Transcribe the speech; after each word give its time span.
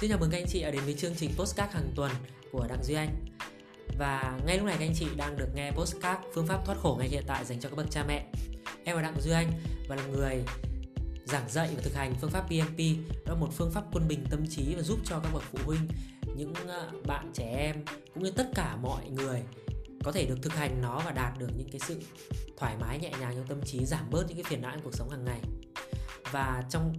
Xin 0.00 0.10
chào 0.10 0.18
mừng 0.18 0.30
các 0.30 0.38
anh 0.38 0.46
chị 0.48 0.62
đã 0.62 0.70
đến 0.70 0.84
với 0.84 0.94
chương 0.94 1.14
trình 1.14 1.30
Postcard 1.36 1.72
hàng 1.72 1.90
tuần 1.94 2.12
của 2.52 2.66
Đặng 2.68 2.84
Duy 2.84 2.94
Anh. 2.94 3.08
Và 3.98 4.38
ngay 4.46 4.56
lúc 4.56 4.66
này 4.66 4.76
các 4.78 4.84
anh 4.84 4.94
chị 4.94 5.06
đang 5.16 5.36
được 5.36 5.48
nghe 5.54 5.70
Postcard 5.70 6.20
phương 6.34 6.46
pháp 6.46 6.66
thoát 6.66 6.78
khổ 6.78 6.96
ngay 6.98 7.08
hiện 7.08 7.24
tại 7.26 7.44
dành 7.44 7.60
cho 7.60 7.68
các 7.68 7.76
bậc 7.76 7.90
cha 7.90 8.04
mẹ. 8.08 8.26
Em 8.84 8.96
là 8.96 9.02
Đặng 9.02 9.20
Duy 9.20 9.32
Anh 9.32 9.52
và 9.88 9.96
là 9.96 10.06
người 10.06 10.44
giảng 11.24 11.48
dạy 11.48 11.70
và 11.76 11.82
thực 11.82 11.94
hành 11.94 12.14
phương 12.20 12.30
pháp 12.30 12.40
PMP 12.40 12.78
Đó 13.26 13.34
là 13.34 13.40
một 13.40 13.48
phương 13.52 13.70
pháp 13.70 13.84
quân 13.92 14.08
bình 14.08 14.24
tâm 14.30 14.46
trí 14.50 14.74
và 14.74 14.82
giúp 14.82 14.98
cho 15.04 15.20
các 15.20 15.32
bậc 15.32 15.42
phụ 15.42 15.58
huynh, 15.64 15.88
Những 16.36 16.54
ờ, 16.54 16.90
bạn 17.06 17.30
trẻ 17.34 17.56
em 17.56 17.84
cũng 18.14 18.22
như 18.22 18.30
tất 18.30 18.48
cả 18.54 18.76
mọi 18.76 19.10
người 19.10 19.42
có 20.04 20.12
thể 20.12 20.26
được 20.26 20.38
thực 20.42 20.54
hành 20.54 20.80
nó 20.82 21.02
và 21.04 21.12
đạt 21.12 21.38
được 21.38 21.50
những 21.56 21.68
cái 21.72 21.80
sự 21.86 22.00
thoải 22.56 22.76
mái, 22.80 22.98
nhẹ 22.98 23.10
nhàng 23.20 23.32
trong 23.36 23.46
tâm 23.46 23.60
trí, 23.64 23.84
giảm 23.84 24.10
bớt 24.10 24.24
những 24.28 24.36
cái 24.36 24.44
phiền 24.44 24.62
não 24.62 24.72
trong 24.74 24.84
cuộc 24.84 24.94
sống 24.94 25.10
hàng 25.10 25.24
ngày. 25.24 25.40
Và 26.30 26.64
trong 26.70 26.94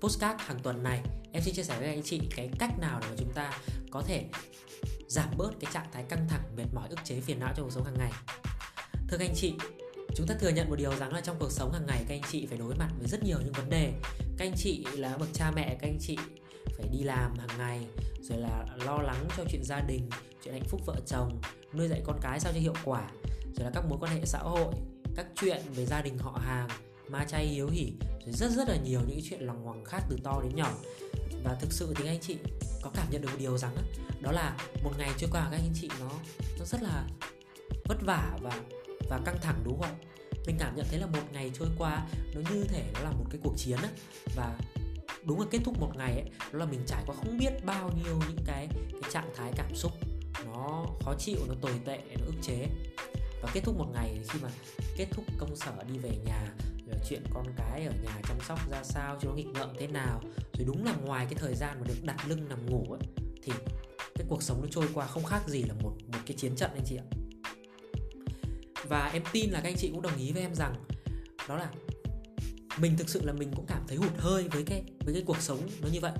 postcard 0.00 0.40
hàng 0.42 0.58
tuần 0.62 0.82
này, 0.82 1.00
em 1.32 1.42
xin 1.42 1.54
chia 1.54 1.62
sẻ 1.62 1.78
với 1.78 1.88
anh 1.88 2.02
chị 2.02 2.20
cái 2.36 2.50
cách 2.58 2.78
nào 2.78 3.00
để 3.02 3.08
mà 3.10 3.14
chúng 3.18 3.32
ta 3.32 3.52
có 3.90 4.02
thể 4.02 4.24
giảm 5.08 5.28
bớt 5.36 5.50
cái 5.60 5.70
trạng 5.72 5.86
thái 5.92 6.04
căng 6.08 6.28
thẳng, 6.28 6.42
mệt 6.56 6.66
mỏi, 6.72 6.88
ức 6.88 6.98
chế 7.04 7.20
phiền 7.20 7.40
não 7.40 7.52
trong 7.56 7.64
cuộc 7.64 7.72
sống 7.72 7.84
hàng 7.84 7.98
ngày. 7.98 8.12
Thưa 9.08 9.16
các 9.18 9.28
anh 9.28 9.34
chị, 9.36 9.54
chúng 10.14 10.26
ta 10.26 10.34
thừa 10.40 10.48
nhận 10.48 10.68
một 10.68 10.76
điều 10.76 10.96
rằng 10.96 11.12
là 11.12 11.20
trong 11.20 11.36
cuộc 11.38 11.52
sống 11.52 11.72
hàng 11.72 11.86
ngày, 11.86 12.04
các 12.08 12.14
anh 12.14 12.30
chị 12.30 12.46
phải 12.46 12.58
đối 12.58 12.74
mặt 12.74 12.88
với 12.98 13.08
rất 13.08 13.22
nhiều 13.22 13.38
những 13.44 13.52
vấn 13.52 13.70
đề. 13.70 13.92
Các 14.38 14.44
anh 14.44 14.54
chị 14.56 14.84
là 14.92 15.16
bậc 15.16 15.28
cha 15.32 15.50
mẹ, 15.50 15.76
các 15.80 15.88
anh 15.88 15.98
chị 16.00 16.18
phải 16.76 16.88
đi 16.92 17.02
làm 17.02 17.38
hàng 17.38 17.58
ngày, 17.58 17.86
rồi 18.20 18.38
là 18.38 18.66
lo 18.84 18.98
lắng 18.98 19.28
cho 19.36 19.44
chuyện 19.50 19.64
gia 19.64 19.80
đình, 19.80 20.10
chuyện 20.44 20.54
hạnh 20.54 20.68
phúc 20.68 20.80
vợ 20.86 20.96
chồng, 21.06 21.40
nuôi 21.74 21.88
dạy 21.88 22.02
con 22.04 22.18
cái 22.22 22.40
sao 22.40 22.52
cho 22.52 22.60
hiệu 22.60 22.74
quả, 22.84 23.10
rồi 23.56 23.64
là 23.64 23.70
các 23.74 23.84
mối 23.88 23.98
quan 24.02 24.12
hệ 24.12 24.24
xã 24.24 24.38
hội, 24.38 24.74
các 25.16 25.26
chuyện 25.40 25.62
về 25.74 25.86
gia 25.86 26.02
đình 26.02 26.18
họ 26.18 26.40
hàng, 26.44 26.68
ma 27.08 27.24
chay, 27.24 27.46
hiếu 27.46 27.68
hỉ 27.68 27.92
rồi 28.24 28.32
rất 28.32 28.50
rất 28.50 28.68
là 28.68 28.76
nhiều 28.76 29.00
những 29.08 29.20
chuyện 29.24 29.40
lòng 29.40 29.64
hoàng 29.64 29.84
khác 29.84 30.02
từ 30.10 30.16
to 30.24 30.40
đến 30.42 30.56
nhỏ. 30.56 30.72
Và 31.44 31.54
thực 31.54 31.72
sự 31.72 31.94
thì 31.96 32.06
anh 32.06 32.20
chị 32.20 32.36
có 32.82 32.90
cảm 32.94 33.06
nhận 33.10 33.22
được 33.22 33.28
một 33.32 33.38
điều 33.38 33.58
rằng 33.58 33.74
đó, 33.76 33.82
đó 34.20 34.32
là 34.32 34.56
một 34.84 34.92
ngày 34.98 35.10
trôi 35.18 35.30
qua 35.32 35.48
các 35.50 35.56
anh 35.56 35.72
chị 35.74 35.88
nó 36.00 36.10
nó 36.58 36.64
rất 36.64 36.82
là 36.82 37.06
vất 37.84 37.98
vả 38.06 38.38
và 38.42 38.60
và 39.10 39.20
căng 39.24 39.38
thẳng 39.42 39.60
đúng 39.64 39.80
không 39.80 39.98
mình 40.46 40.56
cảm 40.58 40.76
nhận 40.76 40.86
thấy 40.90 40.98
là 40.98 41.06
một 41.06 41.22
ngày 41.32 41.50
trôi 41.54 41.68
qua 41.78 42.06
nó 42.34 42.40
như 42.50 42.64
thể 42.64 42.84
nó 42.94 43.00
là 43.00 43.10
một 43.10 43.24
cái 43.30 43.40
cuộc 43.44 43.54
chiến 43.56 43.78
á. 43.82 43.88
Và 44.36 44.58
đúng 45.24 45.40
là 45.40 45.46
kết 45.50 45.58
thúc 45.64 45.80
một 45.80 45.92
ngày 45.96 46.12
ấy 46.12 46.30
đó 46.52 46.58
là 46.58 46.66
mình 46.66 46.80
trải 46.86 47.02
qua 47.06 47.16
không 47.16 47.38
biết 47.38 47.64
bao 47.64 47.90
nhiêu 48.04 48.20
những 48.28 48.44
cái 48.46 48.68
cái 49.02 49.10
trạng 49.12 49.30
thái 49.36 49.52
cảm 49.56 49.74
xúc. 49.74 49.92
Nó 50.46 50.86
khó 51.04 51.14
chịu 51.18 51.38
nó 51.48 51.54
tồi 51.60 51.72
tệ 51.84 51.98
nó 52.18 52.26
ức 52.26 52.34
chế. 52.42 52.66
Và 53.42 53.50
kết 53.52 53.60
thúc 53.64 53.78
một 53.78 53.88
ngày 53.94 54.20
khi 54.28 54.38
mà 54.42 54.48
kết 54.96 55.06
thúc 55.10 55.24
công 55.38 55.56
sở 55.56 55.72
đi 55.92 55.98
về 55.98 56.10
nhà 56.24 56.54
Ờ, 56.90 56.98
chuyện 57.08 57.22
con 57.34 57.44
cái 57.56 57.84
ở 57.84 57.92
nhà 58.04 58.20
chăm 58.28 58.36
sóc 58.48 58.70
ra 58.70 58.82
sao, 58.84 59.18
cho 59.20 59.28
nó 59.28 59.34
nghịch 59.34 59.46
ngợm 59.46 59.68
thế 59.78 59.86
nào. 59.86 60.20
Rồi 60.52 60.66
đúng 60.66 60.84
là 60.84 60.94
ngoài 61.04 61.26
cái 61.30 61.34
thời 61.34 61.54
gian 61.54 61.76
mà 61.80 61.86
được 61.86 62.02
đặt 62.02 62.28
lưng 62.28 62.48
nằm 62.48 62.66
ngủ 62.66 62.86
ấy, 62.90 63.00
thì 63.42 63.52
cái 64.14 64.26
cuộc 64.28 64.42
sống 64.42 64.60
nó 64.62 64.66
trôi 64.70 64.86
qua 64.94 65.06
không 65.06 65.24
khác 65.24 65.48
gì 65.48 65.62
là 65.62 65.74
một 65.74 65.92
một 66.12 66.18
cái 66.26 66.36
chiến 66.36 66.56
trận 66.56 66.70
anh 66.74 66.84
chị 66.86 66.96
ạ. 66.96 67.06
Và 68.88 69.10
em 69.12 69.22
tin 69.32 69.50
là 69.50 69.60
các 69.60 69.68
anh 69.68 69.76
chị 69.76 69.90
cũng 69.90 70.02
đồng 70.02 70.16
ý 70.16 70.32
với 70.32 70.42
em 70.42 70.54
rằng 70.54 70.74
đó 71.48 71.56
là 71.56 71.70
mình 72.78 72.96
thực 72.96 73.08
sự 73.08 73.22
là 73.24 73.32
mình 73.32 73.52
cũng 73.56 73.66
cảm 73.66 73.82
thấy 73.88 73.96
hụt 73.96 74.12
hơi 74.18 74.48
với 74.48 74.62
cái 74.62 74.84
với 75.00 75.14
cái 75.14 75.22
cuộc 75.26 75.40
sống 75.40 75.60
nó 75.82 75.88
như 75.92 76.00
vậy. 76.00 76.12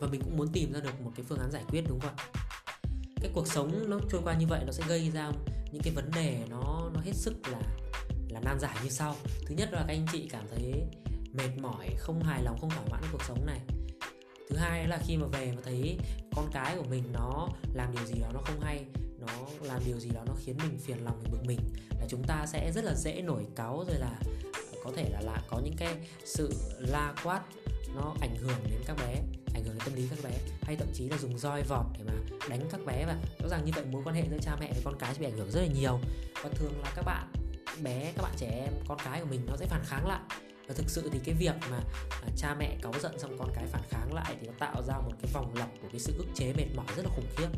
Và 0.00 0.06
mình 0.06 0.20
cũng 0.24 0.36
muốn 0.36 0.48
tìm 0.52 0.72
ra 0.72 0.80
được 0.80 1.00
một 1.00 1.12
cái 1.16 1.26
phương 1.28 1.38
án 1.38 1.50
giải 1.50 1.64
quyết, 1.68 1.84
đúng 1.88 2.00
không 2.00 2.14
ạ? 2.16 2.24
Cái 3.16 3.30
cuộc 3.34 3.46
sống 3.46 3.90
nó 3.90 3.98
trôi 4.10 4.20
qua 4.24 4.34
như 4.34 4.46
vậy 4.46 4.60
nó 4.66 4.72
sẽ 4.72 4.84
gây 4.88 5.10
ra 5.10 5.32
những 5.72 5.82
cái 5.82 5.94
vấn 5.94 6.10
đề 6.14 6.44
nó 6.50 6.90
nó 6.94 7.00
hết 7.00 7.14
sức 7.14 7.34
là 7.48 7.60
là 8.44 8.50
nan 8.50 8.60
giải 8.60 8.76
như 8.84 8.90
sau. 8.90 9.16
Thứ 9.46 9.54
nhất 9.54 9.68
là 9.72 9.84
các 9.88 9.94
anh 9.94 10.06
chị 10.12 10.28
cảm 10.32 10.44
thấy 10.50 10.86
mệt 11.32 11.58
mỏi 11.60 11.88
không 11.98 12.22
hài 12.22 12.42
lòng 12.42 12.58
không 12.60 12.70
thỏa 12.70 12.84
mãn 12.90 13.02
cuộc 13.12 13.22
sống 13.28 13.46
này. 13.46 13.60
Thứ 14.50 14.56
hai 14.56 14.88
là 14.88 14.98
khi 15.06 15.16
mà 15.16 15.26
về 15.26 15.52
mà 15.56 15.62
thấy 15.64 15.98
con 16.36 16.50
cái 16.52 16.76
của 16.76 16.86
mình 16.90 17.04
nó 17.12 17.48
làm 17.74 17.92
điều 17.92 18.06
gì 18.06 18.20
đó 18.20 18.28
nó 18.34 18.40
không 18.44 18.60
hay 18.60 18.84
nó 19.18 19.46
làm 19.62 19.82
điều 19.86 19.98
gì 19.98 20.10
đó 20.14 20.20
nó 20.26 20.34
khiến 20.44 20.56
mình 20.62 20.78
phiền 20.78 21.04
lòng 21.04 21.22
mình 21.22 21.32
bực 21.32 21.44
mình 21.46 21.60
là 22.00 22.06
chúng 22.08 22.24
ta 22.24 22.46
sẽ 22.46 22.72
rất 22.72 22.84
là 22.84 22.94
dễ 22.94 23.22
nổi 23.22 23.46
cáu 23.56 23.84
rồi 23.88 23.98
là 23.98 24.20
có 24.84 24.92
thể 24.96 25.10
là, 25.10 25.20
là 25.20 25.42
có 25.48 25.60
những 25.64 25.76
cái 25.76 25.94
sự 26.24 26.52
la 26.78 27.14
quát 27.24 27.40
nó 27.94 28.14
ảnh 28.20 28.36
hưởng 28.36 28.58
đến 28.70 28.80
các 28.86 28.96
bé 28.96 29.16
ảnh 29.54 29.64
hưởng 29.64 29.78
đến 29.78 29.84
tâm 29.84 29.94
lý 29.94 30.08
các 30.10 30.18
bé. 30.22 30.38
Hay 30.62 30.76
thậm 30.76 30.88
chí 30.94 31.08
là 31.08 31.16
dùng 31.18 31.38
roi 31.38 31.62
vọt 31.62 31.86
để 31.98 32.04
mà 32.04 32.12
đánh 32.48 32.60
các 32.70 32.80
bé. 32.86 33.04
Và 33.06 33.16
rõ 33.42 33.48
ràng 33.48 33.64
như 33.64 33.72
vậy 33.74 33.84
mối 33.84 34.02
quan 34.04 34.14
hệ 34.14 34.24
giữa 34.30 34.38
cha 34.42 34.56
mẹ 34.60 34.72
với 34.72 34.82
con 34.84 34.94
cái 34.98 35.14
sẽ 35.14 35.20
bị 35.20 35.26
ảnh 35.26 35.36
hưởng 35.36 35.50
rất 35.50 35.60
là 35.60 35.66
nhiều. 35.66 35.98
Và 36.42 36.50
thường 36.54 36.72
là 36.82 36.92
các 36.96 37.02
bạn 37.02 37.26
bé 37.82 38.12
các 38.16 38.22
bạn 38.22 38.32
trẻ 38.36 38.46
em 38.64 38.72
con 38.88 38.98
cái 39.04 39.20
của 39.20 39.26
mình 39.30 39.40
nó 39.46 39.56
sẽ 39.56 39.66
phản 39.66 39.82
kháng 39.84 40.06
lại. 40.06 40.20
Và 40.68 40.74
thực 40.74 40.90
sự 40.90 41.10
thì 41.12 41.18
cái 41.24 41.34
việc 41.34 41.54
mà 41.70 41.80
à, 42.10 42.28
cha 42.36 42.54
mẹ 42.54 42.76
cáu 42.82 42.92
giận 43.00 43.18
xong 43.18 43.38
con 43.38 43.48
cái 43.54 43.66
phản 43.66 43.82
kháng 43.88 44.14
lại 44.14 44.36
thì 44.40 44.46
nó 44.46 44.52
tạo 44.58 44.82
ra 44.82 44.94
một 44.98 45.12
cái 45.22 45.30
vòng 45.32 45.54
lặp 45.54 45.68
của 45.82 45.88
cái 45.92 46.00
sự 46.00 46.14
ức 46.18 46.26
chế 46.34 46.52
mệt 46.56 46.66
mỏi 46.76 46.86
rất 46.96 47.02
là 47.04 47.10
khủng 47.16 47.26
khiếp. 47.36 47.48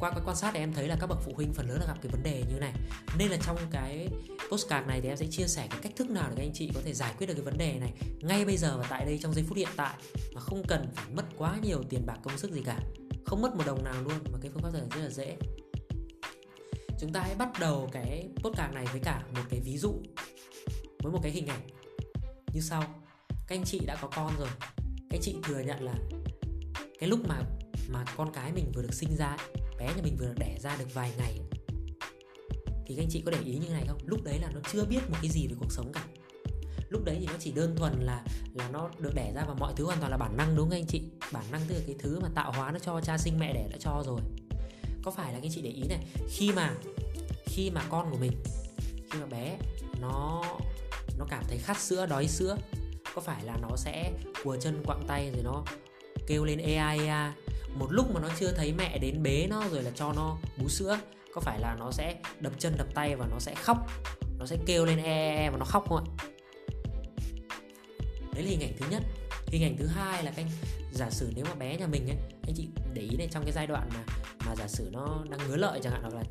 Qua 0.00 0.10
cái 0.10 0.20
quan 0.24 0.36
sát 0.36 0.50
thì 0.54 0.60
em 0.60 0.72
thấy 0.72 0.88
là 0.88 0.96
các 1.00 1.06
bậc 1.06 1.18
phụ 1.24 1.32
huynh 1.36 1.52
phần 1.52 1.68
lớn 1.68 1.78
là 1.80 1.86
gặp 1.86 1.98
cái 2.02 2.12
vấn 2.12 2.22
đề 2.22 2.44
như 2.52 2.60
này. 2.60 2.72
Nên 3.18 3.28
là 3.28 3.36
trong 3.46 3.56
cái 3.70 4.08
postcard 4.50 4.88
này 4.88 5.00
thì 5.00 5.08
em 5.08 5.16
sẽ 5.16 5.26
chia 5.26 5.46
sẻ 5.46 5.66
cái 5.70 5.80
cách 5.82 5.92
thức 5.96 6.10
nào 6.10 6.28
để 6.28 6.34
các 6.36 6.42
anh 6.42 6.52
chị 6.54 6.70
có 6.74 6.80
thể 6.84 6.92
giải 6.92 7.14
quyết 7.18 7.26
được 7.26 7.34
cái 7.34 7.42
vấn 7.42 7.58
đề 7.58 7.78
này 7.80 7.92
ngay 8.20 8.44
bây 8.44 8.56
giờ 8.56 8.78
và 8.78 8.86
tại 8.90 9.04
đây 9.04 9.18
trong 9.22 9.34
giây 9.34 9.44
phút 9.48 9.58
hiện 9.58 9.68
tại 9.76 9.94
mà 10.34 10.40
không 10.40 10.62
cần 10.68 10.86
phải 10.94 11.04
mất 11.14 11.24
quá 11.38 11.56
nhiều 11.62 11.82
tiền 11.90 12.06
bạc 12.06 12.16
công 12.22 12.38
sức 12.38 12.50
gì 12.50 12.62
cả. 12.64 12.80
Không 13.26 13.42
mất 13.42 13.54
một 13.56 13.64
đồng 13.66 13.84
nào 13.84 14.02
luôn 14.02 14.18
mà 14.32 14.38
cái 14.42 14.50
phương 14.54 14.62
pháp 14.62 14.72
này 14.72 14.82
rất 14.94 15.02
là 15.02 15.10
dễ 15.10 15.36
chúng 17.04 17.12
ta 17.12 17.20
hãy 17.20 17.34
bắt 17.34 17.48
đầu 17.60 17.88
cái 17.92 18.28
podcast 18.36 18.72
này 18.72 18.86
với 18.92 19.00
cả 19.00 19.22
một 19.34 19.42
cái 19.50 19.60
ví 19.60 19.78
dụ, 19.78 19.92
với 21.02 21.12
một 21.12 21.18
cái 21.22 21.32
hình 21.32 21.46
ảnh. 21.46 21.60
Như 22.52 22.60
sau, 22.60 22.84
các 23.28 23.56
anh 23.56 23.64
chị 23.64 23.80
đã 23.86 23.96
có 24.00 24.08
con 24.08 24.32
rồi. 24.38 24.48
Các 24.86 25.16
anh 25.16 25.20
chị 25.22 25.36
thừa 25.42 25.60
nhận 25.60 25.82
là 25.82 25.94
cái 27.00 27.08
lúc 27.08 27.20
mà 27.28 27.42
mà 27.88 28.04
con 28.16 28.32
cái 28.32 28.52
mình 28.52 28.72
vừa 28.74 28.82
được 28.82 28.94
sinh 28.94 29.16
ra 29.16 29.36
bé 29.78 29.86
nhà 29.86 30.02
mình 30.02 30.16
vừa 30.16 30.26
được 30.26 30.34
đẻ 30.38 30.58
ra 30.60 30.76
được 30.78 30.94
vài 30.94 31.12
ngày 31.18 31.40
thì 32.86 32.94
các 32.96 33.02
anh 33.02 33.08
chị 33.10 33.22
có 33.26 33.30
để 33.30 33.38
ý 33.44 33.58
như 33.58 33.68
này 33.68 33.84
không? 33.88 33.98
Lúc 34.04 34.22
đấy 34.22 34.38
là 34.38 34.50
nó 34.54 34.60
chưa 34.72 34.84
biết 34.84 35.10
một 35.10 35.16
cái 35.22 35.30
gì 35.30 35.46
về 35.48 35.54
cuộc 35.60 35.72
sống 35.72 35.92
cả. 35.92 36.04
Lúc 36.88 37.04
đấy 37.04 37.16
thì 37.20 37.26
nó 37.26 37.34
chỉ 37.38 37.52
đơn 37.52 37.76
thuần 37.76 37.92
là 38.00 38.24
là 38.54 38.68
nó 38.68 38.90
được 38.98 39.14
đẻ 39.14 39.32
ra 39.34 39.44
và 39.48 39.54
mọi 39.54 39.72
thứ 39.76 39.84
hoàn 39.84 39.98
toàn 39.98 40.10
là 40.10 40.16
bản 40.16 40.36
năng, 40.36 40.56
đúng 40.56 40.70
không 40.70 40.78
anh 40.78 40.86
chị? 40.86 41.02
Bản 41.32 41.44
năng 41.52 41.60
tức 41.68 41.74
là 41.74 41.80
cái 41.86 41.96
thứ 41.98 42.20
mà 42.20 42.28
tạo 42.34 42.52
hóa 42.52 42.70
nó 42.70 42.78
cho 42.78 43.00
cha 43.00 43.18
sinh 43.18 43.38
mẹ 43.38 43.52
đẻ 43.54 43.68
đã 43.70 43.76
cho 43.80 44.02
rồi 44.06 44.20
có 45.04 45.10
phải 45.10 45.32
là 45.32 45.38
các 45.38 45.46
anh 45.46 45.52
chị 45.54 45.62
để 45.62 45.70
ý 45.70 45.82
này 45.88 45.98
khi 46.28 46.52
mà 46.52 46.74
khi 47.46 47.70
mà 47.70 47.82
con 47.90 48.10
của 48.10 48.18
mình 48.18 48.32
khi 49.10 49.18
mà 49.20 49.26
bé 49.26 49.58
nó 50.00 50.44
nó 51.18 51.24
cảm 51.30 51.44
thấy 51.48 51.58
khát 51.58 51.80
sữa 51.80 52.06
đói 52.06 52.28
sữa 52.28 52.56
có 53.14 53.20
phải 53.20 53.44
là 53.44 53.56
nó 53.62 53.76
sẽ 53.76 54.12
cùa 54.44 54.56
chân 54.56 54.82
quặng 54.86 55.04
tay 55.06 55.30
rồi 55.34 55.42
nó 55.42 55.64
kêu 56.26 56.44
lên 56.44 56.58
ea 56.58 56.90
ea 56.90 57.34
một 57.74 57.92
lúc 57.92 58.14
mà 58.14 58.20
nó 58.20 58.28
chưa 58.40 58.52
thấy 58.52 58.72
mẹ 58.72 58.98
đến 58.98 59.22
bế 59.22 59.46
nó 59.50 59.68
rồi 59.68 59.82
là 59.82 59.90
cho 59.94 60.12
nó 60.12 60.36
bú 60.58 60.68
sữa 60.68 60.98
có 61.34 61.40
phải 61.40 61.60
là 61.60 61.76
nó 61.78 61.90
sẽ 61.90 62.16
đập 62.40 62.52
chân 62.58 62.74
đập 62.78 62.86
tay 62.94 63.16
và 63.16 63.26
nó 63.30 63.38
sẽ 63.38 63.54
khóc 63.54 63.86
nó 64.38 64.46
sẽ 64.46 64.56
kêu 64.66 64.84
lên 64.84 64.98
e, 64.98 65.02
e, 65.04 65.36
e 65.36 65.50
và 65.50 65.58
nó 65.58 65.64
khóc 65.64 65.84
không 65.88 65.98
ạ? 65.98 66.04
Đấy 68.34 68.42
là 68.42 68.50
hình 68.50 68.60
ảnh 68.60 68.72
thứ 68.78 68.86
nhất. 68.90 69.02
Hình 69.46 69.62
ảnh 69.62 69.76
thứ 69.76 69.86
hai 69.86 70.22
là 70.24 70.32
anh 70.36 70.48
giả 70.92 71.10
sử 71.10 71.32
nếu 71.36 71.44
mà 71.44 71.54
bé 71.54 71.76
nhà 71.76 71.86
mình 71.86 72.06
ấy 72.06 72.16
anh 72.42 72.54
chị 72.56 72.68
để 72.94 73.02
ý 73.02 73.16
này 73.16 73.28
trong 73.30 73.44
cái 73.44 73.52
giai 73.52 73.66
đoạn 73.66 73.88
mà 73.94 74.04
mà 74.46 74.56
giả 74.56 74.68
sử 74.68 74.88
nó 74.92 75.24
đang 75.30 75.40
ngứa 75.48 75.56
lợi 75.56 75.80
chẳng 75.82 75.92
hạn, 75.92 76.02
hoặc 76.02 76.14
là 76.14 76.22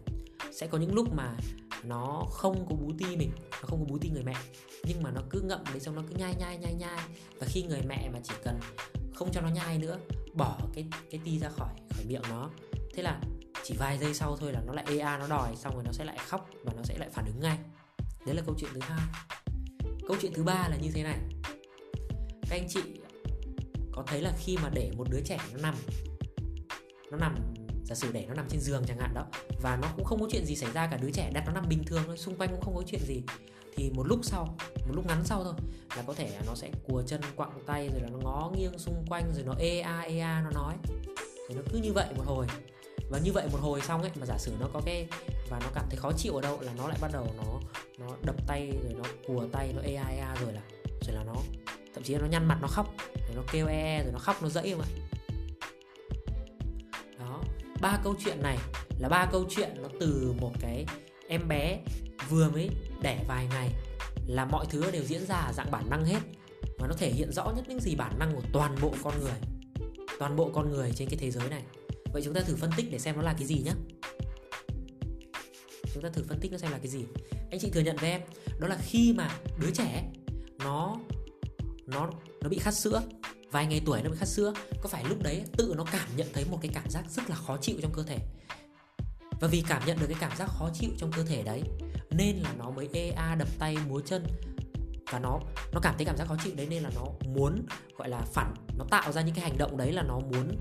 sẽ 0.51 0.67
có 0.67 0.77
những 0.77 0.95
lúc 0.95 1.13
mà 1.13 1.37
nó 1.83 2.25
không 2.29 2.65
có 2.69 2.75
bú 2.75 2.91
ti 2.97 3.15
mình, 3.17 3.31
nó 3.51 3.67
không 3.67 3.79
có 3.79 3.85
bú 3.85 3.97
ti 3.97 4.09
người 4.09 4.23
mẹ, 4.23 4.35
nhưng 4.83 5.03
mà 5.03 5.11
nó 5.11 5.21
cứ 5.29 5.41
ngậm 5.41 5.63
đấy, 5.71 5.79
xong 5.79 5.95
nó 5.95 6.03
cứ 6.09 6.15
nhai 6.15 6.35
nhai 6.35 6.57
nhai 6.57 6.73
nhai. 6.73 6.99
Và 7.39 7.47
khi 7.49 7.63
người 7.63 7.81
mẹ 7.87 8.09
mà 8.13 8.19
chỉ 8.23 8.33
cần 8.43 8.59
không 9.15 9.31
cho 9.31 9.41
nó 9.41 9.49
nhai 9.49 9.77
nữa, 9.77 9.97
bỏ 10.33 10.57
cái 10.73 10.85
cái 11.11 11.21
ti 11.23 11.39
ra 11.39 11.49
khỏi 11.49 11.73
khỏi 11.95 12.05
miệng 12.05 12.21
nó. 12.29 12.49
Thế 12.93 13.03
là 13.03 13.21
chỉ 13.63 13.75
vài 13.77 13.97
giây 13.97 14.13
sau 14.13 14.37
thôi 14.37 14.51
là 14.51 14.61
nó 14.65 14.73
lại 14.73 14.85
ea 14.99 15.17
nó 15.17 15.27
đòi, 15.27 15.55
xong 15.55 15.73
rồi 15.73 15.83
nó 15.83 15.91
sẽ 15.91 16.05
lại 16.05 16.17
khóc 16.27 16.49
và 16.63 16.73
nó 16.73 16.83
sẽ 16.83 16.97
lại 16.97 17.09
phản 17.09 17.25
ứng 17.25 17.39
ngay. 17.39 17.57
Đấy 18.25 18.35
là 18.35 18.41
câu 18.45 18.55
chuyện 18.57 18.71
thứ 18.73 18.79
hai. 18.83 19.07
Câu 20.07 20.17
chuyện 20.21 20.33
thứ 20.33 20.43
ba 20.43 20.67
là 20.69 20.77
như 20.81 20.91
thế 20.93 21.03
này. 21.03 21.19
Các 22.49 22.57
anh 22.57 22.67
chị 22.69 22.81
có 23.91 24.03
thấy 24.07 24.21
là 24.21 24.33
khi 24.37 24.57
mà 24.63 24.69
để 24.69 24.91
một 24.97 25.07
đứa 25.09 25.21
trẻ 25.25 25.37
nó 25.53 25.57
nằm 25.61 25.75
nó 27.11 27.17
nằm 27.17 27.35
giả 27.93 28.07
sử 28.07 28.11
để 28.11 28.25
nó 28.27 28.33
nằm 28.33 28.45
trên 28.49 28.59
giường 28.59 28.83
chẳng 28.87 28.99
hạn 28.99 29.13
đó. 29.13 29.25
Và 29.61 29.75
nó 29.81 29.87
cũng 29.95 30.05
không 30.05 30.21
có 30.21 30.27
chuyện 30.31 30.45
gì 30.45 30.55
xảy 30.55 30.71
ra 30.71 30.87
cả 30.87 30.97
đứa 30.97 31.11
trẻ 31.11 31.31
đặt 31.33 31.43
nó 31.45 31.51
nằm 31.51 31.69
bình 31.69 31.83
thường 31.83 32.03
thôi 32.07 32.17
xung 32.17 32.35
quanh 32.35 32.49
cũng 32.51 32.61
không 32.61 32.75
có 32.75 32.83
chuyện 32.87 33.01
gì. 33.07 33.21
Thì 33.75 33.91
một 33.95 34.07
lúc 34.07 34.19
sau 34.23 34.57
một 34.87 34.93
lúc 34.93 35.05
ngắn 35.05 35.23
sau 35.25 35.43
thôi 35.43 35.53
là 35.97 36.03
có 36.07 36.13
thể 36.13 36.31
nó 36.47 36.55
sẽ 36.55 36.69
cùa 36.87 37.01
chân 37.01 37.21
quặng 37.35 37.59
tay 37.65 37.89
rồi 37.89 38.01
là 38.01 38.09
nó 38.09 38.17
ngó 38.17 38.51
nghiêng 38.55 38.77
xung 38.77 39.05
quanh 39.09 39.33
rồi 39.33 39.43
nó 39.45 39.53
ea 39.59 40.01
ea 40.01 40.41
nó 40.43 40.49
nói. 40.49 40.75
Rồi 41.49 41.55
nó 41.55 41.61
cứ 41.71 41.79
như 41.79 41.93
vậy 41.93 42.05
một 42.17 42.23
hồi. 42.25 42.47
Và 43.09 43.19
như 43.19 43.31
vậy 43.31 43.47
một 43.51 43.59
hồi 43.61 43.81
xong 43.81 44.01
ấy 44.01 44.11
mà 44.15 44.25
giả 44.25 44.37
sử 44.37 44.51
nó 44.59 44.67
có 44.73 44.81
cái 44.85 45.07
và 45.49 45.59
nó 45.59 45.67
cảm 45.73 45.85
thấy 45.89 45.97
khó 45.97 46.11
chịu 46.17 46.35
ở 46.35 46.41
đâu 46.41 46.61
là 46.61 46.73
nó 46.77 46.87
lại 46.87 46.97
bắt 47.01 47.11
đầu 47.13 47.27
nó 47.37 47.59
nó 47.97 48.15
đập 48.25 48.35
tay 48.47 48.71
rồi 48.83 48.93
nó 48.97 49.03
cùa 49.27 49.45
tay 49.51 49.73
nó 49.75 49.81
ea 49.81 50.03
ea 50.03 50.35
rồi 50.41 50.53
là 50.53 50.61
rồi 51.01 51.15
là 51.15 51.23
nó 51.23 51.35
thậm 51.93 52.03
chí 52.03 52.13
là 52.13 52.19
nó 52.19 52.27
nhăn 52.27 52.45
mặt 52.45 52.57
nó 52.61 52.67
khóc. 52.67 52.93
Rồi 53.27 53.35
nó 53.35 53.41
kêu 53.51 53.67
e, 53.67 53.73
e 53.73 54.03
rồi 54.03 54.11
nó 54.13 54.19
khóc 54.19 54.43
nó 54.43 54.49
dẫy 54.49 54.71
không 54.71 54.81
ạ? 54.81 54.89
Ba 57.83 57.99
câu 58.03 58.15
chuyện 58.19 58.41
này 58.41 58.57
là 58.99 59.09
ba 59.09 59.29
câu 59.31 59.45
chuyện 59.49 59.69
nó 59.81 59.89
từ 59.99 60.33
một 60.41 60.51
cái 60.59 60.85
em 61.27 61.47
bé 61.47 61.79
vừa 62.29 62.49
mới 62.49 62.69
đẻ 63.01 63.25
vài 63.27 63.47
ngày 63.47 63.69
là 64.27 64.45
mọi 64.45 64.65
thứ 64.69 64.91
đều 64.91 65.03
diễn 65.03 65.25
ra 65.25 65.51
dạng 65.53 65.71
bản 65.71 65.89
năng 65.89 66.05
hết. 66.05 66.19
Và 66.77 66.87
nó 66.87 66.93
thể 66.97 67.09
hiện 67.09 67.31
rõ 67.31 67.51
nhất 67.55 67.65
những 67.67 67.79
gì 67.79 67.95
bản 67.95 68.19
năng 68.19 68.35
của 68.35 68.41
toàn 68.53 68.75
bộ 68.81 68.93
con 69.03 69.13
người, 69.21 69.39
toàn 70.19 70.35
bộ 70.35 70.51
con 70.53 70.71
người 70.71 70.91
trên 70.95 71.09
cái 71.09 71.17
thế 71.19 71.31
giới 71.31 71.49
này. 71.49 71.63
Vậy 72.13 72.21
chúng 72.25 72.33
ta 72.33 72.41
thử 72.41 72.55
phân 72.55 72.71
tích 72.77 72.91
để 72.91 72.99
xem 72.99 73.15
nó 73.15 73.21
là 73.21 73.33
cái 73.37 73.47
gì 73.47 73.61
nhé 73.65 73.71
chúng 75.93 76.03
ta 76.03 76.09
thử 76.09 76.23
phân 76.29 76.39
tích 76.39 76.51
nó 76.51 76.57
xem 76.57 76.71
là 76.71 76.77
cái 76.77 76.87
gì. 76.87 77.05
Anh 77.51 77.59
chị 77.59 77.69
thừa 77.69 77.81
nhận 77.81 77.97
với 77.97 78.11
em, 78.11 78.21
đó 78.59 78.67
là 78.67 78.77
khi 78.81 79.13
mà 79.17 79.29
đứa 79.61 79.71
trẻ 79.73 80.11
nó 80.59 80.97
nó 81.85 82.09
nó 82.41 82.49
bị 82.49 82.59
khát 82.59 82.73
sữa 82.73 83.01
vài 83.53 83.65
ngày 83.65 83.81
tuổi 83.85 84.01
nó 84.03 84.09
mới 84.09 84.17
khát 84.17 84.27
sữa 84.27 84.53
có 84.81 84.89
phải 84.89 85.03
lúc 85.09 85.23
đấy 85.23 85.43
tự 85.57 85.73
nó 85.77 85.83
cảm 85.91 86.07
nhận 86.15 86.27
thấy 86.33 86.45
một 86.51 86.59
cái 86.61 86.71
cảm 86.73 86.89
giác 86.89 87.03
rất 87.09 87.29
là 87.29 87.35
khó 87.35 87.57
chịu 87.57 87.75
trong 87.81 87.91
cơ 87.93 88.03
thể? 88.03 88.17
Và 89.41 89.47
vì 89.47 89.63
cảm 89.67 89.81
nhận 89.85 89.99
được 89.99 90.07
cái 90.07 90.17
cảm 90.19 90.37
giác 90.37 90.49
khó 90.49 90.69
chịu 90.73 90.89
trong 90.97 91.11
cơ 91.11 91.23
thể 91.23 91.43
đấy, 91.43 91.61
nên 92.09 92.35
là 92.37 92.53
nó 92.57 92.69
mới 92.69 92.89
ê 92.93 93.09
a 93.09 93.35
đập 93.35 93.47
tay 93.59 93.77
múa 93.87 94.01
chân. 94.05 94.25
Và 95.11 95.19
nó 95.19 95.39
nó 95.73 95.79
cảm 95.79 95.95
thấy 95.97 96.05
cảm 96.05 96.17
giác 96.17 96.27
khó 96.27 96.35
chịu 96.43 96.53
đấy 96.55 96.67
nên 96.69 96.83
là 96.83 96.89
nó 96.95 97.05
muốn, 97.35 97.65
gọi 97.97 98.09
là, 98.09 98.21
phản, 98.33 98.53
nó 98.77 98.85
tạo 98.89 99.11
ra 99.11 99.21
những 99.21 99.35
cái 99.35 99.43
hành 99.43 99.57
động 99.57 99.77
đấy 99.77 99.91
là 99.91 100.03
nó 100.03 100.19
muốn, 100.19 100.57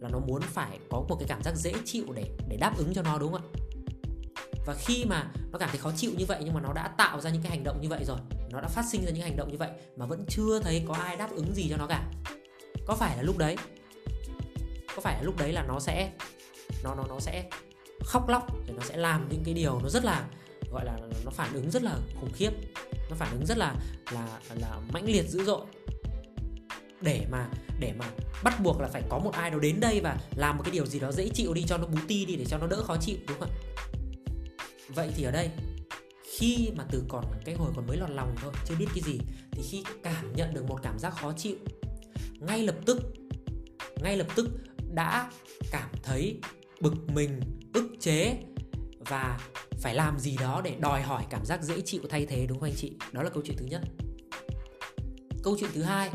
là 0.00 0.08
nó 0.12 0.18
muốn 0.18 0.42
phải 0.42 0.78
có 0.90 1.04
một 1.08 1.16
cái 1.20 1.28
cảm 1.28 1.42
giác 1.42 1.56
dễ 1.56 1.72
chịu 1.84 2.04
để 2.14 2.30
để 2.48 2.56
đáp 2.56 2.76
ứng 2.76 2.94
cho 2.94 3.02
nó, 3.02 3.18
đúng 3.18 3.32
không 3.32 3.42
ạ? 3.42 3.48
Và 4.66 4.74
khi 4.74 5.04
mà 5.04 5.30
nó 5.52 5.58
cảm 5.58 5.68
thấy 5.68 5.78
khó 5.78 5.92
chịu 5.96 6.10
như 6.18 6.26
vậy 6.26 6.42
nhưng 6.44 6.54
mà 6.54 6.60
nó 6.60 6.72
đã 6.72 6.88
tạo 6.88 7.20
ra 7.20 7.30
những 7.30 7.42
cái 7.42 7.50
hành 7.50 7.64
động 7.64 7.80
như 7.80 7.88
vậy 7.88 8.04
rồi 8.04 8.18
nó 8.50 8.60
đã 8.60 8.68
phát 8.68 8.84
sinh 8.90 9.04
ra 9.04 9.10
những 9.10 9.22
hành 9.22 9.36
động 9.36 9.50
như 9.50 9.58
vậy 9.58 9.70
mà 9.96 10.06
vẫn 10.06 10.24
chưa 10.28 10.60
thấy 10.60 10.84
có 10.88 10.94
ai 10.94 11.16
đáp 11.16 11.30
ứng 11.30 11.54
gì 11.54 11.66
cho 11.70 11.76
nó 11.76 11.86
cả. 11.86 12.06
Có 12.86 12.94
phải 12.94 13.16
là 13.16 13.22
lúc 13.22 13.38
đấy? 13.38 13.56
Có 14.96 15.00
phải 15.02 15.14
là 15.14 15.22
lúc 15.22 15.36
đấy 15.36 15.52
là 15.52 15.62
nó 15.62 15.80
sẽ, 15.80 16.12
nó 16.84 16.94
nó 16.94 17.04
nó 17.08 17.20
sẽ 17.20 17.50
khóc 18.04 18.28
lóc, 18.28 18.66
rồi 18.66 18.76
nó 18.76 18.82
sẽ 18.84 18.96
làm 18.96 19.28
những 19.30 19.42
cái 19.44 19.54
điều 19.54 19.80
nó 19.82 19.88
rất 19.88 20.04
là, 20.04 20.28
gọi 20.72 20.84
là 20.84 20.98
nó 21.24 21.30
phản 21.30 21.54
ứng 21.54 21.70
rất 21.70 21.82
là 21.82 21.96
khủng 22.20 22.32
khiếp, 22.32 22.50
nó 23.10 23.16
phản 23.16 23.32
ứng 23.32 23.46
rất 23.46 23.58
là 23.58 23.74
là 24.12 24.40
là 24.60 24.80
mãnh 24.92 25.04
liệt 25.04 25.28
dữ 25.28 25.44
dội. 25.44 25.66
Để 27.00 27.26
mà 27.30 27.48
để 27.80 27.92
mà 27.98 28.10
bắt 28.44 28.60
buộc 28.62 28.80
là 28.80 28.88
phải 28.88 29.02
có 29.08 29.18
một 29.18 29.32
ai 29.32 29.50
đó 29.50 29.58
đến 29.58 29.80
đây 29.80 30.00
và 30.00 30.16
làm 30.36 30.56
một 30.56 30.62
cái 30.62 30.72
điều 30.72 30.86
gì 30.86 31.00
đó 31.00 31.12
dễ 31.12 31.28
chịu 31.28 31.54
đi, 31.54 31.64
cho 31.68 31.78
nó 31.78 31.86
bú 31.86 31.98
ti 32.08 32.24
đi 32.24 32.36
để 32.36 32.44
cho 32.44 32.58
nó 32.58 32.66
đỡ 32.66 32.82
khó 32.82 32.96
chịu, 32.96 33.16
đúng 33.28 33.40
không 33.40 33.50
ạ? 33.50 33.56
Vậy 34.88 35.10
thì 35.16 35.24
ở 35.24 35.30
đây 35.30 35.50
khi 36.40 36.70
mà 36.76 36.84
từ 36.90 37.04
còn 37.08 37.24
cái 37.44 37.54
hồi 37.54 37.72
còn 37.76 37.86
mới 37.86 37.96
lọt 37.96 38.10
lòng 38.10 38.34
thôi 38.42 38.52
chưa 38.66 38.74
biết 38.78 38.86
cái 38.94 39.02
gì 39.02 39.18
thì 39.50 39.62
khi 39.70 39.84
cảm 40.02 40.32
nhận 40.36 40.54
được 40.54 40.64
một 40.68 40.80
cảm 40.82 40.98
giác 40.98 41.10
khó 41.10 41.32
chịu 41.32 41.56
ngay 42.38 42.62
lập 42.62 42.76
tức 42.86 43.00
ngay 44.02 44.16
lập 44.16 44.26
tức 44.36 44.48
đã 44.94 45.30
cảm 45.70 45.90
thấy 46.02 46.40
bực 46.80 46.94
mình 47.14 47.40
ức 47.74 47.86
chế 48.00 48.36
và 48.98 49.40
phải 49.80 49.94
làm 49.94 50.18
gì 50.18 50.36
đó 50.40 50.60
để 50.64 50.76
đòi 50.80 51.02
hỏi 51.02 51.24
cảm 51.30 51.44
giác 51.44 51.62
dễ 51.62 51.80
chịu 51.80 52.02
thay 52.10 52.26
thế 52.26 52.46
đúng 52.46 52.60
không 52.60 52.68
anh 52.68 52.76
chị? 52.76 52.92
Đó 53.12 53.22
là 53.22 53.30
câu 53.30 53.42
chuyện 53.46 53.56
thứ 53.56 53.66
nhất. 53.66 53.80
Câu 55.42 55.56
chuyện 55.60 55.70
thứ 55.74 55.82
hai 55.82 56.10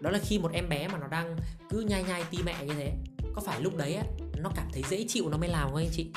đó 0.00 0.10
là 0.10 0.18
khi 0.18 0.38
một 0.38 0.52
em 0.52 0.68
bé 0.68 0.88
mà 0.88 0.98
nó 0.98 1.06
đang 1.06 1.36
cứ 1.70 1.80
nhai 1.80 2.04
nhai 2.04 2.24
ti 2.30 2.38
mẹ 2.44 2.64
như 2.66 2.74
thế 2.74 2.92
có 3.34 3.40
phải 3.40 3.60
lúc 3.60 3.76
đấy 3.76 3.94
á, 3.94 4.04
nó 4.38 4.50
cảm 4.56 4.68
thấy 4.72 4.82
dễ 4.90 5.04
chịu 5.08 5.28
nó 5.28 5.38
mới 5.38 5.48
làm 5.48 5.68
không 5.68 5.76
anh 5.76 5.90
chị? 5.92 6.10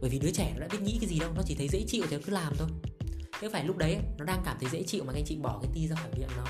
Bởi 0.00 0.10
vì 0.10 0.18
đứa 0.18 0.30
trẻ 0.30 0.52
nó 0.54 0.60
đã 0.60 0.68
biết 0.72 0.82
nghĩ 0.82 0.98
cái 1.00 1.10
gì 1.10 1.18
đâu, 1.18 1.30
nó 1.36 1.42
chỉ 1.46 1.54
thấy 1.54 1.68
dễ 1.68 1.84
chịu 1.86 2.04
thì 2.10 2.16
nó 2.16 2.22
cứ 2.26 2.32
làm 2.32 2.52
thôi. 2.58 2.68
Thế 3.40 3.48
phải 3.48 3.64
lúc 3.64 3.76
đấy 3.76 3.98
nó 4.18 4.24
đang 4.24 4.42
cảm 4.44 4.56
thấy 4.60 4.70
dễ 4.72 4.82
chịu 4.82 5.04
mà 5.04 5.12
anh 5.16 5.24
chị 5.26 5.36
bỏ 5.36 5.58
cái 5.62 5.70
ti 5.74 5.88
ra 5.88 5.96
khỏi 5.96 6.10
miệng 6.16 6.28
nó. 6.36 6.44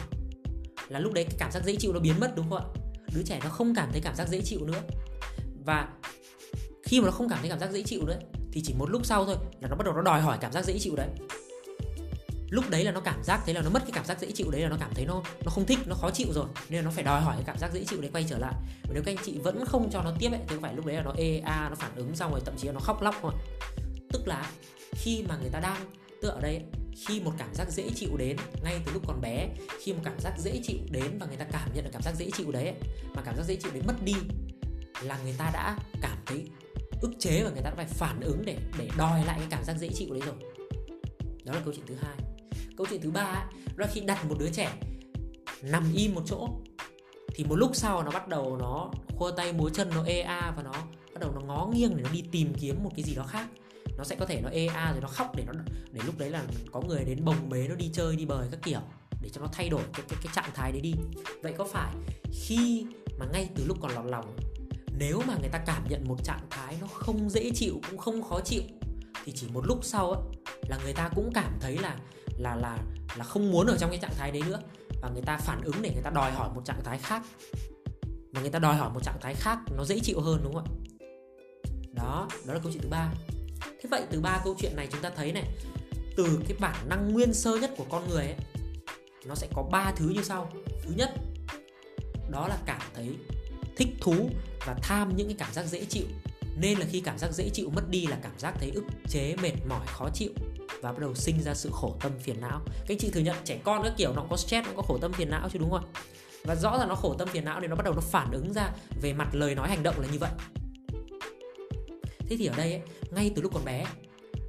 Là 0.89 0.99
lúc 0.99 1.13
đấy 1.13 1.25
cái 1.25 1.37
cảm 1.39 1.53
giác 1.53 1.65
dễ 1.65 1.77
chịu 1.77 1.93
nó 1.93 2.01
biến 2.01 2.21
mất 2.21 2.37
đúng 2.37 2.51
không 2.51 2.59
ạ? 2.59 2.65
Đứa 3.15 3.23
trẻ 3.23 3.41
nó 3.45 3.51
không 3.51 3.75
cảm 3.75 3.89
thấy 3.93 4.01
cảm 4.01 4.15
giác 4.15 4.29
dễ 4.29 4.41
chịu 4.45 4.61
nữa. 4.67 4.83
Và 5.65 5.89
khi 6.83 7.01
mà 7.01 7.07
nó 7.07 7.13
không 7.13 7.29
cảm 7.29 7.39
thấy 7.41 7.49
cảm 7.49 7.59
giác 7.59 7.71
dễ 7.73 7.83
chịu 7.83 8.07
nữa 8.07 8.19
thì 8.53 8.63
chỉ 8.65 8.75
một 8.75 8.91
lúc 8.91 9.07
sau 9.07 9.25
thôi 9.25 9.37
là 9.61 9.69
nó 9.69 9.77
bắt 9.77 9.85
đầu 9.85 9.95
nó 9.95 10.03
đòi 10.03 10.21
hỏi 10.21 10.39
cảm 10.41 10.53
giác 10.53 10.65
dễ 10.65 10.79
chịu 10.79 10.97
đấy 10.97 11.09
lúc 12.51 12.71
đấy 12.71 12.85
là 12.85 12.93
nó 12.93 13.01
cảm 13.01 13.23
giác 13.25 13.41
thế 13.47 13.53
là 13.53 13.63
nó 13.63 13.71
mất 13.71 13.83
cái 13.83 13.93
cảm 13.95 14.05
giác 14.05 14.21
dễ 14.21 14.31
chịu 14.31 14.51
đấy 14.51 14.61
là 14.61 14.69
nó 14.69 14.77
cảm 14.81 14.91
thấy 14.95 15.05
nó 15.07 15.23
nó 15.45 15.51
không 15.51 15.67
thích, 15.67 15.79
nó 15.87 15.95
khó 15.95 16.11
chịu 16.11 16.33
rồi. 16.33 16.47
Nên 16.69 16.79
là 16.79 16.85
nó 16.85 16.91
phải 16.91 17.05
đòi 17.05 17.21
hỏi 17.21 17.35
cái 17.37 17.45
cảm 17.47 17.59
giác 17.59 17.73
dễ 17.73 17.85
chịu 17.85 18.01
đấy 18.01 18.11
quay 18.13 18.25
trở 18.29 18.39
lại. 18.39 18.55
Và 18.83 18.91
nếu 18.95 19.03
các 19.03 19.13
anh 19.13 19.25
chị 19.25 19.39
vẫn 19.39 19.65
không 19.67 19.91
cho 19.91 20.03
nó 20.03 20.13
tiếp 20.19 20.31
ấy, 20.31 20.41
thì 20.41 20.55
không 20.55 20.63
phải 20.63 20.75
lúc 20.75 20.87
đấy 20.87 20.97
là 20.97 21.03
nó 21.03 21.13
ê 21.17 21.39
a, 21.45 21.69
nó 21.69 21.75
phản 21.75 21.95
ứng 21.97 22.17
xong 22.17 22.31
rồi 22.31 22.41
thậm 22.45 22.55
chí 22.59 22.67
là 22.67 22.73
nó 22.73 22.81
khóc 22.81 23.03
lóc 23.03 23.23
rồi 23.23 23.33
tức 24.13 24.29
là 24.29 24.51
khi 24.93 25.25
mà 25.29 25.37
người 25.37 25.51
ta 25.51 25.61
đang 25.61 25.93
tức 26.23 26.29
ở 26.29 26.41
đây 26.41 26.63
khi 26.97 27.21
một 27.21 27.33
cảm 27.39 27.55
giác 27.55 27.71
dễ 27.71 27.91
chịu 27.95 28.17
đến, 28.17 28.37
ngay 28.63 28.81
từ 28.87 28.93
lúc 28.93 29.03
còn 29.07 29.21
bé 29.21 29.49
khi 29.81 29.93
một 29.93 30.01
cảm 30.05 30.21
giác 30.21 30.33
dễ 30.39 30.61
chịu 30.65 30.79
đến 30.91 31.19
và 31.19 31.27
người 31.27 31.37
ta 31.37 31.45
cảm 31.53 31.71
nhận 31.75 31.85
được 31.85 31.91
cảm 31.93 32.03
giác 32.03 32.15
dễ 32.17 32.31
chịu 32.31 32.53
đấy 32.53 32.75
mà 33.15 33.23
cảm 33.23 33.37
giác 33.37 33.43
dễ 33.43 33.57
chịu 33.57 33.73
đấy 33.73 33.83
mất 33.87 33.95
đi 34.05 34.15
là 35.03 35.19
người 35.25 35.35
ta 35.39 35.51
đã 35.53 35.79
cảm 36.03 36.19
thấy 36.27 36.47
ức 37.01 37.11
chế 37.19 37.43
và 37.43 37.51
người 37.51 37.63
ta 37.63 37.71
đã 37.71 37.77
phải 37.77 37.87
phản 37.87 38.21
ứng 38.21 38.43
để 38.45 38.59
để 38.79 38.89
đòi 38.97 39.25
lại 39.25 39.39
cái 39.39 39.49
cảm 39.51 39.65
giác 39.65 39.77
dễ 39.79 39.89
chịu 39.95 40.09
đấy 40.11 40.23
rồi. 40.27 40.37
Đó 41.45 41.53
là 41.53 41.61
câu 41.65 41.75
chuyện 41.75 41.87
thứ 41.87 41.95
hai 41.95 42.26
câu 42.77 42.87
chuyện 42.91 43.01
thứ 43.01 43.11
ba 43.11 43.47
đó 43.67 43.87
là 43.87 43.87
khi 43.87 44.01
đặt 44.01 44.25
một 44.29 44.37
đứa 44.39 44.51
trẻ 44.51 44.73
nằm 45.63 45.93
im 45.95 46.15
một 46.15 46.23
chỗ, 46.27 46.49
thì 47.35 47.45
một 47.45 47.57
lúc 47.57 47.71
sau 47.75 48.03
nó 48.03 48.11
bắt 48.11 48.29
đầu 48.29 48.57
nó 48.57 48.91
khua 49.17 49.31
tay 49.31 49.53
múa 49.53 49.69
chân, 49.69 49.91
nó 49.95 50.05
ê 50.05 50.21
a 50.21 50.53
và 50.57 50.63
nó 50.63 50.73
bắt 51.15 51.21
đầu 51.21 51.33
nó 51.35 51.41
ngó 51.41 51.67
nghiêng 51.67 51.97
để 51.97 52.03
nó 52.03 52.11
đi 52.13 52.25
tìm 52.33 52.53
kiếm 52.61 52.85
một 52.85 52.91
cái 52.97 53.05
gì 53.05 53.15
đó 53.15 53.25
khác. 53.29 53.47
Nó 53.99 54.05
sẽ 54.05 54.17
có 54.17 54.27
thể 54.27 54.41
nó 54.41 54.49
ê 54.49 54.67
a 54.67 54.93
rồi 54.93 55.01
nó 55.01 55.09
khóc 55.09 55.37
để 55.37 55.45
nó, 55.47 55.53
để 55.93 56.01
lúc 56.07 56.19
đấy 56.19 56.31
là 56.31 56.45
có 56.73 56.81
người 56.81 57.05
đến 57.05 57.25
bồng 57.25 57.49
bế 57.49 57.69
nó 57.69 57.75
đi 57.75 57.91
chơi, 57.93 58.17
đi 58.17 58.25
bời 58.25 58.49
các 58.51 58.61
kiểu, 58.63 58.81
để 59.23 59.29
cho 59.29 59.41
nó 59.41 59.47
thay 59.53 59.69
đổi 59.69 59.83
cái 59.93 60.07
cái 60.09 60.19
cái 60.23 60.33
trạng 60.35 60.51
thái 60.55 60.73
đấy 60.73 60.81
đi. 60.81 60.95
Vậy 61.43 61.55
có 61.59 61.65
phải 61.65 61.95
khi 62.33 62.87
mà 63.19 63.27
ngay 63.33 63.49
từ 63.55 63.65
lúc 63.67 63.79
còn 63.81 63.93
lọt 63.93 64.05
lòng, 64.07 64.37
nếu 64.99 65.23
mà 65.27 65.37
người 65.41 65.49
ta 65.49 65.59
cảm 65.59 65.89
nhận 65.89 66.09
một 66.09 66.25
trạng 66.25 66.47
thái 66.51 66.77
nó 66.81 66.87
không 66.87 67.31
dễ 67.31 67.51
chịu, 67.55 67.81
cũng 67.91 67.99
không 67.99 68.23
khó 68.23 68.41
chịu, 68.41 68.63
thì 69.25 69.33
chỉ 69.33 69.47
một 69.53 69.67
lúc 69.67 69.79
sau 69.83 70.13
á, 70.13 70.21
là 70.69 70.79
người 70.85 70.93
ta 70.93 71.11
cũng 71.15 71.31
cảm 71.35 71.59
thấy 71.61 71.79
là 71.79 71.97
là 72.39 72.57
là 72.57 72.79
là 73.17 73.25
không 73.25 73.53
muốn 73.53 73.67
ở 73.67 73.77
trong 73.79 73.91
cái 73.91 73.99
trạng 73.99 74.15
thái 74.19 74.31
đấy 74.31 74.43
nữa. 74.47 74.61
Và 75.03 75.09
người 75.09 75.23
ta 75.23 75.37
phản 75.37 75.63
ứng 75.63 75.83
để 75.83 75.91
người 75.95 76.03
ta 76.03 76.11
đòi 76.11 76.33
hỏi 76.33 76.49
một 76.55 76.65
trạng 76.65 76.85
thái 76.85 76.99
khác. 76.99 77.23
Và 78.33 78.41
người 78.41 78.51
ta 78.51 78.59
đòi 78.59 78.77
hỏi 78.77 78.91
một 78.95 79.01
trạng 79.03 79.19
thái 79.21 79.35
khác, 79.35 79.59
nó 79.77 79.85
dễ 79.85 79.99
chịu 80.01 80.21
hơn, 80.21 80.41
đúng 80.45 80.55
không 80.55 80.65
ạ? 80.65 80.73
Đó 81.93 82.29
đó 82.47 82.55
là 82.55 82.61
câu 82.63 82.73
chuyện 82.73 82.83
thứ 82.83 82.89
ba. 82.89 83.13
Thế 83.61 83.89
vậy 83.91 84.03
từ 84.11 84.21
ba 84.21 84.41
câu 84.45 84.55
chuyện 84.59 84.77
này 84.77 84.89
chúng 84.93 85.01
ta 85.01 85.11
thấy 85.11 85.33
này, 85.33 85.45
từ 86.17 86.41
cái 86.49 86.57
bản 86.61 86.89
năng 86.89 87.13
nguyên 87.13 87.35
sơ 87.35 87.57
nhất 87.57 87.71
của 87.77 87.87
con 87.91 88.09
người 88.09 88.25
ấy, 88.25 88.37
nó 89.27 89.35
sẽ 89.35 89.49
có 89.55 89.63
ba 89.63 89.93
thứ 89.97 90.09
như 90.09 90.23
sau. 90.23 90.51
Thứ 90.83 90.95
nhất, 90.97 91.15
đó 92.31 92.49
là 92.49 92.59
cảm 92.67 92.81
thấy 92.95 93.17
thích 93.77 93.89
thú 94.01 94.15
và 94.67 94.75
tham 94.83 95.17
những 95.17 95.29
cái 95.29 95.37
cảm 95.39 95.53
giác 95.53 95.63
dễ 95.63 95.85
chịu 95.85 96.07
nên 96.61 96.79
là 96.79 96.87
khi 96.91 97.01
cảm 97.01 97.19
giác 97.19 97.33
dễ 97.33 97.49
chịu 97.49 97.71
mất 97.71 97.89
đi 97.91 98.07
là 98.07 98.19
cảm 98.23 98.39
giác 98.39 98.55
thấy 98.61 98.71
ức 98.71 98.85
chế 99.09 99.37
mệt 99.43 99.53
mỏi 99.69 99.87
khó 99.87 100.09
chịu 100.15 100.31
và 100.81 100.93
bắt 100.93 100.99
đầu 100.99 101.15
sinh 101.15 101.43
ra 101.43 101.55
sự 101.55 101.71
khổ 101.73 101.97
tâm 102.01 102.13
phiền 102.19 102.41
não. 102.41 102.61
Các 102.67 102.89
anh 102.89 102.99
chị 102.99 103.11
thừa 103.11 103.21
nhận 103.21 103.37
trẻ 103.45 103.61
con 103.65 103.83
các 103.83 103.93
kiểu 103.97 104.13
nó 104.13 104.21
cũng 104.21 104.31
có 104.31 104.37
stress 104.37 104.67
nó 104.67 104.73
có 104.77 104.83
khổ 104.83 104.99
tâm 104.99 105.13
phiền 105.13 105.31
não 105.31 105.49
chứ 105.53 105.59
đúng 105.59 105.71
không 105.71 105.85
và 106.45 106.55
rõ 106.55 106.79
ràng 106.79 106.89
nó 106.89 106.95
khổ 106.95 107.15
tâm 107.19 107.29
phiền 107.29 107.45
não 107.45 107.61
thì 107.61 107.67
nó 107.67 107.77
bắt 107.77 107.85
đầu 107.85 107.95
nó 107.95 108.01
phản 108.01 108.31
ứng 108.33 108.53
ra 108.53 108.71
về 109.03 109.13
mặt 109.13 109.29
lời 109.33 109.55
nói 109.55 109.69
hành 109.69 109.83
động 109.83 110.01
là 110.01 110.09
như 110.13 110.19
vậy. 110.19 110.31
Thế 112.29 112.37
thì 112.37 112.47
ở 112.47 112.57
đây 112.57 112.73
ấy, 112.73 112.83
ngay 113.11 113.33
từ 113.37 113.43
lúc 113.43 113.55
còn 113.55 113.65
bé 113.65 113.85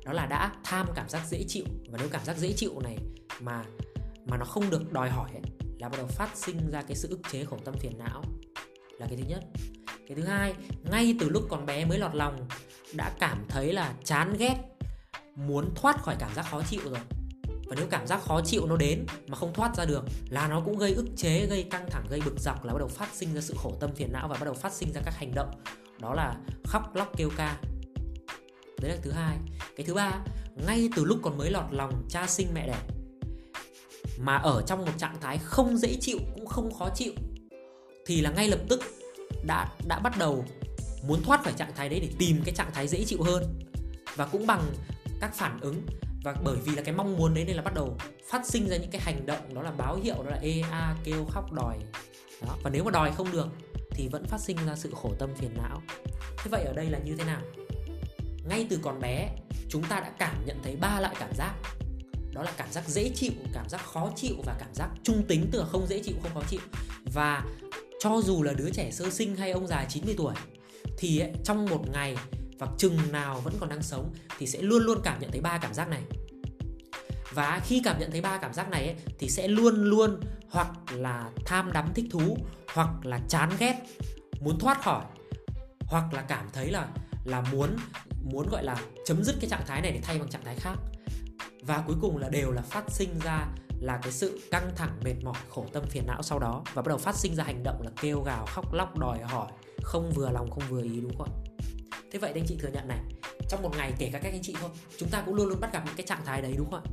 đó 0.06 0.14
là 0.14 0.26
đã 0.26 0.52
tham 0.64 0.88
cảm 0.96 1.10
giác 1.10 1.28
dễ 1.28 1.44
chịu. 1.48 1.66
Và 1.90 1.98
nếu 2.00 2.10
cảm 2.12 2.26
giác 2.26 2.38
dễ 2.38 2.54
chịu 2.54 2.80
này 2.80 2.98
mà 3.42 3.64
mà 4.26 4.38
nó 4.38 4.46
không 4.46 4.70
được 4.70 4.94
đòi 4.94 5.10
hỏi 5.10 5.30
ấy, 5.34 5.42
là 5.80 5.90
bắt 5.90 5.98
đầu 5.98 6.08
phát 6.08 6.30
sinh 6.36 6.72
ra 6.72 6.82
cái 6.82 6.96
sự 6.96 7.10
ức 7.10 7.20
chế 7.32 7.44
khổ 7.44 7.58
tâm 7.66 7.76
phiền 7.80 7.98
não 7.98 8.24
là 9.00 9.08
cái 9.08 9.18
thứ 9.18 9.24
nhất 9.28 9.44
cái 10.08 10.16
thứ 10.16 10.24
hai, 10.24 10.54
ngay 10.92 11.16
từ 11.20 11.30
lúc 11.30 11.44
còn 11.50 11.66
bé 11.66 11.86
mới 11.86 12.00
lọt 12.00 12.16
lòng, 12.16 12.48
đã 12.94 13.12
cảm 13.20 13.46
thấy 13.50 13.74
là 13.74 13.94
chán 14.04 14.36
ghét, 14.40 14.56
muốn 15.36 15.76
thoát 15.76 16.02
khỏi 16.02 16.16
cảm 16.20 16.34
giác 16.36 16.46
khó 16.52 16.62
chịu 16.70 16.82
rồi. 16.84 17.00
Và 17.68 17.76
nếu 17.76 17.88
cảm 17.90 18.08
giác 18.08 18.22
khó 18.24 18.42
chịu 18.46 18.66
nó 18.66 18.78
đến 18.78 19.06
mà 19.28 19.38
không 19.38 19.54
thoát 19.54 19.76
ra 19.76 19.86
được 19.86 20.04
là 20.30 20.48
nó 20.48 20.62
cũng 20.66 20.78
gây 20.78 20.94
ức 20.94 21.06
chế, 21.18 21.46
gây 21.46 21.64
căng 21.64 21.90
thẳng, 21.90 22.06
gây 22.10 22.22
bực 22.26 22.40
dọc, 22.40 22.66
là 22.66 22.74
bắt 22.74 22.80
đầu 22.80 22.88
phát 22.88 23.10
sinh 23.14 23.34
ra 23.34 23.42
sự 23.42 23.54
khổ 23.58 23.74
tâm 23.80 23.92
phiền 23.96 24.12
não 24.14 24.28
và 24.28 24.38
bắt 24.40 24.46
đầu 24.46 24.54
phát 24.54 24.74
sinh 24.74 24.94
ra 24.94 25.02
các 25.06 25.14
hành 25.18 25.36
động. 25.36 25.52
Đó 26.00 26.14
là 26.14 26.36
khóc, 26.64 26.96
lóc, 26.96 27.12
kêu 27.18 27.30
ca. 27.38 27.58
Đấy 28.82 28.92
là 28.92 28.98
thứ 29.02 29.12
hai. 29.12 29.38
Cái 29.76 29.86
thứ 29.86 29.94
ba, 29.94 30.12
ngay 30.68 30.90
từ 30.96 31.06
lúc 31.06 31.20
còn 31.22 31.38
mới 31.38 31.52
lọt 31.52 31.66
lòng, 31.72 32.04
cha 32.10 32.28
sinh 32.28 32.48
mẹ 32.54 32.68
đẻ, 32.68 32.80
mà 34.20 34.38
ở 34.38 34.64
trong 34.68 34.86
một 34.86 34.92
trạng 34.98 35.22
thái 35.22 35.38
không 35.38 35.78
dễ 35.78 35.98
chịu, 36.02 36.18
cũng 36.36 36.46
không 36.46 36.74
khó 36.74 36.90
chịu, 36.96 37.14
thì 38.06 38.22
là 38.22 38.32
ngay 38.32 38.48
lập 38.48 38.60
tức 38.70 38.82
đã 39.44 39.70
đã 39.88 40.00
bắt 40.00 40.18
đầu 40.18 40.46
muốn 41.04 41.24
thoát 41.24 41.44
khỏi 41.44 41.54
trạng 41.58 41.76
thái 41.76 41.90
đấy 41.90 42.00
để 42.00 42.10
tìm 42.20 42.42
cái 42.46 42.56
trạng 42.56 42.72
thái 42.74 42.88
dễ 42.88 43.04
chịu 43.04 43.24
hơn. 43.24 43.60
Và 44.16 44.26
cũng 44.26 44.48
bằng 44.48 44.64
các 45.22 45.36
phản 45.36 45.60
ứng 45.62 45.82
và 46.24 46.36
bởi 46.44 46.58
vì 46.66 46.76
là 46.76 46.82
cái 46.82 46.96
mong 46.96 47.18
muốn 47.18 47.34
đấy 47.34 47.44
nên 47.48 47.56
là 47.56 47.62
bắt 47.62 47.74
đầu 47.74 47.98
phát 48.30 48.46
sinh 48.46 48.70
ra 48.70 48.78
những 48.78 48.92
cái 48.92 49.02
hành 49.02 49.26
động, 49.26 49.54
đó 49.54 49.62
là 49.62 49.72
báo 49.72 49.96
hiệu, 50.04 50.16
đó 50.16 50.30
là 50.30 50.38
ê, 50.42 50.62
a, 50.72 50.96
kêu, 51.04 51.26
khóc, 51.26 51.54
đòi. 51.54 51.78
Đó, 52.42 52.58
và 52.64 52.70
nếu 52.70 52.84
mà 52.84 52.92
đòi 52.92 53.12
không 53.12 53.32
được 53.32 53.48
thì 53.92 54.08
vẫn 54.08 54.26
phát 54.26 54.42
sinh 54.42 54.58
ra 54.66 54.76
sự 54.76 54.92
khổ 54.96 55.14
tâm 55.20 55.36
phiền 55.36 55.52
não. 55.58 55.82
Thế 56.38 56.50
vậy 56.52 56.64
ở 56.64 56.74
đây 56.74 56.90
là 56.90 57.00
như 57.00 57.16
thế 57.16 57.24
nào? 57.24 57.42
Ngay 58.50 58.68
từ 58.70 58.80
còn 58.82 59.00
bé, 59.00 59.30
chúng 59.70 59.84
ta 59.84 60.00
đã 60.00 60.12
cảm 60.20 60.46
nhận 60.46 60.58
thấy 60.64 60.76
ba 60.76 61.00
loại 61.00 61.16
cảm 61.20 61.30
giác. 61.36 61.54
Đó 62.32 62.44
là 62.44 62.52
cảm 62.58 62.72
giác 62.72 62.88
dễ 62.88 63.12
chịu, 63.16 63.32
cảm 63.54 63.70
giác 63.70 63.82
khó 63.86 64.12
chịu 64.16 64.36
và 64.46 64.56
cảm 64.60 64.74
giác 64.74 64.90
trung 65.04 65.24
tính 65.28 65.50
từ 65.52 65.66
không 65.72 65.88
dễ 65.88 66.00
chịu, 66.04 66.16
không 66.24 66.34
khó 66.34 66.42
chịu. 66.50 66.60
Và 67.14 67.44
cho 68.00 68.22
dù 68.24 68.44
là 68.44 68.54
đứa 68.54 68.70
trẻ 68.70 68.92
sơ 68.92 69.10
sinh 69.10 69.36
hay 69.36 69.52
ông 69.52 69.68
già 69.68 69.86
90 69.90 70.16
tuổi 70.18 70.34
thì 70.98 71.20
ấy, 71.20 71.32
trong 71.44 71.66
một 71.66 71.84
ngày 71.94 72.18
và 72.60 72.68
chừng 72.78 72.98
nào 73.12 73.42
vẫn 73.44 73.54
còn 73.60 73.70
đang 73.70 73.84
sống 73.84 74.14
thì 74.38 74.48
sẽ 74.48 74.62
luôn 74.62 74.84
luôn 74.84 75.00
cảm 75.04 75.20
nhận 75.20 75.32
thấy 75.32 75.42
ba 75.42 75.58
cảm 75.58 75.74
giác 75.74 75.90
này. 75.90 76.02
Và 77.34 77.62
khi 77.66 77.82
cảm 77.84 78.00
nhận 78.00 78.12
thấy 78.12 78.22
ba 78.22 78.38
cảm 78.38 78.54
giác 78.54 78.70
này 78.70 78.86
ấy, 78.86 78.96
thì 79.20 79.30
sẽ 79.30 79.48
luôn 79.48 79.84
luôn 79.84 80.20
hoặc 80.50 80.72
là 80.92 81.30
tham 81.46 81.72
đắm 81.74 81.94
thích 81.96 82.06
thú 82.12 82.38
hoặc 82.74 82.90
là 83.04 83.20
chán 83.30 83.50
ghét 83.60 83.76
muốn 84.40 84.60
thoát 84.60 84.82
khỏi 84.82 85.06
hoặc 85.80 86.14
là 86.14 86.22
cảm 86.22 86.48
thấy 86.54 86.72
là 86.72 86.88
là 87.26 87.42
muốn 87.52 87.76
muốn 88.24 88.50
gọi 88.50 88.64
là 88.64 88.82
chấm 89.06 89.24
dứt 89.24 89.36
cái 89.42 89.50
trạng 89.50 89.64
thái 89.68 89.82
này 89.82 89.92
để 89.92 90.00
thay 90.04 90.20
bằng 90.20 90.30
trạng 90.30 90.44
thái 90.46 90.56
khác. 90.56 90.76
Và 91.62 91.84
cuối 91.88 91.96
cùng 92.02 92.18
là 92.18 92.30
đều 92.30 92.52
là 92.52 92.62
phát 92.62 92.92
sinh 92.92 93.20
ra 93.24 93.48
là 93.80 94.00
cái 94.04 94.12
sự 94.12 94.42
căng 94.52 94.72
thẳng, 94.76 95.00
mệt 95.04 95.16
mỏi, 95.24 95.38
khổ 95.50 95.66
tâm, 95.74 95.84
phiền 95.90 96.04
não 96.08 96.22
sau 96.22 96.40
đó. 96.40 96.64
Và 96.74 96.82
bắt 96.82 96.88
đầu 96.88 96.98
phát 96.98 97.16
sinh 97.16 97.36
ra 97.36 97.44
hành 97.44 97.64
động 97.64 97.82
là 97.82 97.92
kêu 98.02 98.22
gào, 98.22 98.46
khóc, 98.46 98.74
lóc, 98.74 98.98
đòi 99.00 99.20
hỏi. 99.20 99.48
Không 99.82 100.12
vừa 100.16 100.30
lòng, 100.30 100.52
không 100.52 100.64
vừa 100.70 100.84
ý, 100.84 101.02
đúng 101.02 101.18
không 101.18 101.28
ạ? 101.28 101.36
Thế 102.12 102.20
vậy 102.20 102.32
anh 102.36 102.46
chị 102.48 102.58
thừa 102.60 102.70
nhận 102.74 102.88
này. 102.88 103.00
Trong 103.50 103.62
một 103.62 103.72
ngày, 103.78 103.94
kể 103.98 104.10
cả 104.14 104.20
các 104.20 104.34
anh 104.34 104.42
chị 104.42 104.56
thôi, 104.62 104.70
chúng 104.98 105.10
ta 105.10 105.22
cũng 105.26 105.36
luôn 105.36 105.48
luôn 105.48 105.60
bắt 105.60 105.74
gặp 105.74 105.84
những 105.86 105.96
cái 105.96 106.06
trạng 106.06 106.26
thái 106.26 106.42
đấy, 106.42 106.54
đúng 106.58 106.72
không 106.72 106.84
ạ? 106.84 106.92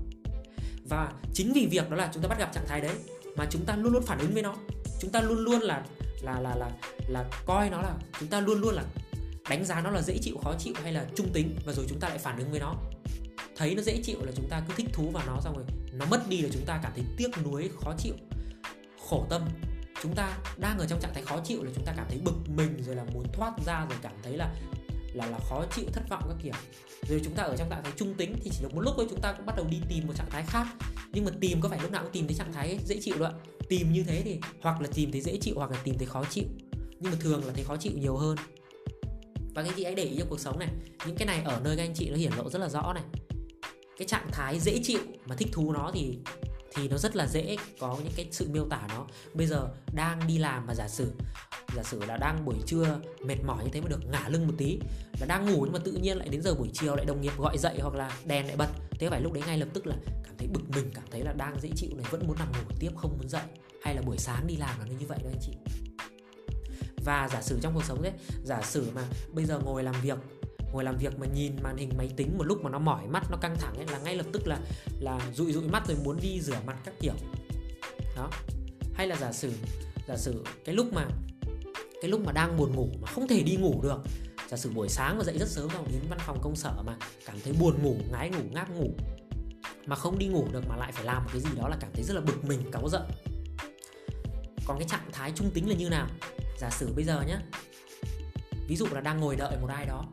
Và 0.88 1.12
chính 1.34 1.52
vì 1.52 1.66
việc 1.66 1.90
đó 1.90 1.96
là 1.96 2.10
chúng 2.14 2.22
ta 2.22 2.28
bắt 2.28 2.38
gặp 2.38 2.50
trạng 2.54 2.66
thái 2.66 2.80
đấy 2.80 2.94
mà 3.36 3.46
chúng 3.50 3.64
ta 3.64 3.76
luôn 3.76 3.92
luôn 3.92 4.02
phản 4.02 4.18
ứng 4.18 4.32
với 4.32 4.42
nó. 4.42 4.54
Chúng 5.00 5.10
ta 5.10 5.20
luôn 5.20 5.38
luôn 5.38 5.60
là 5.60 5.84
là 6.22 6.40
là 6.40 6.54
là 6.56 6.70
là 7.08 7.24
coi 7.46 7.70
nó 7.70 7.82
là, 7.82 7.94
chúng 8.20 8.28
ta 8.28 8.40
luôn 8.40 8.60
luôn 8.60 8.74
là 8.74 8.84
đánh 9.48 9.64
giá 9.64 9.80
nó 9.80 9.90
là 9.90 10.02
dễ 10.02 10.18
chịu, 10.18 10.36
khó 10.44 10.54
chịu 10.58 10.74
hay 10.82 10.92
là 10.92 11.06
trung 11.16 11.28
tính, 11.32 11.56
và 11.64 11.72
rồi 11.72 11.86
chúng 11.88 12.00
ta 12.00 12.08
lại 12.08 12.18
phản 12.18 12.38
ứng 12.38 12.50
với 12.50 12.60
nó. 12.60 12.74
Thấy 13.56 13.74
nó 13.74 13.82
dễ 13.82 14.00
chịu 14.02 14.18
là 14.24 14.32
chúng 14.36 14.48
ta 14.48 14.62
cứ 14.68 14.74
thích 14.76 14.88
thú 14.92 15.10
vào 15.10 15.26
nó, 15.26 15.40
xong 15.40 15.56
rồi 15.56 15.64
nó 15.98 16.06
mất 16.06 16.28
đi 16.28 16.40
là 16.40 16.48
chúng 16.52 16.64
ta 16.66 16.80
cảm 16.82 16.92
thấy 16.94 17.04
tiếc 17.16 17.30
nuối, 17.44 17.70
khó 17.80 17.94
chịu, 17.98 18.14
khổ 19.08 19.26
tâm. 19.30 19.42
Chúng 20.02 20.14
ta 20.14 20.38
đang 20.58 20.78
ở 20.78 20.86
trong 20.86 21.00
trạng 21.00 21.14
thái 21.14 21.22
khó 21.22 21.40
chịu 21.44 21.64
là 21.64 21.70
chúng 21.74 21.84
ta 21.84 21.92
cảm 21.96 22.06
thấy 22.08 22.18
bực 22.24 22.34
mình 22.56 22.82
rồi 22.86 22.96
là 22.96 23.04
muốn 23.04 23.24
thoát 23.32 23.52
ra 23.66 23.86
rồi 23.90 23.98
cảm 24.02 24.12
thấy 24.22 24.36
là 24.36 24.54
là 25.14 25.26
là 25.26 25.38
khó 25.48 25.64
chịu, 25.76 25.84
thất 25.92 26.02
vọng 26.10 26.22
các 26.28 26.36
kiểu. 26.42 26.52
Rồi 27.08 27.20
chúng 27.24 27.34
ta 27.34 27.42
ở 27.42 27.56
trong 27.56 27.70
trạng 27.70 27.84
thái 27.84 27.92
trung 27.96 28.14
tính 28.14 28.36
thì 28.42 28.50
chỉ 28.50 28.62
được 28.62 28.74
một 28.74 28.80
lúc 28.80 28.94
thôi, 28.96 29.06
chúng 29.10 29.20
ta 29.20 29.32
cũng 29.32 29.46
bắt 29.46 29.56
đầu 29.56 29.66
đi 29.70 29.80
tìm 29.88 30.06
một 30.06 30.12
trạng 30.16 30.30
thái 30.30 30.44
khác. 30.46 30.66
Nhưng 31.12 31.24
mà 31.24 31.30
tìm 31.40 31.60
có 31.60 31.68
phải 31.68 31.78
lúc 31.82 31.90
nào 31.90 32.02
cũng 32.02 32.12
tìm 32.12 32.26
thấy 32.26 32.34
trạng 32.34 32.52
thái 32.52 32.78
dễ 32.84 33.00
chịu 33.00 33.18
đâu 33.18 33.28
ạ. 33.28 33.32
Tìm 33.68 33.92
như 33.92 34.02
thế 34.02 34.22
thì 34.24 34.38
hoặc 34.60 34.80
là 34.80 34.88
tìm 34.94 35.12
thấy 35.12 35.20
dễ 35.20 35.38
chịu 35.40 35.54
hoặc 35.56 35.70
là 35.70 35.76
tìm 35.84 35.98
thấy 35.98 36.06
khó 36.06 36.24
chịu. 36.30 36.44
Nhưng 37.00 37.12
mà 37.12 37.18
thường 37.20 37.44
là 37.46 37.52
thấy 37.54 37.64
khó 37.64 37.76
chịu 37.76 37.92
nhiều 37.96 38.16
hơn. 38.16 38.36
Và 39.54 39.62
các 39.62 39.68
anh 39.68 39.76
chị 39.76 39.84
hãy 39.84 39.94
để 39.94 40.04
ý 40.04 40.16
trong 40.18 40.28
cuộc 40.28 40.40
sống 40.40 40.58
này. 40.58 40.68
Những 41.06 41.16
cái 41.16 41.26
này 41.26 41.42
ở 41.44 41.60
nơi 41.64 41.76
các 41.76 41.82
anh 41.82 41.94
chị 41.94 42.10
nó 42.10 42.16
hiển 42.16 42.32
lộ 42.36 42.50
rất 42.50 42.58
là 42.58 42.68
rõ 42.68 42.92
này 42.92 43.04
cái 43.98 44.08
trạng 44.08 44.28
thái 44.32 44.60
dễ 44.60 44.80
chịu 44.82 45.00
mà 45.26 45.36
thích 45.36 45.48
thú 45.52 45.72
nó 45.72 45.90
thì 45.94 46.18
thì 46.74 46.88
nó 46.88 46.96
rất 46.96 47.16
là 47.16 47.26
dễ 47.26 47.56
có 47.80 47.98
những 48.04 48.12
cái 48.16 48.28
sự 48.30 48.48
miêu 48.48 48.66
tả 48.68 48.88
nó. 48.88 49.06
Bây 49.34 49.46
giờ 49.46 49.68
đang 49.94 50.26
đi 50.26 50.38
làm 50.38 50.66
mà 50.66 50.74
giả 50.74 50.88
sử 50.88 51.12
giả 51.76 51.82
sử 51.82 52.04
là 52.04 52.16
đang 52.16 52.44
buổi 52.44 52.56
trưa 52.66 53.00
mệt 53.20 53.36
mỏi 53.46 53.64
như 53.64 53.70
thế 53.72 53.80
mà 53.80 53.88
được 53.88 54.00
ngả 54.10 54.28
lưng 54.28 54.46
một 54.46 54.54
tí, 54.58 54.78
là 55.20 55.26
đang 55.26 55.46
ngủ 55.46 55.60
nhưng 55.64 55.72
mà 55.72 55.78
tự 55.84 55.92
nhiên 55.92 56.18
lại 56.18 56.28
đến 56.28 56.42
giờ 56.42 56.54
buổi 56.54 56.68
chiều 56.72 56.96
lại 56.96 57.04
đồng 57.04 57.20
nghiệp 57.20 57.32
gọi 57.38 57.58
dậy 57.58 57.78
hoặc 57.80 57.94
là 57.94 58.16
đèn 58.24 58.46
lại 58.46 58.56
bật, 58.56 58.68
thế 58.90 59.10
phải 59.10 59.20
lúc 59.20 59.32
đấy 59.32 59.42
ngay 59.46 59.58
lập 59.58 59.68
tức 59.74 59.86
là 59.86 59.96
cảm 60.24 60.34
thấy 60.38 60.48
bực 60.48 60.70
mình, 60.74 60.90
cảm 60.94 61.04
thấy 61.10 61.20
là 61.22 61.32
đang 61.32 61.60
dễ 61.60 61.68
chịu 61.76 61.90
này, 61.96 62.06
vẫn 62.10 62.26
muốn 62.26 62.38
nằm 62.38 62.52
ngủ 62.52 62.74
tiếp, 62.80 62.90
không 62.96 63.18
muốn 63.18 63.28
dậy. 63.28 63.42
Hay 63.82 63.94
là 63.94 64.02
buổi 64.02 64.18
sáng 64.18 64.46
đi 64.46 64.56
làm 64.56 64.80
là 64.80 64.86
như 64.86 65.06
vậy 65.06 65.18
đó 65.24 65.30
anh 65.32 65.40
chị. 65.42 65.52
Và 67.04 67.28
giả 67.32 67.42
sử 67.42 67.58
trong 67.62 67.74
cuộc 67.74 67.84
sống 67.84 68.02
đấy, 68.02 68.12
giả 68.44 68.62
sử 68.62 68.90
mà 68.94 69.02
bây 69.32 69.44
giờ 69.44 69.58
ngồi 69.58 69.82
làm 69.82 69.94
việc 70.02 70.18
ngồi 70.74 70.84
làm 70.84 70.96
việc 70.96 71.18
mà 71.18 71.26
nhìn 71.26 71.56
màn 71.62 71.76
hình 71.76 71.90
máy 71.96 72.08
tính 72.16 72.38
một 72.38 72.44
lúc 72.44 72.62
mà 72.62 72.70
nó 72.70 72.78
mỏi 72.78 73.06
mắt, 73.06 73.30
nó 73.30 73.36
căng 73.36 73.56
thẳng 73.58 73.74
ấy, 73.76 73.86
là 73.86 73.98
ngay 73.98 74.16
lập 74.16 74.26
tức 74.32 74.46
là 74.46 74.58
là 75.00 75.20
dụi 75.34 75.52
dụi 75.52 75.68
mắt 75.68 75.86
rồi 75.88 75.96
muốn 76.04 76.18
đi 76.22 76.40
rửa 76.40 76.56
mặt 76.66 76.76
các 76.84 76.94
kiểu. 77.00 77.14
Đó. 78.16 78.30
Hay 78.94 79.06
là 79.06 79.16
giả 79.16 79.32
sử 79.32 79.52
giả 80.08 80.16
sử 80.16 80.44
cái 80.64 80.74
lúc 80.74 80.92
mà, 80.92 81.06
cái 82.02 82.10
lúc 82.10 82.20
mà 82.24 82.32
đang 82.32 82.56
buồn 82.56 82.74
ngủ 82.74 82.88
mà 83.00 83.06
không 83.06 83.28
thể 83.28 83.42
đi 83.42 83.56
ngủ 83.56 83.82
được. 83.82 83.98
Giả 84.48 84.56
sử 84.56 84.70
buổi 84.70 84.88
sáng 84.88 85.18
mà 85.18 85.24
dậy 85.24 85.38
rất 85.38 85.48
sớm 85.48 85.68
vào 85.68 85.84
đến 85.92 86.02
văn 86.08 86.18
phòng 86.26 86.38
công 86.42 86.56
sở 86.56 86.82
mà 86.86 86.96
cảm 87.26 87.36
thấy 87.44 87.52
buồn 87.52 87.82
ngủ, 87.82 87.96
ngái 88.12 88.30
ngủ, 88.30 88.44
ngáp 88.50 88.70
ngủ 88.70 88.90
mà 89.86 89.96
không 89.96 90.18
đi 90.18 90.26
ngủ 90.26 90.48
được 90.52 90.68
mà 90.68 90.76
lại 90.76 90.92
phải 90.92 91.04
làm 91.04 91.24
một 91.24 91.30
cái 91.32 91.40
gì 91.40 91.50
đó 91.56 91.68
là 91.68 91.76
cảm 91.80 91.90
thấy 91.94 92.04
rất 92.04 92.14
là 92.14 92.20
bực 92.20 92.44
mình, 92.44 92.70
cáu 92.72 92.88
giận. 92.88 93.02
Còn 94.66 94.78
cái 94.78 94.88
trạng 94.88 95.12
thái 95.12 95.32
trung 95.34 95.50
tính 95.50 95.68
là 95.68 95.74
như 95.74 95.88
nào? 95.88 96.06
Giả 96.58 96.70
sử 96.70 96.92
bây 96.94 97.04
giờ 97.04 97.22
nhé 97.22 97.36
ví 98.68 98.76
dụ 98.76 98.86
là 98.92 99.00
đang 99.00 99.20
ngồi 99.20 99.36
đợi 99.36 99.56
một 99.60 99.68
ai 99.68 99.86
đó 99.86 100.04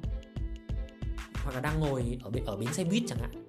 hoặc 1.43 1.55
là 1.55 1.61
đang 1.61 1.79
ngồi 1.79 2.17
ở 2.23 2.29
bên, 2.29 2.45
ở 2.45 2.57
bến 2.57 2.73
xe 2.73 2.83
buýt 2.83 3.03
chẳng 3.07 3.19
hạn. 3.19 3.45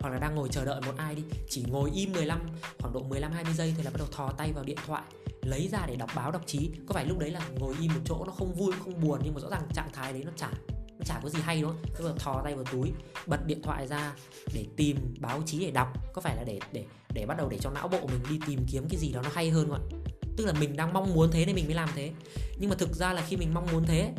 Hoặc 0.00 0.10
là 0.10 0.18
đang 0.18 0.34
ngồi 0.34 0.48
chờ 0.48 0.64
đợi 0.64 0.80
một 0.80 0.92
ai 0.96 1.14
đi, 1.14 1.22
chỉ 1.48 1.64
ngồi 1.68 1.90
im 1.94 2.12
15 2.12 2.40
khoảng 2.78 2.92
độ 2.94 3.00
15 3.00 3.32
20 3.32 3.54
giây 3.54 3.74
thì 3.76 3.82
là 3.82 3.90
bắt 3.90 3.98
đầu 3.98 4.08
thò 4.12 4.32
tay 4.38 4.52
vào 4.52 4.64
điện 4.64 4.78
thoại, 4.86 5.02
lấy 5.42 5.68
ra 5.68 5.86
để 5.86 5.96
đọc 5.96 6.10
báo, 6.16 6.30
đọc 6.30 6.42
chí. 6.46 6.70
Có 6.86 6.94
phải 6.94 7.06
lúc 7.06 7.18
đấy 7.18 7.30
là 7.30 7.48
ngồi 7.58 7.74
im 7.80 7.94
một 7.94 8.00
chỗ 8.04 8.24
nó 8.26 8.32
không 8.32 8.54
vui, 8.54 8.72
không 8.84 9.00
buồn, 9.00 9.20
nhưng 9.24 9.34
mà 9.34 9.40
rõ 9.40 9.48
ràng 9.50 9.62
trạng 9.74 9.88
thái 9.92 10.12
đấy 10.12 10.22
nó 10.24 10.32
chả 10.36 10.50
nó 10.98 11.04
chả 11.04 11.20
có 11.22 11.28
gì 11.28 11.38
hay 11.42 11.62
đúng 11.62 11.70
không 11.70 11.82
tức 11.96 12.04
là 12.06 12.12
thò 12.18 12.40
tay 12.44 12.54
vào 12.54 12.64
túi, 12.64 12.92
bật 13.26 13.46
điện 13.46 13.62
thoại 13.62 13.86
ra 13.86 14.14
để 14.54 14.66
tìm 14.76 15.14
báo 15.20 15.42
chí 15.46 15.60
để 15.60 15.70
đọc. 15.70 15.88
Có 16.12 16.20
phải 16.20 16.36
là 16.36 16.44
để 16.44 16.60
để 16.72 16.84
để 17.14 17.26
bắt 17.26 17.38
đầu 17.38 17.48
để 17.48 17.58
cho 17.60 17.70
não 17.70 17.88
bộ 17.88 18.06
mình 18.06 18.20
đi 18.30 18.38
tìm 18.46 18.66
kiếm 18.72 18.88
cái 18.88 19.00
gì 19.00 19.12
đó 19.12 19.22
nó 19.22 19.30
hay 19.32 19.50
hơn 19.50 19.68
không 19.68 19.82
ạ? 19.92 19.98
Tức 20.36 20.46
là 20.46 20.52
mình 20.52 20.76
đang 20.76 20.92
mong 20.92 21.14
muốn 21.14 21.30
thế 21.32 21.46
nên 21.46 21.54
mình 21.54 21.64
mới 21.64 21.74
làm 21.74 21.88
thế. 21.94 22.12
Nhưng 22.58 22.70
mà 22.70 22.76
thực 22.76 22.92
ra 22.92 23.12
là 23.12 23.22
khi 23.22 23.36
mình 23.36 23.54
mong 23.54 23.66
muốn 23.72 23.84
thế, 23.84 24.12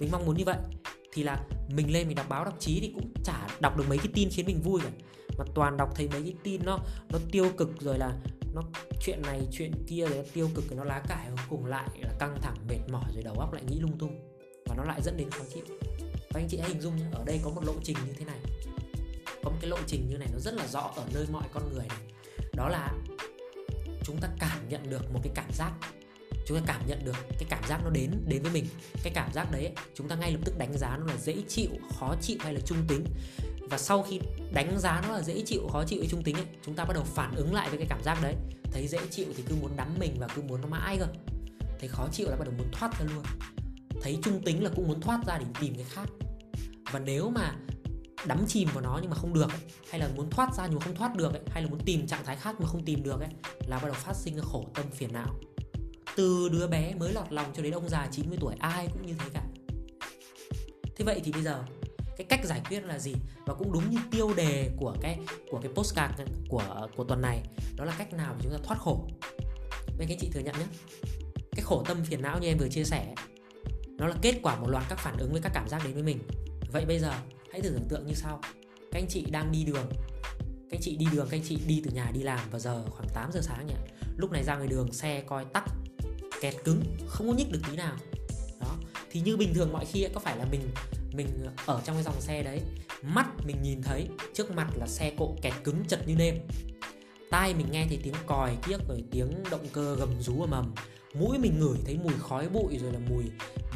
mình 0.00 0.10
mong 0.12 0.26
muốn 0.26 0.36
như 0.36 0.44
vậy 0.44 0.56
thì 1.12 1.22
là 1.22 1.44
mình 1.68 1.92
lên 1.92 2.08
mình 2.08 2.16
đọc 2.16 2.26
báo, 2.28 2.44
đọc 2.44 2.54
chí 2.58 2.80
thì 2.80 2.92
cũng 2.94 3.12
chả 3.24 3.48
đọc 3.60 3.76
được 3.76 3.84
mấy 3.88 3.98
cái 3.98 4.08
tin 4.14 4.28
khiến 4.30 4.46
mình 4.46 4.62
vui 4.62 4.80
cả. 4.84 4.90
Mà 5.38 5.44
toàn 5.54 5.76
đọc 5.76 5.92
thấy 5.94 6.08
mấy 6.08 6.22
cái 6.22 6.34
tin 6.42 6.60
nó 6.64 6.78
nó 7.08 7.18
tiêu 7.32 7.50
cực 7.56 7.80
rồi 7.80 7.98
là 7.98 8.12
nó 8.54 8.62
chuyện 9.00 9.22
này, 9.22 9.48
chuyện 9.52 9.72
kia 9.86 10.06
rồi 10.06 10.16
nó 10.16 10.24
tiêu 10.32 10.50
cực 10.54 10.72
nó 10.76 10.84
lá 10.84 11.02
cải 11.08 11.26
và 11.36 11.46
cùng 11.48 11.66
lại 11.66 11.88
là 12.00 12.10
căng 12.18 12.38
thẳng, 12.42 12.56
mệt 12.68 12.80
mỏi 12.92 13.10
rồi 13.14 13.22
đầu 13.22 13.34
óc 13.34 13.52
lại 13.52 13.62
nghĩ 13.68 13.80
lung 13.80 13.98
tung. 13.98 14.20
Và 14.66 14.74
nó 14.74 14.84
lại 14.84 15.02
dẫn 15.02 15.16
đến 15.16 15.30
khó 15.30 15.44
chịu. 15.54 15.64
Và 16.30 16.40
anh 16.40 16.48
chị 16.48 16.58
hãy 16.58 16.68
hình 16.68 16.80
dung 16.80 16.96
nhé 16.96 17.04
ở 17.12 17.24
đây 17.24 17.40
có 17.44 17.50
một 17.50 17.64
lộ 17.64 17.74
trình 17.82 17.96
như 18.06 18.12
thế 18.12 18.24
này. 18.24 18.38
Có 19.44 19.50
một 19.50 19.56
cái 19.60 19.70
lộ 19.70 19.78
trình 19.86 20.08
như 20.08 20.16
này 20.16 20.28
nó 20.32 20.38
rất 20.38 20.54
là 20.54 20.66
rõ 20.66 20.92
ở 20.96 21.04
nơi 21.14 21.26
mọi 21.32 21.44
con 21.52 21.72
người 21.72 21.86
này. 21.88 21.98
Đó 22.52 22.68
là 22.68 22.92
chúng 24.04 24.16
ta 24.20 24.28
cảm 24.40 24.68
nhận 24.68 24.90
được 24.90 25.12
một 25.12 25.20
cái 25.22 25.32
cảm 25.34 25.52
giác 25.52 25.72
chúng 26.48 26.60
ta 26.60 26.64
cảm 26.66 26.86
nhận 26.86 27.04
được 27.04 27.16
cái 27.28 27.46
cảm 27.48 27.64
giác 27.68 27.80
nó 27.84 27.90
đến 27.90 28.10
đến 28.26 28.42
với 28.42 28.52
mình. 28.52 28.66
Cái 29.02 29.12
cảm 29.14 29.32
giác 29.32 29.52
đấy 29.52 29.72
chúng 29.94 30.08
ta 30.08 30.16
ngay 30.16 30.32
lập 30.32 30.40
tức 30.44 30.58
đánh 30.58 30.78
giá 30.78 30.96
nó 30.96 31.06
là 31.06 31.16
dễ 31.16 31.36
chịu 31.48 31.70
khó 31.98 32.14
chịu 32.20 32.36
hay 32.40 32.54
là 32.54 32.60
trung 32.60 32.78
tính. 32.88 33.04
Và 33.70 33.78
sau 33.78 34.02
khi 34.02 34.20
đánh 34.52 34.78
giá 34.78 35.02
nó 35.08 35.12
là 35.12 35.22
dễ 35.22 35.42
chịu 35.46 35.68
khó 35.72 35.84
chịu 35.84 36.00
hay 36.00 36.08
trung 36.08 36.22
tính 36.22 36.36
ấy, 36.36 36.46
chúng 36.66 36.74
ta 36.74 36.84
bắt 36.84 36.94
đầu 36.94 37.04
phản 37.04 37.34
ứng 37.34 37.54
lại 37.54 37.68
với 37.68 37.78
cái 37.78 37.86
cảm 37.90 38.02
giác 38.04 38.18
đấy. 38.22 38.34
Thấy 38.72 38.88
dễ 38.88 38.98
chịu 39.10 39.26
thì 39.36 39.42
cứ 39.48 39.54
muốn 39.60 39.76
đắm 39.76 39.94
mình 39.98 40.16
và 40.18 40.28
cứ 40.34 40.42
muốn 40.42 40.60
nó 40.60 40.68
mãi 40.68 40.96
cơ. 40.98 41.06
Thấy 41.80 41.88
khó 41.88 42.08
chịu 42.12 42.30
là 42.30 42.36
bắt 42.36 42.44
đầu 42.44 42.54
muốn 42.58 42.68
thoát 42.72 43.00
ra 43.00 43.06
luôn. 43.14 43.24
Thấy 44.02 44.18
trung 44.22 44.42
tính 44.44 44.64
là 44.64 44.70
cũng 44.76 44.88
muốn 44.88 45.00
thoát 45.00 45.20
ra 45.26 45.38
để 45.38 45.46
tìm 45.60 45.74
cái 45.74 45.86
khác. 45.88 46.08
Và 46.92 46.98
nếu 46.98 47.30
mà 47.30 47.52
đắm 48.26 48.44
chìm 48.48 48.68
vào 48.74 48.82
nó 48.82 48.98
nhưng 49.02 49.10
mà 49.10 49.16
không 49.16 49.34
được 49.34 49.50
ấy, 49.50 49.60
hay 49.90 50.00
là 50.00 50.08
muốn 50.16 50.30
thoát 50.30 50.54
ra 50.54 50.66
nhưng 50.66 50.78
mà 50.78 50.84
không 50.84 50.96
thoát 50.96 51.16
được 51.16 51.32
ấy, 51.32 51.42
hay 51.50 51.62
là 51.62 51.68
muốn 51.68 51.80
tìm 51.84 52.06
trạng 52.06 52.24
thái 52.24 52.36
khác 52.36 52.60
mà 52.60 52.66
không 52.66 52.84
tìm 52.84 53.02
được 53.02 53.20
ấy, 53.20 53.30
là 53.66 53.78
bắt 53.78 53.86
đầu 53.86 53.94
phát 53.94 54.16
sinh 54.16 54.36
ra 54.36 54.42
khổ 54.42 54.66
tâm 54.74 54.90
phiền 54.90 55.12
não 55.12 55.34
từ 56.18 56.48
đứa 56.52 56.66
bé 56.66 56.94
mới 56.94 57.12
lọt 57.12 57.32
lòng 57.32 57.52
cho 57.56 57.62
đến 57.62 57.72
ông 57.72 57.88
già 57.88 58.08
90 58.12 58.38
tuổi, 58.40 58.54
ai 58.58 58.88
cũng 58.92 59.06
như 59.06 59.14
thế 59.18 59.30
cả. 59.34 59.42
Thế 60.96 61.04
vậy 61.04 61.20
thì 61.24 61.32
bây 61.32 61.42
giờ, 61.42 61.64
cái 62.16 62.26
cách 62.28 62.40
giải 62.44 62.60
quyết 62.68 62.84
là 62.84 62.98
gì? 62.98 63.14
Và 63.46 63.54
cũng 63.54 63.72
đúng 63.72 63.90
như 63.90 63.98
tiêu 64.10 64.34
đề 64.34 64.70
của 64.76 64.96
cái 65.00 65.18
của 65.50 65.60
cái 65.62 65.72
postcard 65.72 66.14
của 66.48 66.88
của 66.96 67.04
tuần 67.04 67.20
này, 67.20 67.42
đó 67.76 67.84
là 67.84 67.94
cách 67.98 68.12
nào 68.12 68.34
để 68.34 68.40
chúng 68.42 68.52
ta 68.52 68.58
thoát 68.62 68.78
khổ. 68.78 69.08
Vậy 69.98 70.06
các 70.08 70.18
chị 70.20 70.30
thừa 70.32 70.40
nhận 70.40 70.54
nhé, 70.58 70.66
cái 71.50 71.62
khổ 71.62 71.84
tâm 71.88 72.04
phiền 72.04 72.22
não 72.22 72.38
như 72.38 72.48
em 72.48 72.58
vừa 72.58 72.68
chia 72.68 72.84
sẻ, 72.84 73.14
nó 73.98 74.06
là 74.06 74.14
kết 74.22 74.34
quả 74.42 74.56
một 74.60 74.68
loạt 74.68 74.84
các 74.88 74.98
phản 74.98 75.16
ứng 75.18 75.32
với 75.32 75.40
các 75.40 75.52
cảm 75.54 75.68
giác 75.68 75.84
đến 75.84 75.94
với 75.94 76.02
mình. 76.02 76.18
Vậy 76.72 76.84
bây 76.84 76.98
giờ, 76.98 77.12
hãy 77.52 77.60
thử 77.60 77.70
tưởng 77.70 77.88
tượng 77.88 78.06
như 78.06 78.14
sau. 78.14 78.40
Các 78.92 79.00
anh 79.00 79.08
chị 79.08 79.26
đang 79.30 79.52
đi 79.52 79.64
đường, 79.64 79.86
các 80.40 80.76
anh 80.76 80.80
chị 80.80 80.96
đi 80.96 81.06
đường, 81.12 81.28
các 81.30 81.36
anh 81.36 81.44
chị 81.48 81.58
đi 81.66 81.82
từ 81.84 81.90
nhà 81.90 82.10
đi 82.14 82.22
làm 82.22 82.50
vào 82.50 82.60
giờ 82.60 82.84
khoảng 82.90 83.08
8 83.14 83.32
giờ 83.32 83.40
sáng 83.42 83.66
nhỉ? 83.66 83.74
Lúc 84.16 84.32
này 84.32 84.44
ra 84.44 84.56
ngoài 84.56 84.68
đường, 84.68 84.92
xe, 84.92 85.22
coi 85.26 85.44
tắc 85.44 85.64
kẹt 86.40 86.54
cứng 86.64 86.82
không 87.08 87.28
có 87.28 87.34
nhích 87.34 87.52
được 87.52 87.60
tí 87.70 87.76
nào. 87.76 87.96
Đó 88.60 88.76
thì 89.10 89.20
như 89.20 89.36
bình 89.36 89.54
thường 89.54 89.72
mọi 89.72 89.84
khi 89.86 90.06
có 90.14 90.20
phải 90.20 90.36
là 90.36 90.44
mình 90.44 90.60
mình 91.12 91.28
ở 91.66 91.82
trong 91.84 91.96
cái 91.96 92.02
dòng 92.02 92.20
xe 92.20 92.42
đấy 92.42 92.60
mắt 93.02 93.26
mình 93.46 93.56
nhìn 93.62 93.82
thấy 93.82 94.08
trước 94.34 94.50
mặt 94.50 94.68
là 94.76 94.86
xe 94.86 95.12
cộ 95.18 95.36
kẹt 95.42 95.52
cứng 95.64 95.84
chật 95.88 96.08
như 96.08 96.14
nêm. 96.14 96.34
Tai 97.30 97.54
mình 97.54 97.66
nghe 97.70 97.86
thấy 97.88 97.98
tiếng 98.02 98.14
còi 98.26 98.56
kiếc 98.66 98.80
rồi 98.88 99.04
tiếng 99.10 99.32
động 99.50 99.66
cơ 99.72 99.96
gầm 99.96 100.08
rú 100.20 100.40
ầm 100.40 100.50
ầm. 100.50 100.74
Mũi 101.14 101.38
mình 101.38 101.60
ngửi 101.60 101.78
thấy 101.84 101.98
mùi 102.04 102.14
khói 102.18 102.48
bụi 102.48 102.78
rồi 102.78 102.92
là 102.92 102.98
mùi 103.10 103.24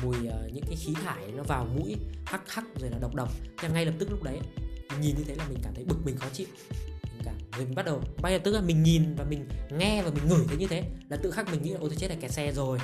mùi 0.03 0.17
uh, 0.17 0.53
những 0.53 0.65
cái 0.67 0.77
khí 0.77 0.95
thải 1.05 1.33
nó 1.33 1.43
vào 1.43 1.65
mũi 1.65 1.97
hắc 2.25 2.51
hắc 2.51 2.65
rồi 2.81 2.91
là 2.91 2.99
độc 2.99 3.15
độc. 3.15 3.29
Thì 3.59 3.69
ngay 3.69 3.87
lập 3.87 3.95
tức 3.99 4.11
lúc 4.11 4.23
đấy 4.23 4.39
nhìn 5.01 5.17
như 5.17 5.25
thế 5.25 5.35
là 5.35 5.49
mình 5.49 5.59
cảm 5.63 5.75
thấy 5.75 5.85
bực 5.85 5.97
mình 6.05 6.17
khó 6.17 6.27
chịu 6.33 6.47
mình 7.59 7.75
bắt 7.75 7.85
đầu 7.85 8.01
bay 8.23 8.39
tức 8.39 8.53
là 8.53 8.61
mình 8.61 8.83
nhìn 8.83 9.15
và 9.15 9.25
mình 9.25 9.49
nghe 9.71 10.03
và 10.03 10.11
mình 10.11 10.29
ngửi 10.29 10.45
thấy 10.49 10.57
như 10.57 10.67
thế. 10.67 10.85
Là 11.09 11.17
tự 11.17 11.31
khắc 11.31 11.51
mình 11.51 11.63
nghĩ 11.63 11.71
là, 11.71 11.79
ôi 11.81 11.91
tôi 11.91 11.97
chết 11.97 12.09
là 12.11 12.17
kẹt 12.21 12.31
xe 12.31 12.53
rồi. 12.53 12.79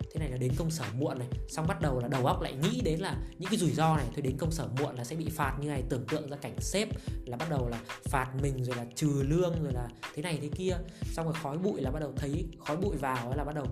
Thế 0.00 0.20
này 0.20 0.30
là 0.30 0.36
đến 0.36 0.52
công 0.56 0.70
sở 0.70 0.84
muộn 0.98 1.18
này. 1.18 1.28
Xong 1.48 1.66
bắt 1.66 1.80
đầu 1.80 2.00
là 2.00 2.08
đầu 2.08 2.26
óc 2.26 2.42
lại 2.42 2.52
nghĩ 2.52 2.80
đến 2.84 3.00
là 3.00 3.16
những 3.38 3.50
cái 3.50 3.58
rủi 3.58 3.70
ro 3.70 3.96
này. 3.96 4.06
Thôi 4.12 4.22
đến 4.22 4.36
công 4.38 4.50
sở 4.50 4.68
muộn 4.78 4.94
là 4.96 5.04
sẽ 5.04 5.16
bị 5.16 5.28
phạt 5.30 5.56
như 5.60 5.68
này, 5.68 5.82
tưởng 5.88 6.06
tượng 6.06 6.30
ra 6.30 6.36
cảnh 6.36 6.56
sếp 6.60 6.88
là 7.26 7.36
bắt 7.36 7.50
đầu 7.50 7.68
là 7.68 7.80
phạt 8.04 8.26
mình, 8.42 8.64
rồi 8.64 8.76
là 8.76 8.84
trừ 8.94 9.22
lương, 9.28 9.62
rồi 9.62 9.72
là 9.72 9.88
thế 10.14 10.22
này 10.22 10.38
thế 10.42 10.48
kia. 10.48 10.76
Xong 11.02 11.24
rồi 11.24 11.34
khói 11.42 11.58
bụi 11.58 11.80
là 11.80 11.90
bắt 11.90 12.00
đầu 12.00 12.12
thấy, 12.16 12.46
khói 12.66 12.76
bụi 12.76 12.96
vào 12.96 13.34
là 13.36 13.44
bắt 13.44 13.54
đầu 13.54 13.66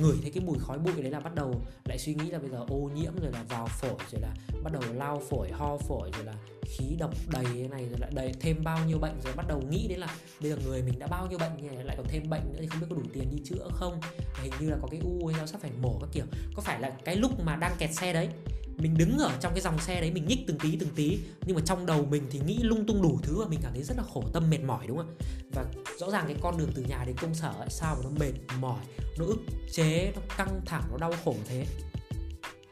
ngửi 0.00 0.16
thấy 0.22 0.30
cái 0.30 0.44
mùi 0.44 0.58
khói 0.58 0.78
bụi 0.78 1.02
đấy 1.02 1.10
là 1.10 1.20
bắt 1.20 1.34
đầu 1.34 1.62
lại 1.84 1.98
suy 1.98 2.14
nghĩ 2.14 2.30
là 2.30 2.38
bây 2.38 2.50
giờ 2.50 2.64
ô 2.68 2.90
nhiễm 2.94 3.12
rồi 3.22 3.32
là 3.32 3.42
vào 3.42 3.66
phổi 3.66 3.98
rồi 4.12 4.20
là 4.20 4.34
bắt 4.64 4.72
đầu 4.72 4.82
lao 4.94 5.22
phổi, 5.30 5.50
ho 5.50 5.76
phổi 5.76 6.10
rồi 6.16 6.24
là 6.24 6.34
khí 6.64 6.96
độc 6.98 7.14
đầy 7.32 7.44
thế 7.44 7.68
này 7.68 7.88
rồi 7.88 7.98
lại 8.00 8.10
đầy, 8.14 8.32
thêm 8.40 8.64
bao 8.64 8.86
nhiêu 8.86 8.98
bệnh 8.98 9.20
rồi 9.24 9.32
bắt 9.36 9.46
đầu 9.48 9.62
nghĩ 9.70 9.88
đến 9.88 9.98
là 9.98 10.16
bây 10.40 10.50
giờ 10.50 10.56
người 10.66 10.82
mình 10.82 10.98
đã 10.98 11.06
bao 11.06 11.26
nhiêu 11.26 11.38
bệnh 11.38 11.66
này 11.66 11.84
lại 11.84 11.96
còn 11.96 12.06
thêm 12.08 12.30
bệnh 12.30 12.52
nữa 12.52 12.58
thì 12.60 12.66
không 12.66 12.80
biết 12.80 12.86
có 12.90 12.96
đủ 12.96 13.02
tiền 13.12 13.30
đi 13.30 13.42
chữa 13.44 13.68
không? 13.72 14.00
Hình 14.42 14.52
như 14.60 14.70
là 14.70 14.76
có 14.82 14.88
cái 14.90 15.00
u 15.04 15.26
hay 15.26 15.36
sao 15.38 15.46
sắp 15.46 15.60
phải 15.60 15.70
mổ 15.82 15.98
các 16.00 16.08
kiểu. 16.12 16.24
Có 16.54 16.62
phải 16.62 16.80
là 16.80 16.90
cái 17.04 17.16
lúc 17.16 17.40
mà 17.44 17.56
đang 17.56 17.72
kẹt 17.78 17.94
xe 17.94 18.12
đấy 18.12 18.28
mình 18.76 18.94
đứng 18.98 19.18
ở 19.18 19.32
trong 19.40 19.52
cái 19.54 19.60
dòng 19.60 19.78
xe 19.78 20.00
đấy 20.00 20.10
mình 20.10 20.26
nhích 20.26 20.46
từng 20.46 20.58
tí 20.58 20.76
từng 20.76 20.90
tí. 20.94 21.18
Nhưng 21.46 21.56
mà 21.56 21.62
trong 21.64 21.86
đầu 21.86 22.06
mình 22.10 22.22
thì 22.30 22.40
nghĩ 22.46 22.58
lung 22.62 22.86
tung 22.86 23.02
đủ 23.02 23.18
thứ 23.22 23.40
và 23.40 23.46
mình 23.48 23.60
cảm 23.62 23.72
thấy 23.72 23.82
rất 23.82 23.96
là 23.96 24.02
khổ 24.14 24.24
tâm 24.32 24.50
mệt 24.50 24.60
mỏi 24.60 24.86
đúng 24.86 24.96
không 24.96 25.14
ạ? 25.18 25.26
Và 25.52 25.64
rõ 25.98 26.10
ràng 26.10 26.24
cái 26.26 26.36
con 26.40 26.58
đường 26.58 26.70
từ 26.74 26.82
nhà 26.82 27.04
đến 27.06 27.16
công 27.16 27.34
sở 27.34 27.52
ấy, 27.58 27.68
sao 27.70 27.94
mà 27.94 28.00
nó 28.04 28.10
mệt 28.10 28.32
mỏi 28.60 28.84
nó 29.18 29.24
ức 29.24 29.38
chế 29.72 30.12
nó 30.14 30.20
căng 30.36 30.60
thẳng 30.66 30.82
nó 30.90 30.96
đau 30.96 31.12
khổ 31.24 31.36
thế? 31.48 31.66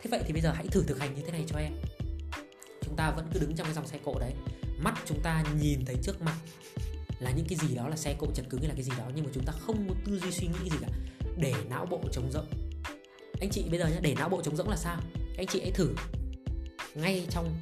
Thế 0.02 0.10
vậy 0.10 0.20
thì 0.26 0.32
bây 0.32 0.42
giờ 0.42 0.52
hãy 0.52 0.66
thử 0.66 0.82
thực 0.82 0.98
hành 0.98 1.14
như 1.14 1.22
thế 1.22 1.32
này 1.32 1.44
cho 1.46 1.58
em. 1.58 1.72
Chúng 2.82 2.96
ta 2.96 3.10
vẫn 3.10 3.26
cứ 3.32 3.40
đứng 3.40 3.56
trong 3.56 3.64
cái 3.64 3.74
dòng 3.74 3.86
xe 3.86 3.98
cộ 4.04 4.18
đấy. 4.20 4.32
Mắt 4.78 4.94
chúng 5.06 5.20
ta 5.22 5.44
nhìn 5.60 5.84
thấy 5.84 5.96
trước 6.02 6.22
mặt 6.22 6.36
là 7.18 7.30
những 7.30 7.46
cái 7.48 7.58
gì 7.58 7.74
đó 7.74 7.88
là 7.88 7.96
xe 7.96 8.16
cộ 8.18 8.26
chật 8.34 8.46
cứng 8.50 8.60
hay 8.60 8.68
là 8.68 8.74
cái 8.74 8.84
gì 8.84 8.92
đó 8.98 9.04
nhưng 9.14 9.24
mà 9.24 9.30
chúng 9.34 9.44
ta 9.44 9.52
không 9.52 9.88
có 9.88 9.94
tư 10.04 10.18
duy 10.18 10.30
suy 10.30 10.46
nghĩ 10.46 10.70
gì 10.70 10.76
cả. 10.80 10.88
Để 11.36 11.54
não 11.70 11.86
bộ 11.86 12.00
trống 12.12 12.30
rỗng. 12.32 12.46
Anh 13.40 13.50
chị 13.50 13.64
bây 13.70 13.78
giờ 13.78 13.86
nhé 13.86 13.98
để 14.02 14.14
não 14.18 14.28
bộ 14.28 14.42
trống 14.42 14.56
rỗng 14.56 14.68
là 14.68 14.76
sao? 14.76 15.00
Anh 15.36 15.46
chị 15.46 15.60
hãy 15.60 15.70
thử. 15.70 15.94
Ngay 16.94 17.26
trong 17.30 17.60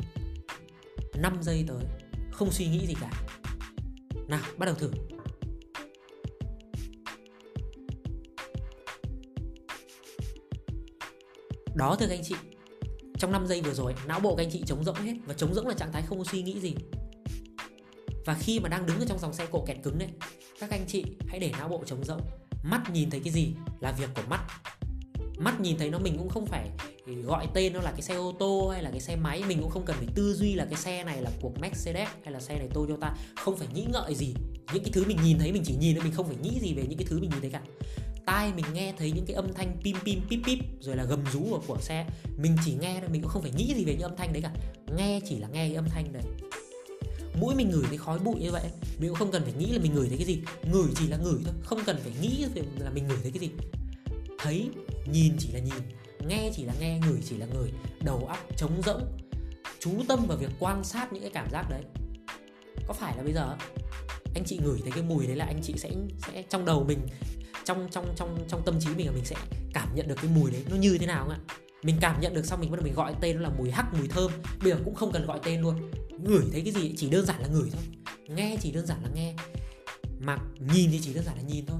5 1.14 1.42
giây 1.42 1.64
tới, 1.68 1.84
không 2.30 2.50
suy 2.50 2.66
nghĩ 2.66 2.86
gì 2.86 2.94
cả. 3.00 3.10
Nào, 4.28 4.40
bắt 4.56 4.66
đầu 4.66 4.74
thử. 4.74 4.90
Đó 11.74 11.96
thưa 12.00 12.06
các 12.06 12.14
anh 12.14 12.24
chị, 12.24 12.34
trong 13.18 13.32
5 13.32 13.46
giây 13.46 13.60
vừa 13.60 13.74
rồi, 13.74 13.94
não 14.06 14.20
bộ 14.20 14.36
các 14.36 14.42
anh 14.42 14.50
chị 14.50 14.62
trống 14.66 14.84
rỗng 14.84 14.96
hết 14.96 15.14
và 15.26 15.34
trống 15.34 15.54
rỗng 15.54 15.66
là 15.66 15.74
trạng 15.74 15.92
thái 15.92 16.02
không 16.02 16.18
có 16.18 16.24
suy 16.24 16.42
nghĩ 16.42 16.60
gì. 16.60 16.74
Và 18.24 18.34
khi 18.34 18.60
mà 18.60 18.68
đang 18.68 18.86
đứng 18.86 18.98
ở 18.98 19.06
trong 19.08 19.18
dòng 19.18 19.32
xe 19.32 19.46
cộ 19.46 19.64
kẹt 19.66 19.76
cứng 19.82 19.98
này, 19.98 20.08
các 20.60 20.70
anh 20.70 20.84
chị 20.88 21.04
hãy 21.28 21.38
để 21.38 21.52
não 21.58 21.68
bộ 21.68 21.84
trống 21.86 22.04
rỗng. 22.04 22.20
Mắt 22.62 22.90
nhìn 22.92 23.10
thấy 23.10 23.20
cái 23.24 23.32
gì 23.32 23.54
là 23.80 23.92
việc 23.92 24.10
của 24.14 24.22
mắt. 24.28 24.40
Mắt 25.38 25.60
nhìn 25.60 25.78
thấy 25.78 25.90
nó 25.90 25.98
mình 25.98 26.18
cũng 26.18 26.28
không 26.28 26.46
phải 26.46 26.70
gọi 27.14 27.48
tên 27.54 27.72
nó 27.72 27.80
là 27.80 27.90
cái 27.90 28.02
xe 28.02 28.14
ô 28.14 28.34
tô 28.38 28.68
hay 28.72 28.82
là 28.82 28.90
cái 28.90 29.00
xe 29.00 29.16
máy 29.16 29.42
mình 29.48 29.60
cũng 29.60 29.70
không 29.70 29.84
cần 29.84 29.96
phải 29.96 30.06
tư 30.14 30.34
duy 30.34 30.54
là 30.54 30.64
cái 30.64 30.78
xe 30.78 31.04
này 31.04 31.22
là 31.22 31.30
của 31.40 31.50
Mercedes 31.60 32.08
hay 32.24 32.32
là 32.32 32.40
xe 32.40 32.58
này 32.58 32.68
Toyota. 32.74 33.16
Không 33.36 33.56
phải 33.56 33.68
nghĩ 33.74 33.86
ngợi 33.92 34.14
gì. 34.14 34.34
Những 34.74 34.82
cái 34.82 34.92
thứ 34.92 35.04
mình 35.06 35.18
nhìn 35.24 35.38
thấy 35.38 35.52
mình 35.52 35.62
chỉ 35.66 35.74
nhìn 35.80 35.94
thôi 35.94 36.04
mình 36.04 36.12
không 36.12 36.26
phải 36.26 36.36
nghĩ 36.42 36.60
gì 36.60 36.74
về 36.74 36.84
những 36.88 36.98
cái 36.98 37.06
thứ 37.10 37.20
mình 37.20 37.30
nhìn 37.30 37.40
thấy 37.40 37.50
cả. 37.50 37.62
Tai 38.26 38.52
mình 38.56 38.64
nghe 38.72 38.94
thấy 38.98 39.12
những 39.12 39.26
cái 39.26 39.34
âm 39.34 39.54
thanh 39.54 39.76
pim 39.84 39.96
pim 40.04 40.20
pip 40.30 40.40
pip 40.46 40.58
rồi 40.80 40.96
là 40.96 41.04
gầm 41.04 41.24
rú 41.32 41.46
của, 41.50 41.62
của 41.66 41.78
xe. 41.80 42.06
Mình 42.36 42.56
chỉ 42.64 42.74
nghe 42.80 42.96
thôi 43.00 43.08
mình 43.12 43.22
cũng 43.22 43.30
không 43.30 43.42
phải 43.42 43.52
nghĩ 43.56 43.74
gì 43.74 43.84
về 43.84 43.92
những 43.92 44.02
âm 44.02 44.16
thanh 44.16 44.32
đấy 44.32 44.42
cả. 44.42 44.52
Nghe 44.96 45.20
chỉ 45.28 45.38
là 45.38 45.48
nghe 45.48 45.68
cái 45.68 45.74
âm 45.74 45.88
thanh 45.88 46.12
đấy. 46.12 46.22
Mũi 47.40 47.54
mình 47.54 47.70
ngửi 47.70 47.84
thấy 47.88 47.98
khói 47.98 48.18
bụi 48.18 48.40
như 48.40 48.52
vậy 48.52 48.62
mình 48.98 49.08
cũng 49.08 49.18
không 49.18 49.30
cần 49.30 49.42
phải 49.42 49.52
nghĩ 49.58 49.66
là 49.66 49.78
mình 49.82 49.94
ngửi 49.94 50.08
thấy 50.08 50.16
cái 50.16 50.26
gì. 50.26 50.38
Ngửi 50.72 50.88
chỉ 50.96 51.06
là 51.06 51.16
ngửi 51.16 51.40
thôi 51.44 51.54
không 51.62 51.78
cần 51.86 51.96
phải 52.02 52.12
nghĩ 52.22 52.44
là 52.78 52.90
mình 52.90 53.06
ngửi 53.08 53.18
thấy 53.22 53.30
cái 53.30 53.40
gì. 53.40 53.50
Thấy 54.38 54.68
nhìn 55.12 55.32
chỉ 55.38 55.48
là 55.52 55.60
nhìn 55.60 55.74
nghe 56.26 56.50
chỉ 56.54 56.64
là 56.64 56.72
nghe, 56.80 56.98
ngửi 56.98 57.20
chỉ 57.28 57.36
là 57.36 57.46
ngửi. 57.46 57.70
Đầu 58.00 58.26
óc 58.28 58.38
trống 58.56 58.82
rỗng. 58.82 59.02
Chú 59.80 59.90
tâm 60.08 60.26
vào 60.28 60.38
việc 60.38 60.50
quan 60.58 60.84
sát 60.84 61.12
những 61.12 61.22
cái 61.22 61.30
cảm 61.34 61.50
giác 61.50 61.70
đấy. 61.70 61.82
Có 62.86 62.94
phải 62.94 63.16
là 63.16 63.22
bây 63.22 63.32
giờ 63.32 63.56
anh 64.34 64.44
chị 64.46 64.58
ngửi 64.64 64.78
thấy 64.82 64.92
cái 64.92 65.02
mùi 65.02 65.26
đấy 65.26 65.36
là 65.36 65.44
anh 65.44 65.60
chị 65.62 65.74
sẽ 65.76 65.90
sẽ 66.18 66.42
trong 66.48 66.64
đầu 66.64 66.84
mình, 66.84 66.98
trong 67.64 67.88
trong 67.90 68.14
trong 68.16 68.38
trong 68.48 68.62
tâm 68.64 68.80
trí 68.80 68.94
mình 68.94 69.06
là 69.06 69.12
mình 69.12 69.24
sẽ 69.24 69.36
cảm 69.74 69.94
nhận 69.94 70.08
được 70.08 70.14
cái 70.22 70.30
mùi 70.34 70.50
đấy 70.50 70.64
nó 70.70 70.76
như 70.76 70.98
thế 70.98 71.06
nào 71.06 71.24
không 71.24 71.32
ạ? 71.32 71.40
Mình 71.82 71.96
cảm 72.00 72.20
nhận 72.20 72.34
được 72.34 72.46
xong 72.46 72.60
mình 72.60 72.70
bắt 72.70 72.76
đầu 72.76 72.84
mình 72.84 72.94
gọi 72.94 73.14
tên 73.20 73.36
nó 73.36 73.42
là 73.42 73.50
mùi 73.58 73.70
hắc, 73.70 73.94
mùi 73.94 74.08
thơm. 74.08 74.30
Bây 74.62 74.72
giờ 74.72 74.78
cũng 74.84 74.94
không 74.94 75.12
cần 75.12 75.26
gọi 75.26 75.40
tên 75.44 75.60
luôn. 75.60 75.90
Ngửi 76.18 76.42
thấy 76.52 76.60
cái 76.60 76.72
gì 76.72 76.94
chỉ 76.96 77.10
đơn 77.10 77.26
giản 77.26 77.40
là 77.40 77.48
ngửi 77.48 77.70
thôi. 77.72 77.82
Nghe 78.28 78.56
chỉ 78.60 78.72
đơn 78.72 78.86
giản 78.86 78.98
là 79.02 79.08
nghe. 79.14 79.34
Mà 80.20 80.38
nhìn 80.74 80.90
thì 80.90 81.00
chỉ 81.02 81.14
đơn 81.14 81.24
giản 81.24 81.36
là 81.36 81.42
nhìn 81.42 81.66
thôi. 81.66 81.78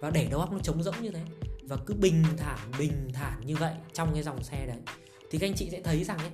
Và 0.00 0.10
để 0.10 0.28
đầu 0.30 0.40
óc 0.40 0.52
nó 0.52 0.58
trống 0.58 0.82
rỗng 0.82 1.02
như 1.02 1.10
thế 1.10 1.20
và 1.68 1.76
cứ 1.86 1.94
bình 1.94 2.24
thản 2.36 2.58
bình 2.78 3.10
thản 3.12 3.40
như 3.46 3.56
vậy 3.56 3.74
trong 3.92 4.14
cái 4.14 4.22
dòng 4.22 4.44
xe 4.44 4.66
đấy. 4.66 4.78
Thì 5.30 5.38
các 5.38 5.46
anh 5.46 5.54
chị 5.54 5.68
sẽ 5.70 5.80
thấy 5.82 6.04
rằng 6.04 6.18
ấy, 6.18 6.30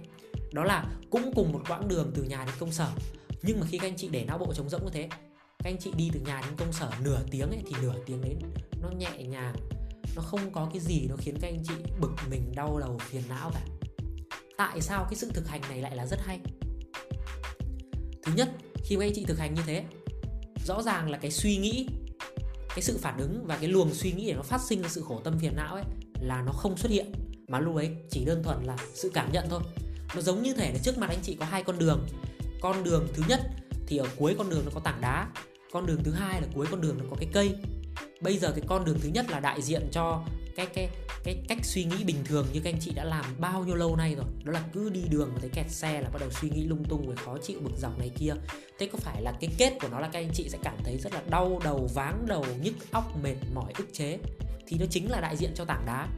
đó 0.53 0.65
là 0.65 0.85
cũng 1.11 1.33
cùng 1.35 1.53
một 1.53 1.63
quãng 1.69 1.89
đường 1.89 2.13
từ 2.15 2.23
nhà 2.23 2.45
đến 2.45 2.55
công 2.59 2.73
sở. 2.73 2.89
Nhưng 3.43 3.61
mà 3.61 3.67
khi 3.67 3.79
các 3.79 3.89
anh 3.89 3.97
chị 3.97 4.09
để 4.09 4.25
não 4.25 4.39
bộ 4.39 4.55
trống 4.55 4.69
rỗng 4.69 4.85
như 4.85 4.91
thế, 4.93 5.09
các 5.59 5.71
anh 5.71 5.79
chị 5.79 5.93
đi 5.97 6.11
từ 6.13 6.21
nhà 6.21 6.41
đến 6.41 6.57
công 6.57 6.73
sở 6.73 6.91
nửa 7.03 7.21
tiếng 7.31 7.51
ấy, 7.51 7.63
thì 7.67 7.73
nửa 7.83 7.95
tiếng 8.07 8.21
đấy 8.21 8.37
nó 8.83 8.91
nhẹ 8.91 9.25
nhàng. 9.25 9.55
Nó 10.17 10.23
không 10.23 10.53
có 10.53 10.71
cái 10.73 10.81
gì 10.81 11.07
nó 11.09 11.17
khiến 11.19 11.37
các 11.41 11.49
anh 11.49 11.63
chị 11.65 11.75
bực 12.01 12.13
mình, 12.31 12.53
đau 12.55 12.79
đầu, 12.79 12.99
phiền 12.99 13.23
não 13.29 13.51
cả. 13.55 13.61
Tại 14.57 14.81
sao 14.81 15.05
cái 15.05 15.15
sự 15.15 15.31
thực 15.35 15.49
hành 15.49 15.61
này 15.61 15.81
lại 15.81 15.97
là 15.97 16.07
rất 16.07 16.21
hay? 16.25 16.41
Thứ 18.23 18.33
nhất, 18.37 18.49
khi 18.85 18.97
các 18.97 19.05
anh 19.05 19.13
chị 19.15 19.25
thực 19.25 19.39
hành 19.39 19.55
như 19.55 19.63
thế, 19.67 19.85
rõ 20.67 20.83
ràng 20.83 21.11
là 21.11 21.19
cái 21.19 21.31
suy 21.31 21.57
nghĩ 21.57 21.89
cái 22.75 22.83
sự 22.83 22.99
phản 22.99 23.19
ứng 23.19 23.47
và 23.47 23.57
cái 23.57 23.69
luồng 23.69 23.95
suy 23.95 24.13
nghĩ 24.13 24.27
để 24.27 24.35
nó 24.35 24.43
phát 24.43 24.61
sinh 24.61 24.83
ra 24.83 24.89
sự 24.89 25.03
khổ 25.09 25.21
tâm 25.25 25.39
phiền 25.39 25.57
não 25.57 25.75
ấy 25.75 25.85
là 26.21 26.43
nó 26.43 26.53
không 26.53 26.77
xuất 26.77 26.93
hiện. 26.93 27.13
Mà 27.49 27.61
lúc 27.61 27.77
ấy 27.77 27.91
chỉ 28.11 28.25
đơn 28.25 28.43
thuần 28.43 28.63
là 28.63 28.77
sự 28.95 29.11
cảm 29.15 29.33
nhận 29.33 29.47
thôi. 29.51 29.61
Nó 30.15 30.21
giống 30.21 30.43
như 30.43 30.55
thể 30.55 30.73
là 30.73 30.79
trước 30.83 30.99
mặt 30.99 31.11
anh 31.11 31.19
chị 31.23 31.37
có 31.41 31.45
hai 31.45 31.63
con 31.63 31.79
đường. 31.79 32.07
Con 32.61 32.85
đường 32.85 33.09
thứ 33.15 33.23
nhất 33.29 33.41
thì 33.87 33.97
ở 33.97 34.07
cuối 34.17 34.35
con 34.39 34.51
đường 34.51 34.63
nó 34.65 34.71
có 34.75 34.81
tảng 34.81 35.01
đá. 35.01 35.29
Con 35.73 35.87
đường 35.87 36.05
thứ 36.05 36.13
hai 36.13 36.41
là 36.41 36.47
cuối 36.55 36.67
con 36.71 36.81
đường 36.81 36.99
nó 36.99 37.05
có 37.11 37.17
cái 37.17 37.29
cây 37.33 37.55
bây 38.21 38.39
giờ 38.39 38.53
cái 38.53 38.65
con 38.67 38.85
đường 38.85 38.99
thứ 39.03 39.09
nhất 39.09 39.31
là 39.31 39.41
đại 39.41 39.63
diện 39.63 39.89
cho 39.93 40.25
cái 40.57 40.67
cái 40.67 40.89
cái 41.25 41.37
cách 41.49 41.59
suy 41.63 41.85
nghĩ 41.85 42.05
bình 42.05 42.17
thường 42.25 42.47
như 42.53 42.61
các 42.65 42.73
anh 42.73 42.81
chị 42.81 42.93
đã 42.95 43.05
làm 43.05 43.25
bao 43.39 43.65
nhiêu 43.65 43.75
lâu 43.75 43.97
nay 43.97 44.15
rồi. 44.15 44.25
Đó 44.45 44.53
là 44.53 44.63
cứ 44.73 44.91
đi 44.91 45.01
đường 45.11 45.31
mà 45.35 45.39
thấy 45.41 45.51
kẹt 45.51 45.71
xe 45.71 46.01
là 46.01 46.09
bắt 46.09 46.19
đầu 46.21 46.31
suy 46.31 46.51
nghĩ 46.51 46.65
lung 46.65 46.85
tung 46.85 47.07
rồi 47.07 47.17
khó 47.17 47.39
chịu 47.39 47.61
bực 47.61 47.77
dọc 47.79 47.99
này 47.99 48.11
kia. 48.19 48.35
Thế 48.79 48.87
có 48.93 48.99
phải 48.99 49.23
là 49.23 49.33
cái 49.41 49.51
kết 49.59 49.73
của 49.81 49.89
nó 49.89 50.01
là 50.01 50.09
các 50.13 50.19
anh 50.19 50.31
chị 50.35 50.49
sẽ 50.49 50.59
cảm 50.63 50.77
thấy 50.85 50.99
rất 50.99 51.15
là 51.15 51.23
đau 51.31 51.61
đầu 51.65 51.89
váng 51.95 52.25
đầu 52.27 52.47
nhức 52.63 52.75
óc 52.91 53.23
mệt 53.23 53.37
mỏi 53.55 53.73
ức 53.79 53.89
chế? 53.93 54.19
Thì 54.67 54.77
nó 54.79 54.87
chính 54.91 55.11
là 55.11 55.21
đại 55.21 55.37
diện 55.37 55.51
cho 55.55 55.65
tảng 55.65 55.87
đá. 55.87 56.09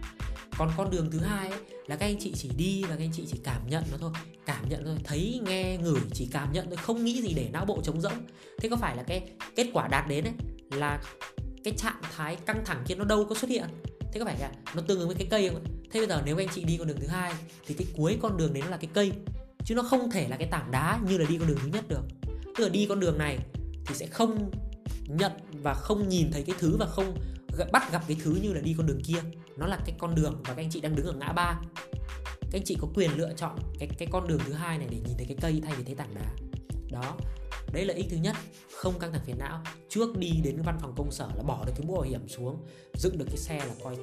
Còn 0.59 0.71
con 0.77 0.91
đường 0.91 1.11
thứ 1.11 1.19
hai 1.19 1.49
ấy, 1.49 1.59
là 1.87 1.97
các 1.97 2.07
anh 2.07 2.17
chị 2.21 2.33
chỉ 2.37 2.51
đi 2.57 2.83
và 2.83 2.97
các 2.97 3.05
anh 3.05 3.13
chị 3.13 3.25
chỉ 3.33 3.39
cảm 3.45 3.69
nhận 3.69 3.85
nó 3.91 3.99
thôi. 4.01 4.11
Cảm 4.47 4.69
nhận 4.69 4.85
thôi 4.85 4.97
thấy 5.05 5.41
nghe 5.47 5.77
ngửi 5.77 6.01
chỉ 6.13 6.29
cảm 6.33 6.53
nhận 6.53 6.67
thôi 6.67 6.77
không 6.77 7.05
nghĩ 7.05 7.23
gì 7.23 7.35
để 7.35 7.49
não 7.53 7.65
bộ 7.65 7.81
trống 7.83 8.01
rỗng. 8.01 8.27
Thế 8.59 8.69
có 8.69 8.77
phải 8.77 8.97
là 8.97 9.03
cái 9.03 9.23
kết 9.57 9.67
quả 9.73 9.89
đạt 9.89 10.09
đến 10.09 10.25
ấy 10.25 10.35
là 10.71 11.01
cái 11.67 11.75
trạng 11.77 12.01
thái 12.17 12.37
căng 12.37 12.65
thẳng 12.65 12.85
kia 12.87 12.95
nó 12.95 13.05
đâu 13.05 13.25
có 13.29 13.35
xuất 13.35 13.51
hiện. 13.51 13.65
Thế 14.13 14.19
có 14.19 14.25
phải 14.25 14.39
là 14.41 14.51
nó 14.75 14.83
tương 14.83 14.99
ứng 14.99 15.09
với 15.09 15.17
cái 15.17 15.27
cây 15.31 15.49
không 15.49 15.65
thế 15.91 16.01
bây 16.01 16.09
giờ 16.09 16.23
nếu 16.27 16.37
anh 16.37 16.49
chị 16.55 16.65
đi 16.65 16.77
con 16.77 16.89
đường 16.89 17.01
thứ 17.01 17.07
hai 17.07 17.33
thì 17.67 17.75
cái 17.75 17.87
cuối 17.97 18.19
con 18.23 18.37
đường 18.37 18.55
đấy 18.55 18.63
nó 18.63 18.69
là 18.69 18.77
cái 18.77 18.91
cây, 18.95 19.13
chứ 19.65 19.75
nó 19.75 19.83
không 19.83 20.11
thể 20.11 20.29
là 20.29 20.37
cái 20.37 20.49
tảng 20.49 20.71
đá 20.71 21.01
như 21.09 21.19
là 21.19 21.25
đi 21.29 21.39
con 21.39 21.49
đường 21.49 21.59
thứ 21.63 21.69
nhất 21.69 21.85
được. 21.89 22.03
Tức 22.45 22.65
là 22.65 22.69
đi 22.69 22.87
con 22.89 23.01
đường 23.01 23.19
này 23.19 23.39
thì 23.87 23.95
sẽ 23.95 24.07
không 24.07 24.51
nhận 25.07 25.33
và 25.63 25.75
không 25.75 26.09
nhìn 26.09 26.31
thấy 26.33 26.43
cái 26.43 26.57
thứ 26.59 26.77
và 26.77 26.87
không 26.87 27.19
bắt 27.73 27.93
gặp 27.93 28.03
cái 28.09 28.17
thứ 28.25 28.39
như 28.43 28.53
là 28.53 28.61
đi 28.61 28.75
con 28.79 28.87
đường 28.87 29.01
kia. 29.05 29.19
Nó 29.57 29.67
là 29.67 29.79
cái 29.87 29.95
con 29.99 30.15
đường 30.15 30.43
và 30.45 30.55
các 30.55 30.63
anh 30.63 30.71
chị 30.71 30.81
đang 30.81 30.97
đứng 30.97 31.07
ở 31.07 31.13
ngã 31.13 31.33
ba. 31.33 31.61
Các 32.41 32.53
anh 32.53 32.65
chị 32.65 32.77
có 32.81 32.89
quyền 32.95 33.17
lựa 33.17 33.33
chọn 33.37 33.59
cái 33.79 33.89
cái 33.99 34.09
con 34.13 34.29
đường 34.29 34.41
thứ 34.47 34.53
hai 34.53 34.79
này 34.79 34.89
để 34.91 34.97
nhìn 34.97 35.17
thấy 35.17 35.27
cái 35.27 35.37
cây 35.41 35.63
thay 35.65 35.75
vì 35.77 35.85
thấy 35.85 35.95
tảng 35.95 36.15
đá. 36.15 36.31
Đó 36.91 37.17
đấy 37.73 37.85
là 37.85 37.95
ích 37.95 38.07
thứ 38.11 38.17
nhất, 38.17 38.37
không 38.77 38.99
căng 38.99 39.13
thẳng 39.13 39.23
phiền 39.27 39.39
não. 39.39 39.63
Trước 39.89 40.19
đi 40.19 40.31
đến 40.45 40.63
văn 40.63 40.79
phòng 40.81 40.95
công 40.97 41.11
sở 41.11 41.29
là 41.37 41.43
bỏ 41.43 41.65
được 41.67 41.73
cái 41.77 41.87
mũ 41.87 41.95
bảo 41.95 42.03
hiểm 42.03 42.29
xuống, 42.29 42.57
dựng 42.95 43.19
được 43.19 43.27
cái 43.29 43.37
xe 43.37 43.59
là 43.59 43.75
coi 43.85 43.97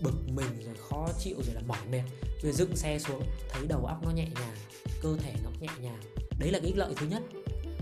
bực 0.00 0.14
mình 0.34 0.64
rồi 0.64 0.74
khó 0.90 1.08
chịu 1.18 1.36
rồi 1.46 1.54
là 1.54 1.60
mỏi 1.66 1.78
mệt. 1.90 2.02
Rồi 2.42 2.52
dựng 2.52 2.76
xe 2.76 2.98
xuống, 2.98 3.22
thấy 3.48 3.66
đầu 3.66 3.86
óc 3.86 4.04
nó 4.04 4.10
nhẹ 4.10 4.28
nhàng, 4.34 4.56
cơ 5.02 5.16
thể 5.18 5.34
nó 5.44 5.50
nhẹ 5.60 5.68
nhàng. 5.80 6.00
Đấy 6.38 6.50
là 6.50 6.58
cái 6.58 6.66
ích 6.66 6.76
lợi 6.76 6.94
thứ 6.96 7.06
nhất. 7.06 7.22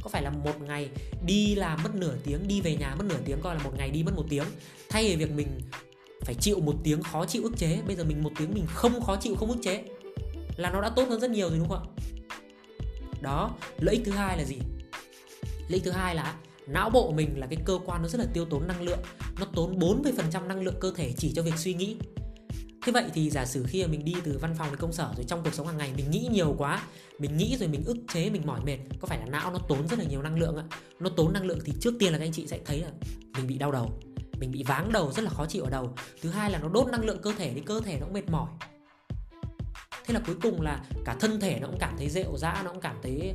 Có 0.02 0.10
phải 0.10 0.22
là 0.22 0.30
một 0.30 0.60
ngày 0.60 0.88
đi 1.26 1.54
làm 1.54 1.82
mất 1.82 1.94
nửa 1.94 2.16
tiếng, 2.24 2.48
đi 2.48 2.60
về 2.60 2.76
nhà 2.76 2.94
mất 2.94 3.04
nửa 3.08 3.18
tiếng 3.24 3.40
coi 3.42 3.56
là 3.56 3.62
một 3.62 3.72
ngày 3.76 3.90
đi 3.90 4.02
mất 4.02 4.12
một 4.16 4.24
tiếng. 4.28 4.44
Thay 4.88 5.08
vì 5.08 5.16
việc 5.16 5.30
mình 5.30 5.60
phải 6.20 6.34
chịu 6.34 6.60
một 6.60 6.74
tiếng 6.84 7.02
khó 7.02 7.26
chịu 7.26 7.42
ức 7.42 7.52
chế, 7.56 7.78
bây 7.86 7.96
giờ 7.96 8.04
mình 8.04 8.22
một 8.22 8.30
tiếng 8.38 8.54
mình 8.54 8.66
không 8.66 9.02
khó 9.02 9.16
chịu, 9.16 9.36
không 9.36 9.50
ức 9.50 9.58
chế, 9.62 9.84
là 10.56 10.70
nó 10.70 10.80
đã 10.80 10.90
tốt 10.96 11.08
hơn 11.08 11.20
rất 11.20 11.30
nhiều 11.30 11.48
rồi, 11.48 11.58
đúng 11.58 11.68
không 11.68 11.78
ạ? 11.78 12.02
Đó, 13.20 13.54
lợi 13.80 13.94
ích 13.94 14.04
thứ 14.04 14.12
hai 14.12 14.38
là 14.38 14.44
gì? 14.44 14.56
Lý 15.68 15.80
thứ 15.80 15.90
hai 15.90 16.14
là 16.14 16.34
não 16.66 16.90
bộ 16.90 17.10
mình 17.10 17.38
là 17.38 17.46
cái 17.46 17.58
cơ 17.64 17.78
quan 17.84 18.02
nó 18.02 18.08
rất 18.08 18.18
là 18.18 18.26
tiêu 18.32 18.44
tốn 18.44 18.68
năng 18.68 18.82
lượng, 18.82 18.98
nó 19.40 19.46
tốn 19.54 19.78
40% 19.78 20.46
năng 20.46 20.62
lượng 20.62 20.74
cơ 20.80 20.92
thể 20.96 21.12
chỉ 21.16 21.32
cho 21.34 21.42
việc 21.42 21.56
suy 21.56 21.74
nghĩ. 21.74 21.96
Thế 22.82 22.92
vậy 22.92 23.04
thì 23.14 23.30
giả 23.30 23.46
sử 23.46 23.64
khi 23.68 23.82
mà 23.82 23.88
mình 23.88 24.04
đi 24.04 24.14
từ 24.24 24.38
văn 24.38 24.54
phòng 24.58 24.68
đến 24.70 24.76
công 24.76 24.92
sở 24.92 25.12
rồi 25.16 25.24
trong 25.28 25.40
cuộc 25.44 25.54
sống 25.54 25.66
hàng 25.66 25.78
ngày 25.78 25.92
mình 25.96 26.10
nghĩ 26.10 26.28
nhiều 26.30 26.54
quá, 26.58 26.82
mình 27.18 27.36
nghĩ 27.36 27.56
rồi 27.56 27.68
mình 27.68 27.84
ức 27.84 27.96
chế, 28.14 28.30
mình 28.30 28.42
mỏi 28.46 28.60
mệt, 28.64 28.78
có 29.00 29.06
phải 29.06 29.18
là 29.18 29.26
não 29.26 29.52
nó 29.52 29.58
tốn 29.68 29.88
rất 29.88 29.98
là 29.98 30.04
nhiều 30.04 30.22
năng 30.22 30.38
lượng 30.38 30.56
ạ? 30.56 30.64
Nó 31.00 31.10
tốn 31.16 31.32
năng 31.32 31.44
lượng 31.44 31.58
thì 31.64 31.72
trước 31.80 31.94
tiên 31.98 32.12
là 32.12 32.18
các 32.18 32.24
anh 32.24 32.32
chị 32.32 32.46
sẽ 32.46 32.60
thấy 32.64 32.80
là 32.80 32.88
mình 33.36 33.46
bị 33.46 33.58
đau 33.58 33.72
đầu, 33.72 34.00
mình 34.38 34.50
bị 34.50 34.62
váng 34.62 34.92
đầu, 34.92 35.12
rất 35.12 35.22
là 35.22 35.30
khó 35.30 35.46
chịu 35.46 35.64
ở 35.64 35.70
đầu. 35.70 35.94
Thứ 36.22 36.30
hai 36.30 36.50
là 36.50 36.58
nó 36.58 36.68
đốt 36.68 36.86
năng 36.86 37.04
lượng 37.04 37.22
cơ 37.22 37.32
thể 37.38 37.52
thì 37.54 37.60
cơ 37.60 37.80
thể 37.80 37.98
nó 38.00 38.06
cũng 38.06 38.14
mệt 38.14 38.30
mỏi. 38.30 38.48
Thế 40.06 40.14
là 40.14 40.20
cuối 40.26 40.36
cùng 40.42 40.60
là 40.60 40.84
cả 41.04 41.16
thân 41.20 41.40
thể 41.40 41.58
nó 41.60 41.66
cũng 41.66 41.78
cảm 41.80 41.94
thấy 41.98 42.08
rệu 42.10 42.36
rã, 42.36 42.62
nó 42.64 42.70
cũng 42.70 42.80
cảm 42.80 42.96
thấy 43.02 43.34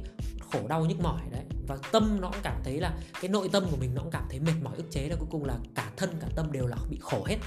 khổ 0.52 0.60
đau 0.68 0.86
nhức 0.86 1.00
mỏi 1.00 1.22
đấy. 1.32 1.44
Và 1.68 1.78
tâm 1.92 2.22
nó 2.22 2.30
cũng 2.32 2.42
cảm 2.44 2.62
thấy 2.64 2.80
là, 2.80 2.98
cái 3.22 3.30
nội 3.30 3.50
tâm 3.52 3.66
của 3.72 3.78
mình 3.78 3.96
nó 3.96 4.02
cũng 4.02 4.12
cảm 4.12 4.24
thấy 4.30 4.40
mệt 4.40 4.54
mỏi, 4.64 4.74
ức 4.78 4.92
chế. 4.92 5.10
Là 5.10 5.16
cuối 5.16 5.28
cùng 5.32 5.46
là 5.46 5.58
cả 5.76 5.92
thân, 5.98 6.10
cả 6.22 6.28
tâm 6.36 6.52
đều 6.52 6.68
là 6.68 6.78
bị 6.90 6.98
khổ 7.02 7.24
hết. 7.26 7.38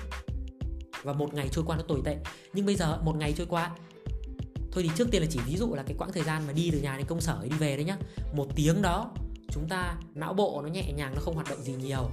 Và 1.03 1.13
một 1.13 1.35
ngày 1.35 1.49
trôi 1.49 1.65
qua 1.67 1.77
nó 1.77 1.83
tồi 1.83 2.01
tệ. 2.05 2.17
Nhưng 2.53 2.67
bây 2.67 2.75
giờ, 2.75 2.99
một 3.03 3.17
ngày 3.17 3.33
trôi 3.37 3.47
qua, 3.47 3.71
thôi 4.73 4.83
thì 4.83 4.91
trước 4.97 5.09
tiên 5.11 5.23
là 5.23 5.29
chỉ 5.31 5.41
ví 5.47 5.57
dụ 5.57 5.75
là 5.75 5.83
cái 5.83 5.97
quãng 5.99 6.13
thời 6.13 6.23
gian 6.23 6.47
mà 6.47 6.53
đi 6.53 6.71
từ 6.73 6.81
nhà 6.81 6.97
đến 6.97 7.07
công 7.07 7.21
sở, 7.21 7.39
đi 7.43 7.57
về 7.59 7.77
đấy 7.77 7.85
nhá. 7.85 7.97
Một 8.35 8.47
tiếng 8.57 8.83
đó, 8.83 9.11
chúng 9.51 9.69
ta, 9.69 9.97
não 10.15 10.35
bộ 10.35 10.63
nó 10.63 10.69
nhẹ 10.69 10.93
nhàng, 10.93 11.15
nó 11.15 11.21
không 11.21 11.35
hoạt 11.35 11.51
động 11.51 11.63
gì 11.63 11.73
nhiều. 11.73 12.11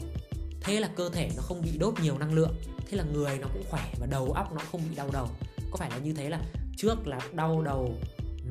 Thế 0.61 0.79
là 0.79 0.89
cơ 0.95 1.09
thể 1.09 1.29
nó 1.35 1.41
không 1.41 1.61
bị 1.61 1.77
đốt 1.77 1.93
nhiều 2.01 2.17
năng 2.17 2.33
lượng. 2.33 2.53
Thế 2.87 2.97
là 2.97 3.03
người 3.13 3.37
nó 3.37 3.47
cũng 3.53 3.63
khỏe 3.69 3.93
và 3.99 4.07
đầu 4.07 4.31
óc 4.31 4.53
nó 4.53 4.61
không 4.71 4.81
bị 4.89 4.95
đau 4.95 5.09
đầu. 5.13 5.27
Có 5.71 5.77
phải 5.77 5.89
là 5.89 5.97
như 5.97 6.13
thế 6.13 6.29
là 6.29 6.41
trước 6.77 7.07
là 7.07 7.19
đau 7.33 7.61
đầu, 7.61 7.95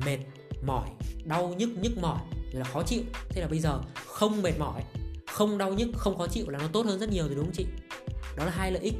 mệt 0.05 0.17
mỏi 0.63 0.89
đau 1.23 1.53
nhức 1.57 1.69
nhức 1.81 1.97
mỏi 1.97 2.19
là 2.51 2.63
khó 2.63 2.83
chịu. 2.83 3.01
Thế 3.29 3.41
là 3.41 3.47
bây 3.47 3.59
giờ 3.59 3.81
không 4.05 4.41
mệt 4.41 4.59
mỏi 4.59 4.83
không 5.27 5.57
đau 5.57 5.73
nhức 5.73 5.89
không 5.93 6.17
khó 6.17 6.27
chịu 6.27 6.49
là 6.49 6.59
nó 6.59 6.67
tốt 6.67 6.85
hơn 6.85 6.99
rất 6.99 7.09
nhiều 7.09 7.25
rồi 7.25 7.35
đúng 7.35 7.45
không 7.45 7.53
chị? 7.53 7.65
Đó 8.37 8.45
là 8.45 8.51
hai 8.51 8.71
lợi 8.71 8.83
ích 8.83 8.93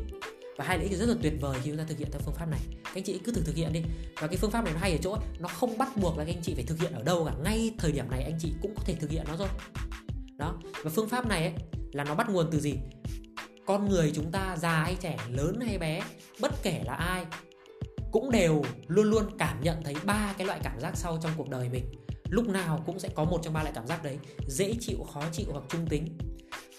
và 0.58 0.66
hai 0.66 0.78
lợi 0.78 0.88
ích 0.88 1.00
rất 1.00 1.10
là 1.10 1.16
tuyệt 1.22 1.34
vời 1.42 1.60
khi 1.64 1.70
chúng 1.70 1.78
ta 1.78 1.84
thực 1.88 1.98
hiện 1.98 2.12
theo 2.12 2.22
phương 2.26 2.36
pháp 2.36 2.46
này. 2.46 2.60
Các 2.84 2.92
anh 2.94 3.04
chị 3.04 3.20
cứ 3.24 3.32
thử 3.32 3.42
thực 3.42 3.56
hiện 3.56 3.74
đi. 3.74 3.82
Và 4.22 4.28
cái 4.28 4.38
phương 4.38 4.52
pháp 4.52 4.64
này 4.64 4.74
nó 4.74 4.80
hay 4.80 4.92
ở 4.92 4.98
chỗ 5.02 5.18
nó 5.40 5.48
không 5.48 5.78
bắt 5.78 5.98
buộc 5.98 6.18
là 6.18 6.24
các 6.26 6.34
anh 6.36 6.42
chị 6.42 6.54
phải 6.54 6.64
thực 6.64 6.80
hiện 6.80 6.94
ở 6.94 7.04
đâu 7.04 7.26
cả. 7.26 7.34
Ngay 7.44 7.72
thời 7.78 7.92
điểm 7.92 8.12
này 8.12 8.24
anh 8.24 8.38
chị 8.40 8.54
cũng 8.62 8.76
có 8.76 8.84
thể 8.86 8.96
thực 8.96 9.10
hiện 9.10 9.24
nó 9.28 9.38
rồi. 9.38 9.48
Đó 10.38 10.56
và 10.84 10.92
phương 10.96 11.10
pháp 11.10 11.28
này 11.28 11.44
ấy, 11.44 11.54
là 11.92 12.04
nó 12.04 12.16
bắt 12.16 12.30
nguồn 12.30 12.48
từ 12.52 12.60
gì? 12.60 12.76
Con 13.66 13.90
người 13.90 14.12
chúng 14.16 14.32
ta 14.32 14.58
già 14.58 14.84
hay 14.84 14.96
trẻ 15.00 15.18
lớn 15.30 15.60
hay 15.62 15.78
bé 15.78 16.02
bất 16.42 16.64
kể 16.64 16.82
là 16.86 16.94
ai 16.94 17.26
cũng 18.12 18.32
đều 18.32 18.64
luôn 18.88 19.10
luôn 19.10 19.24
cảm 19.38 19.62
nhận 19.62 19.84
thấy 19.84 19.96
ba 20.06 20.34
cái 20.38 20.48
loại 20.48 20.60
cảm 20.64 20.80
giác 20.80 20.98
sau 20.98 21.18
trong 21.22 21.32
cuộc 21.38 21.50
đời 21.50 21.70
mình. 21.70 21.92
Lúc 22.30 22.48
nào 22.48 22.84
cũng 22.86 23.00
sẽ 23.00 23.10
có 23.16 23.24
một 23.24 23.40
trong 23.44 23.54
ba 23.54 23.64
loại 23.64 23.74
cảm 23.76 23.88
giác 23.88 24.04
đấy 24.04 24.18
dễ 24.48 24.76
chịu 24.80 24.98
khó 25.14 25.24
chịu 25.32 25.46
hoặc 25.52 25.64
trung 25.70 25.88
tính. 25.90 26.18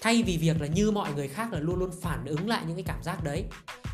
Thay 0.01 0.23
vì 0.23 0.37
việc 0.37 0.61
là 0.61 0.67
như 0.67 0.91
mọi 0.91 1.15
người 1.15 1.29
khác 1.29 1.53
là 1.53 1.59
luôn 1.59 1.79
luôn 1.79 1.91
phản 2.03 2.25
ứng 2.25 2.49
lại 2.49 2.65
những 2.67 2.77
cái 2.77 2.85
cảm 2.87 3.03
giác 3.03 3.25
đấy 3.25 3.45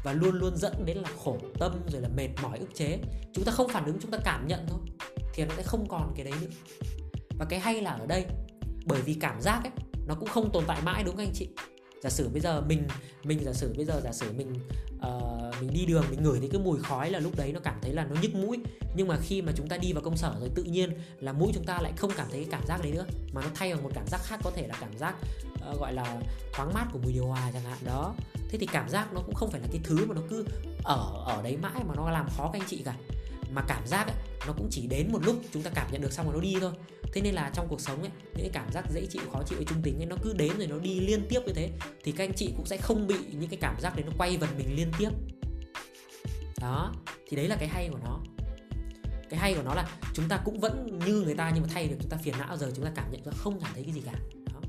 và 0.05 0.13
luôn 0.13 0.35
luôn 0.35 0.57
dẫn 0.57 0.85
đến 0.85 0.97
là 0.97 1.09
khổ 1.25 1.39
tâm 1.59 1.73
rồi 1.93 2.03
là 2.03 2.09
mệt 2.09 2.29
mỏi 2.43 2.59
ức 2.59 2.75
chế 2.75 2.99
chúng 3.33 3.45
ta 3.45 3.53
không 3.53 3.69
phản 3.69 3.85
ứng 3.85 3.99
chúng 4.01 4.11
ta 4.11 4.19
cảm 4.25 4.47
nhận 4.47 4.67
thôi 4.69 4.81
thì 5.35 5.45
nó 5.45 5.55
sẽ 5.57 5.63
không 5.63 5.89
còn 5.89 6.13
cái 6.17 6.25
đấy 6.25 6.35
nữa. 6.41 6.49
Và 7.39 7.45
cái 7.45 7.61
hay 7.61 7.83
là 7.83 7.91
ở 7.91 8.07
đây 8.07 8.25
bởi 8.85 9.03
vì 9.03 9.15
cảm 9.15 9.41
giác 9.41 9.61
ấy 9.65 9.73
nó 10.07 10.15
cũng 10.15 10.29
không 10.29 10.53
tồn 10.53 10.65
tại 10.67 10.81
mãi 10.83 11.03
đúng 11.05 11.17
không 11.17 11.25
anh 11.25 11.35
chị? 11.35 11.49
Giả 12.03 12.11
sử 12.11 12.29
bây 12.29 12.41
giờ 12.41 12.61
mình 12.61 12.89
mình 13.25 13.45
giả 13.45 13.53
sử 13.53 13.73
bây 13.77 13.85
giờ 13.85 14.01
giả 14.05 14.13
sử 14.13 14.33
mình 14.33 14.55
uh, 14.97 15.36
mình 15.61 15.71
đi 15.73 15.87
đường 15.87 16.05
mình 16.11 16.23
ngửi 16.23 16.39
thấy 16.39 16.49
cái 16.53 16.61
mùi 16.61 16.81
khói 16.81 17.11
là 17.11 17.19
lúc 17.19 17.37
đấy 17.37 17.53
nó 17.53 17.61
cảm 17.61 17.79
thấy 17.83 17.93
là 17.93 18.05
nó 18.05 18.17
nhức 18.23 18.35
mũi. 18.35 18.59
Nhưng 18.97 19.09
mà 19.09 19.17
khi 19.23 19.43
mà 19.43 19.53
chúng 19.57 19.69
ta 19.69 19.77
đi 19.77 19.93
vào 19.93 20.03
công 20.03 20.17
sở 20.17 20.37
rồi 20.41 20.51
tự 20.55 20.63
nhiên 20.63 20.91
là 21.21 21.33
mũi 21.33 21.53
chúng 21.55 21.65
ta 21.65 21.79
lại 21.83 21.93
không 21.97 22.11
cảm 22.17 22.27
thấy 22.31 22.41
cái 22.45 22.49
cảm 22.51 22.67
giác 22.67 22.81
đấy 22.83 22.93
nữa 22.93 23.07
mà 23.33 23.43
nó 23.43 23.49
thay 23.55 23.75
bằng 23.75 23.83
một 23.83 23.91
cảm 23.95 24.07
giác 24.07 24.21
khác 24.25 24.41
có 24.45 24.51
thể 24.51 24.67
là 24.69 24.75
cảm 24.81 24.99
giác 24.99 25.15
uh, 25.71 25.81
gọi 25.81 25.93
là 25.93 26.21
thoáng 26.53 26.75
mát 26.75 26.87
của 26.93 26.99
mùi 27.03 27.13
điều 27.13 27.27
hòa 27.27 27.51
chẳng 27.53 27.63
hạn. 27.63 27.79
Đó. 27.85 28.15
Thế 28.49 28.59
thì 28.59 28.67
cảm 28.67 28.89
giác 28.89 29.13
nó 29.13 29.21
cũng 29.21 29.35
không 29.35 29.51
phải 29.51 29.61
là 29.61 29.67
cái 29.73 29.81
thứ 29.85 30.07
mà 30.07 30.15
nó 30.15 30.23
cứ 30.31 30.45
ở 30.85 31.25
ở 31.27 31.43
đấy 31.43 31.57
mãi 31.57 31.85
mà 31.89 31.95
nó 31.97 32.11
làm 32.11 32.29
khó 32.37 32.51
các 32.53 32.61
anh 32.61 32.69
chị 32.69 32.83
cả. 32.85 32.95
Mà 33.55 33.63
cảm 33.69 33.87
giác 33.87 34.07
ấy, 34.07 34.17
nó 34.47 34.53
cũng 34.53 34.69
chỉ 34.71 34.87
đến 34.87 35.13
một 35.13 35.23
lúc 35.25 35.37
chúng 35.53 35.63
ta 35.63 35.71
cảm 35.75 35.87
nhận 35.93 36.03
được 36.03 36.13
xong 36.13 36.27
rồi 36.27 36.35
nó 36.35 36.41
đi 36.41 36.57
thôi. 36.61 36.73
Thế 37.13 37.21
nên 37.21 37.35
là 37.35 37.51
trong 37.55 37.67
cuộc 37.69 37.81
sống 37.81 38.01
ấy 38.01 38.11
những 38.25 38.41
cái 38.41 38.51
cảm 38.53 38.73
giác 38.73 38.85
dễ 38.95 39.07
chịu 39.07 39.23
khó 39.33 39.43
chịu 39.43 39.59
trung 39.67 39.83
tính 39.83 39.99
ấy 39.99 40.07
nó 40.07 40.17
cứ 40.23 40.33
đến 40.33 40.53
rồi 40.59 40.67
nó 40.67 40.79
đi 40.79 41.01
liên 41.01 41.27
tiếp 41.29 41.41
như 41.47 41.53
thế 41.53 41.71
thì 42.05 42.13
các 42.13 42.25
anh 42.25 42.35
chị 42.37 42.53
cũng 42.57 42.67
sẽ 42.67 42.77
không 42.77 43.07
bị 43.07 43.17
những 43.31 43.51
cái 43.51 43.59
cảm 43.61 43.81
giác 43.81 43.97
đấy 43.97 44.05
nó 44.07 44.13
quay 44.19 44.37
vần 44.37 44.51
mình 44.59 44.77
liên 44.77 44.93
tiếp 44.99 45.11
đó 46.67 46.93
thì 47.27 47.37
đấy 47.37 47.49
là 47.49 47.57
cái 47.57 47.69
hay 47.69 47.89
của 47.93 47.99
nó. 48.05 48.21
Cái 49.31 49.41
hay 49.41 49.55
của 49.55 49.63
nó 49.63 49.75
là 49.75 49.89
chúng 50.15 50.29
ta 50.29 50.41
cũng 50.45 50.61
vẫn 50.61 50.99
như 51.07 51.23
người 51.23 51.35
ta 51.35 51.51
nhưng 51.55 51.63
mà 51.63 51.69
thay 51.75 51.89
được 51.89 51.97
chúng 52.01 52.11
ta 52.11 52.17
phiền 52.17 52.35
não 52.39 52.57
giờ 52.57 52.73
chúng 52.77 52.85
ta 52.85 52.93
cảm 52.95 53.11
nhận 53.11 53.21
chúng 53.25 53.33
ta 53.33 53.39
không 53.39 53.61
cảm 53.61 53.71
thấy 53.75 53.83
cái 53.83 53.93
gì 53.93 54.01
cả. 54.01 54.13
Đó. 54.53 54.61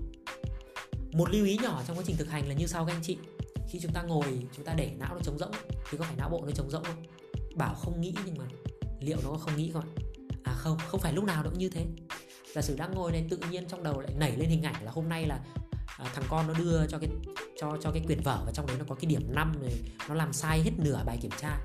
một 1.11 1.29
lưu 1.29 1.45
ý 1.45 1.57
nhỏ 1.63 1.83
trong 1.87 1.97
quá 1.97 2.03
trình 2.07 2.17
thực 2.17 2.29
hành 2.29 2.47
là 2.47 2.53
như 2.53 2.67
sau 2.67 2.85
các 2.85 2.93
anh 2.93 3.01
chị. 3.03 3.17
Khi 3.69 3.79
chúng 3.79 3.91
ta 3.91 4.01
ngồi 4.01 4.47
chúng 4.55 4.65
ta 4.65 4.73
để 4.73 4.91
não 4.99 5.15
nó 5.15 5.21
trống 5.23 5.37
rỗng 5.37 5.51
thì 5.89 5.97
có 5.97 6.03
phải 6.03 6.15
não 6.17 6.29
bộ 6.29 6.43
nó 6.45 6.51
trống 6.51 6.69
rỗng 6.69 6.83
không? 6.83 7.03
Bảo 7.55 7.75
không 7.75 8.01
nghĩ 8.01 8.15
nhưng 8.25 8.37
mà 8.37 8.45
liệu 8.99 9.17
nó 9.23 9.29
có 9.29 9.37
không 9.37 9.57
nghĩ 9.57 9.71
không 9.71 9.81
ạ? 9.81 10.01
À 10.43 10.53
không 10.53 10.77
không 10.87 10.99
phải 10.99 11.13
lúc 11.13 11.23
nào 11.23 11.43
nó 11.43 11.49
cũng 11.49 11.59
như 11.59 11.69
thế. 11.69 11.85
Giả 12.55 12.61
sử 12.61 12.75
đang 12.75 12.91
ngồi 12.91 13.11
này 13.11 13.25
tự 13.29 13.39
nhiên 13.51 13.67
trong 13.67 13.83
đầu 13.83 13.99
lại 13.99 14.11
nảy 14.17 14.37
lên 14.37 14.49
hình 14.49 14.63
ảnh 14.63 14.83
là 14.83 14.91
hôm 14.91 15.09
nay 15.09 15.25
là 15.25 15.39
à, 15.97 16.05
thằng 16.13 16.25
con 16.29 16.47
nó 16.47 16.53
đưa 16.53 16.87
cho 16.87 16.97
cái 16.99 17.09
cho 17.61 17.77
cho 17.81 17.91
cái 17.91 18.03
quyển 18.05 18.21
vở 18.21 18.43
và 18.45 18.51
trong 18.51 18.67
đấy 18.67 18.75
nó 18.79 18.85
có 18.89 18.95
cái 18.95 19.05
điểm 19.05 19.21
5 19.35 19.53
rồi 19.61 19.71
nó 20.09 20.15
làm 20.15 20.33
sai 20.33 20.61
hết 20.61 20.71
nửa 20.77 21.03
bài 21.05 21.17
kiểm 21.21 21.31
tra 21.41 21.57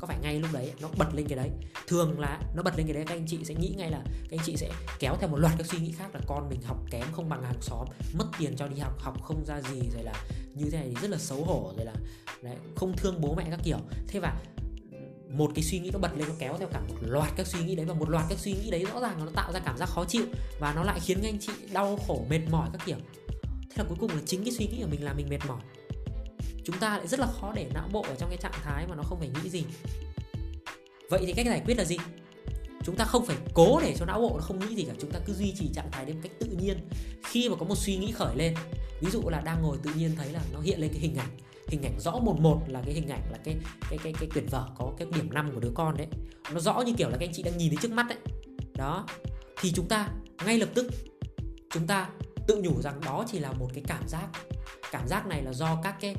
có 0.00 0.06
phải 0.06 0.18
ngay 0.22 0.40
lúc 0.40 0.52
đấy 0.52 0.72
nó 0.80 0.88
bật 0.98 1.14
lên 1.14 1.28
cái 1.28 1.36
đấy. 1.36 1.50
Thường 1.86 2.20
là 2.20 2.40
nó 2.54 2.62
bật 2.62 2.76
lên 2.76 2.86
cái 2.86 2.94
đấy 2.94 3.04
các 3.06 3.14
anh 3.14 3.26
chị 3.26 3.38
sẽ 3.44 3.54
nghĩ 3.54 3.74
ngay 3.76 3.90
là 3.90 4.00
các 4.04 4.38
anh 4.38 4.44
chị 4.44 4.56
sẽ 4.56 4.70
kéo 4.98 5.16
theo 5.20 5.28
một 5.28 5.36
loạt 5.36 5.54
các 5.58 5.66
suy 5.66 5.78
nghĩ 5.78 5.92
khác 5.92 6.14
là 6.14 6.20
con 6.26 6.48
mình 6.48 6.62
học 6.62 6.76
kém 6.90 7.04
không 7.12 7.28
bằng 7.28 7.42
hàng 7.42 7.60
xóm 7.60 7.86
mất 8.18 8.26
tiền 8.38 8.56
cho 8.56 8.68
đi 8.68 8.78
học 8.78 8.98
học 8.98 9.22
không 9.22 9.44
ra 9.44 9.60
gì 9.60 9.80
rồi 9.94 10.02
là 10.02 10.14
như 10.54 10.70
thế 10.70 10.78
này 10.78 10.88
thì 10.88 10.96
rất 11.02 11.10
là 11.10 11.18
xấu 11.18 11.44
hổ 11.44 11.72
rồi 11.76 11.86
là 11.86 11.94
đấy, 12.42 12.56
không 12.76 12.96
thương 12.96 13.20
bố 13.20 13.34
mẹ 13.34 13.46
các 13.50 13.60
kiểu. 13.64 13.78
Thế 14.08 14.20
và 14.20 14.42
một 15.28 15.50
cái 15.54 15.64
suy 15.64 15.78
nghĩ 15.78 15.90
nó 15.90 15.98
bật 15.98 16.16
lên 16.16 16.28
nó 16.28 16.34
kéo 16.38 16.56
theo 16.58 16.68
cả 16.72 16.80
một 16.88 16.96
loạt 17.00 17.32
các 17.36 17.46
suy 17.46 17.64
nghĩ 17.64 17.74
đấy 17.74 17.86
và 17.86 17.94
một 17.94 18.10
loạt 18.10 18.24
các 18.28 18.38
suy 18.38 18.52
nghĩ 18.52 18.70
đấy 18.70 18.84
rõ 18.84 19.00
ràng 19.00 19.24
nó 19.24 19.30
tạo 19.34 19.52
ra 19.52 19.60
cảm 19.60 19.78
giác 19.78 19.88
khó 19.88 20.04
chịu 20.04 20.24
và 20.60 20.74
nó 20.74 20.82
lại 20.82 21.00
khiến 21.00 21.22
anh 21.22 21.38
chị 21.38 21.52
đau 21.72 21.98
khổ 22.06 22.26
mệt 22.30 22.40
mỏi 22.50 22.68
các 22.72 22.82
kiểu. 22.86 22.96
Thế 23.42 23.74
là 23.76 23.84
cuối 23.88 23.96
cùng 24.00 24.10
là 24.10 24.20
chính 24.26 24.44
cái 24.44 24.52
suy 24.52 24.66
nghĩ 24.66 24.78
của 24.82 24.88
mình 24.90 25.04
làm 25.04 25.16
mình 25.16 25.26
mệt 25.30 25.40
mỏi 25.48 25.60
chúng 26.68 26.78
ta 26.78 26.98
lại 26.98 27.08
rất 27.08 27.20
là 27.20 27.26
khó 27.26 27.52
để 27.54 27.66
não 27.74 27.88
bộ 27.92 28.02
ở 28.02 28.14
trong 28.18 28.28
cái 28.28 28.38
trạng 28.38 28.52
thái 28.62 28.86
mà 28.86 28.94
nó 28.94 29.02
không 29.02 29.18
phải 29.18 29.28
nghĩ 29.28 29.50
gì. 29.50 29.64
Vậy 31.10 31.22
thì 31.26 31.32
cách 31.32 31.46
giải 31.46 31.62
quyết 31.64 31.78
là 31.78 31.84
gì? 31.84 31.96
Chúng 32.84 32.96
ta 32.96 33.04
không 33.04 33.26
phải 33.26 33.36
cố 33.54 33.80
để 33.80 33.94
cho 33.98 34.06
não 34.06 34.20
bộ 34.20 34.32
nó 34.34 34.40
không 34.40 34.58
nghĩ 34.58 34.76
gì 34.76 34.84
cả, 34.84 34.92
chúng 35.00 35.10
ta 35.10 35.18
cứ 35.26 35.32
duy 35.32 35.54
trì 35.58 35.68
trạng 35.74 35.90
thái 35.92 36.04
đấy 36.04 36.14
một 36.14 36.20
cách 36.22 36.32
tự 36.40 36.46
nhiên. 36.46 36.88
Khi 37.24 37.48
mà 37.48 37.56
có 37.56 37.66
một 37.66 37.78
suy 37.78 37.96
nghĩ 37.96 38.12
khởi 38.12 38.36
lên, 38.36 38.54
ví 39.00 39.10
dụ 39.10 39.22
là 39.28 39.40
đang 39.40 39.62
ngồi 39.62 39.78
tự 39.82 39.90
nhiên 39.94 40.10
thấy 40.16 40.32
là 40.32 40.40
nó 40.52 40.60
hiện 40.60 40.80
lên 40.80 40.90
cái 40.92 41.00
hình 41.00 41.16
ảnh 41.16 41.28
hình 41.68 41.82
ảnh 41.82 42.00
rõ 42.00 42.12
một 42.18 42.40
một 42.40 42.62
là 42.68 42.82
cái 42.84 42.94
hình 42.94 43.08
ảnh 43.08 43.22
là 43.30 43.38
cái 43.44 43.56
cái 43.90 43.98
cái 44.02 44.12
cái 44.20 44.28
quyển 44.32 44.46
vở, 44.46 44.68
có 44.78 44.92
cái 44.98 45.08
điểm 45.14 45.32
năm 45.32 45.50
của 45.54 45.60
đứa 45.60 45.72
con 45.74 45.96
đấy. 45.96 46.06
Nó 46.52 46.60
rõ 46.60 46.80
như 46.80 46.92
kiểu 46.96 47.08
là 47.08 47.16
các 47.20 47.26
anh 47.26 47.34
chị 47.34 47.42
đang 47.42 47.58
nhìn 47.58 47.68
thấy 47.68 47.78
trước 47.82 47.90
mắt 47.90 48.06
đấy 48.08 48.18
đó. 48.74 49.06
Thì 49.60 49.72
chúng 49.72 49.88
ta 49.88 50.08
ngay 50.46 50.58
lập 50.58 50.68
tức, 50.74 50.86
chúng 51.70 51.86
ta 51.86 52.08
tự 52.46 52.62
nhủ 52.62 52.82
rằng 52.82 53.00
đó 53.04 53.24
chỉ 53.32 53.38
là 53.38 53.52
một 53.52 53.68
cái 53.74 53.84
cảm 53.86 54.08
giác. 54.08 54.28
Cảm 54.90 55.08
giác 55.08 55.26
này 55.26 55.42
là 55.42 55.52
do 55.52 55.80
các 55.82 55.96
cái 56.00 56.16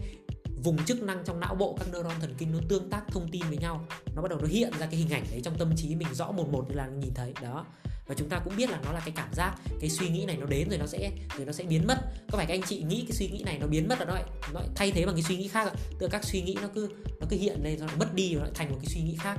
vùng 0.64 0.86
chức 0.86 1.04
năng 1.04 1.24
trong 1.26 1.40
não 1.40 1.56
bộ 1.56 1.76
các 1.80 1.88
neuron 1.94 2.20
thần 2.20 2.36
kinh 2.38 2.52
nó 2.52 2.60
tương 2.70 2.90
tác 2.90 3.02
thông 3.08 3.28
tin 3.32 3.42
với 3.48 3.58
nhau. 3.58 3.86
Nó 4.16 4.22
bắt 4.22 4.30
đầu 4.30 4.40
nó 4.42 4.48
hiện 4.48 4.72
ra 4.80 4.86
cái 4.86 4.96
hình 4.96 5.10
ảnh 5.10 5.24
đấy 5.32 5.42
trong 5.44 5.58
tâm 5.58 5.76
trí 5.76 5.96
mình 5.96 6.14
rõ 6.14 6.32
một 6.32 6.50
một 6.52 6.66
như 6.70 6.76
là 6.76 6.88
nhìn 6.88 7.14
thấy. 7.14 7.34
Đó. 7.42 7.66
Và 8.08 8.16
chúng 8.16 8.30
ta 8.30 8.40
cũng 8.40 8.54
biết 8.58 8.70
là 8.70 8.80
nó 8.86 8.92
là 8.92 9.00
cái 9.00 9.14
cảm 9.16 9.34
giác 9.34 9.56
cái 9.80 9.90
suy 9.90 10.10
nghĩ 10.10 10.26
này 10.26 10.38
nó 10.38 10.46
đến 10.46 10.70
rồi 10.70 10.78
nó 10.78 10.88
sẽ 10.88 11.12
rồi 11.38 11.46
nó 11.46 11.52
sẽ 11.52 11.64
biến 11.64 11.88
mất. 11.88 11.98
Có 12.32 12.38
phải 12.38 12.46
các 12.46 12.54
anh 12.54 12.64
chị 12.68 12.84
nghĩ 12.84 13.06
cái 13.08 13.12
suy 13.12 13.28
nghĩ 13.28 13.44
này 13.44 13.58
nó 13.60 13.68
biến 13.68 13.88
mất 13.88 14.00
là 14.00 14.06
nó 14.06 14.14
lại, 14.14 14.24
nó 14.54 14.60
lại 14.60 14.70
thay 14.76 14.92
thế 14.92 15.06
bằng 15.06 15.16
cái 15.16 15.24
suy 15.24 15.38
nghĩ 15.38 15.48
khác 15.48 15.68
ạ 15.68 15.74
tức 16.00 16.06
là 16.06 16.10
các 16.12 16.24
suy 16.24 16.42
nghĩ 16.42 16.58
nó 16.62 16.68
cứ 16.76 16.90
nó 17.20 17.28
cứ 17.30 17.38
hiện 17.38 17.60
lên 17.64 17.80
nó 17.80 17.88
mất 18.00 18.14
đi 18.14 18.34
rồi 18.34 18.40
nó 18.40 18.44
lại 18.44 18.52
thành 18.56 18.72
một 18.72 18.78
cái 18.82 18.88
suy 18.88 19.02
nghĩ 19.02 19.16
khác. 19.20 19.38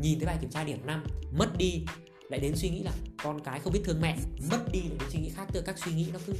Nhìn 0.00 0.18
thấy 0.18 0.26
bài 0.26 0.38
kiểm 0.40 0.50
tra 0.50 0.64
điểm 0.64 0.86
5 0.86 1.04
mất 1.38 1.58
đi 1.58 1.84
lại 2.28 2.40
đến 2.40 2.56
suy 2.56 2.68
nghĩ 2.70 2.82
là 2.82 2.92
con 3.22 3.40
cái 3.44 3.60
không 3.60 3.72
biết 3.72 3.80
thương 3.84 4.00
mẹ 4.00 4.16
mất 4.50 4.72
đi 4.72 4.80
lại 4.80 4.96
đến 5.00 5.08
suy 5.10 5.20
nghĩ 5.20 5.30
khác. 5.36 5.48
Tức 5.52 5.60
là 5.60 5.66
các 5.66 5.78
suy 5.78 5.92
nghĩ 5.92 6.06
nó 6.12 6.18
cứ 6.26 6.34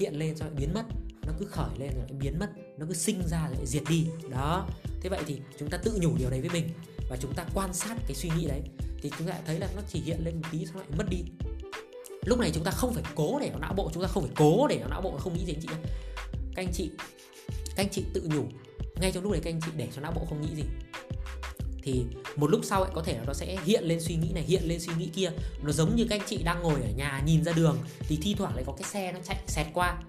hiện 0.00 0.14
lên 0.14 0.36
rồi 0.36 0.48
biến 0.56 0.74
mất 0.74 0.84
nó 1.26 1.32
cứ 1.38 1.46
khởi 1.46 1.78
lên 1.78 1.90
rồi 1.94 2.04
lại 2.08 2.18
biến 2.20 2.38
mất 2.38 2.50
nó 2.78 2.86
cứ 2.88 2.94
sinh 2.94 3.22
ra 3.28 3.46
rồi 3.46 3.56
lại 3.56 3.66
diệt 3.66 3.82
đi. 3.88 4.06
Đó. 4.30 4.68
Thế 5.00 5.08
vậy 5.08 5.20
thì 5.26 5.40
chúng 5.58 5.70
ta 5.70 5.78
tự 5.78 5.98
nhủ 6.00 6.16
điều 6.18 6.30
đấy 6.30 6.40
với 6.40 6.50
mình 6.50 6.68
và 7.10 7.16
chúng 7.20 7.34
ta 7.34 7.44
quan 7.54 7.74
sát 7.74 7.96
cái 8.06 8.14
suy 8.14 8.30
nghĩ 8.36 8.46
đấy 8.46 8.60
thì 9.02 9.10
chúng 9.18 9.28
ta 9.28 9.34
thấy 9.46 9.58
là 9.58 9.68
nó 9.76 9.82
chỉ 9.88 10.00
hiện 10.00 10.24
lên 10.24 10.34
một 10.34 10.48
tí 10.52 10.66
xong 10.66 10.76
lại 10.76 10.86
mất 10.96 11.06
đi. 11.10 11.18
Lúc 12.24 12.38
này 12.38 12.50
chúng 12.54 12.64
ta 12.64 12.70
không 12.70 12.94
phải 12.94 13.04
cố 13.14 13.38
để 13.40 13.50
nó 13.52 13.58
não 13.58 13.74
bộ 13.76 13.90
chúng 13.94 14.02
ta 14.02 14.08
không 14.08 14.22
phải 14.22 14.32
cố 14.36 14.66
để 14.66 14.78
nó 14.80 14.86
não 14.86 15.00
bộ 15.00 15.18
không 15.18 15.34
nghĩ 15.34 15.44
gì 15.44 15.52
anh 15.52 15.60
chị 15.62 15.68
các 16.54 16.62
anh 16.62 16.72
chị 16.72 16.90
các 17.76 17.82
anh 17.82 17.88
chị 17.90 18.04
tự 18.12 18.28
nhủ 18.34 18.44
ngay 19.00 19.12
trong 19.12 19.22
lúc 19.22 19.32
đấy 19.32 19.40
các 19.44 19.50
anh 19.50 19.60
chị 19.60 19.70
để 19.76 19.88
cho 19.94 20.00
não 20.02 20.12
bộ 20.12 20.24
không 20.28 20.40
nghĩ 20.40 20.54
gì. 20.56 20.62
Thì 21.82 22.04
một 22.36 22.50
lúc 22.50 22.60
sau 22.64 22.82
ấy, 22.82 22.92
có 22.94 23.02
thể 23.02 23.18
là 23.18 23.24
nó 23.26 23.32
sẽ 23.32 23.56
hiện 23.64 23.84
lên 23.84 24.00
suy 24.00 24.16
nghĩ 24.16 24.32
này 24.32 24.42
hiện 24.42 24.62
lên 24.64 24.80
suy 24.80 24.92
nghĩ 24.98 25.06
kia. 25.14 25.30
Nó 25.62 25.72
giống 25.72 25.96
như 25.96 26.06
các 26.10 26.20
anh 26.20 26.26
chị 26.28 26.42
đang 26.42 26.62
ngồi 26.62 26.80
ở 26.82 26.90
nhà 26.96 27.22
nhìn 27.26 27.44
ra 27.44 27.52
đường 27.52 27.78
thì 27.98 28.18
thi 28.22 28.34
thoảng 28.38 28.54
lại 28.54 28.64
có 28.66 28.72
cái 28.72 28.88
xe 28.88 29.12
nó 29.12 29.18
chạy 29.24 29.36
xẹt 29.46 29.66
qua 29.74 30.02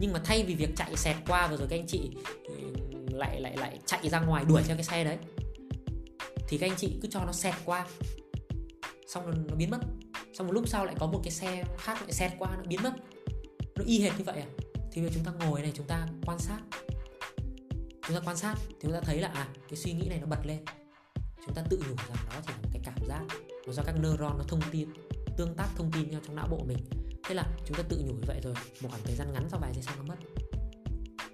nhưng 0.00 0.12
mà 0.12 0.20
thay 0.24 0.44
vì 0.44 0.54
việc 0.54 0.70
chạy 0.76 0.96
xẹt 0.96 1.16
qua 1.26 1.46
và 1.46 1.56
rồi 1.56 1.66
các 1.70 1.76
anh 1.76 1.86
chị 1.86 2.10
ừ, 2.44 2.54
lại 3.12 3.40
lại 3.40 3.56
lại 3.56 3.78
chạy 3.86 4.08
ra 4.08 4.20
ngoài 4.20 4.44
đuổi 4.44 4.62
theo 4.62 4.76
cái 4.76 4.84
xe 4.84 5.04
đấy, 5.04 5.18
thì 6.48 6.58
các 6.58 6.66
anh 6.66 6.76
chị 6.76 6.98
cứ 7.02 7.08
cho 7.10 7.24
nó 7.24 7.32
xẹt 7.32 7.54
qua. 7.64 7.86
Xong 9.06 9.26
rồi 9.26 9.34
nó 9.48 9.54
biến 9.54 9.70
mất. 9.70 9.80
Xong 10.34 10.46
một 10.46 10.52
lúc 10.52 10.68
sau 10.68 10.84
lại 10.84 10.94
có 10.98 11.06
một 11.06 11.20
cái 11.24 11.30
xe 11.30 11.64
khác 11.78 12.02
lại 12.02 12.12
xẹt 12.12 12.32
qua, 12.38 12.56
nó 12.56 12.62
biến 12.68 12.82
mất. 12.82 12.92
Nó 13.76 13.84
y 13.86 14.00
hệt 14.00 14.12
như 14.18 14.24
vậy 14.24 14.40
à? 14.40 14.46
Thì 14.92 15.02
bây 15.02 15.10
giờ 15.10 15.14
chúng 15.14 15.24
ta 15.24 15.46
ngồi 15.46 15.62
này, 15.62 15.72
chúng 15.74 15.86
ta 15.86 16.06
quan 16.26 16.38
sát. 16.38 16.58
Chúng 18.06 18.16
ta 18.16 18.20
quan 18.24 18.36
sát, 18.36 18.54
thì 18.68 18.74
chúng 18.82 18.92
ta 18.92 19.00
thấy 19.00 19.20
là 19.20 19.28
à 19.28 19.48
cái 19.68 19.76
suy 19.76 19.92
nghĩ 19.92 20.08
này 20.08 20.18
nó 20.20 20.26
bật 20.26 20.46
lên. 20.46 20.64
Chúng 21.46 21.54
ta 21.54 21.62
tự 21.70 21.76
nhủ 21.76 21.94
rằng 22.08 22.26
nó 22.28 22.40
chỉ 22.46 22.52
là 22.52 22.58
một 22.62 22.68
cái 22.72 22.82
cảm 22.84 23.06
giác, 23.08 23.22
nó 23.66 23.72
do 23.72 23.82
các 23.82 23.94
neuron, 24.02 24.38
nó 24.38 24.44
thông 24.48 24.60
tin, 24.70 24.88
tương 25.36 25.54
tác 25.54 25.68
thông 25.76 25.90
tin 25.92 26.10
nhau 26.10 26.20
trong 26.26 26.36
não 26.36 26.48
bộ 26.50 26.64
mình 26.66 26.78
thế 27.30 27.34
là 27.34 27.46
chúng 27.66 27.76
ta 27.76 27.82
tự 27.88 27.98
nhủ 27.98 28.14
như 28.14 28.24
vậy 28.26 28.40
rồi 28.42 28.54
một 28.80 28.88
khoảng 28.88 29.02
thời 29.04 29.14
gian 29.14 29.32
ngắn 29.32 29.48
sau 29.50 29.60
vài 29.60 29.72
giây 29.74 29.82
sau 29.82 29.94
nó 29.96 30.02
mất. 30.02 30.14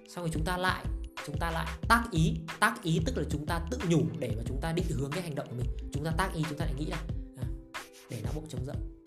Xong 0.09 0.23
rồi 0.23 0.29
chúng 0.33 0.43
ta 0.43 0.57
lại 0.57 0.85
chúng 1.25 1.37
ta 1.39 1.51
lại 1.51 1.77
tác 1.87 2.03
ý 2.11 2.33
tác 2.59 2.83
ý 2.83 2.99
tức 3.05 3.17
là 3.17 3.23
chúng 3.29 3.45
ta 3.45 3.61
tự 3.71 3.79
nhủ 3.89 4.01
để 4.19 4.33
mà 4.37 4.43
chúng 4.47 4.61
ta 4.61 4.71
định 4.71 4.85
hướng 4.89 5.11
cái 5.11 5.21
hành 5.21 5.35
động 5.35 5.47
của 5.49 5.55
mình. 5.55 5.67
Chúng 5.93 6.03
ta 6.03 6.11
tác 6.17 6.33
ý 6.33 6.43
chúng 6.49 6.57
ta 6.57 6.65
lại 6.65 6.73
nghĩ 6.77 6.85
là 6.85 6.97
à, 7.37 7.45
để 8.09 8.21
não 8.23 8.33
bộ 8.35 8.41
chống 8.49 8.65
rỗng. 8.65 9.05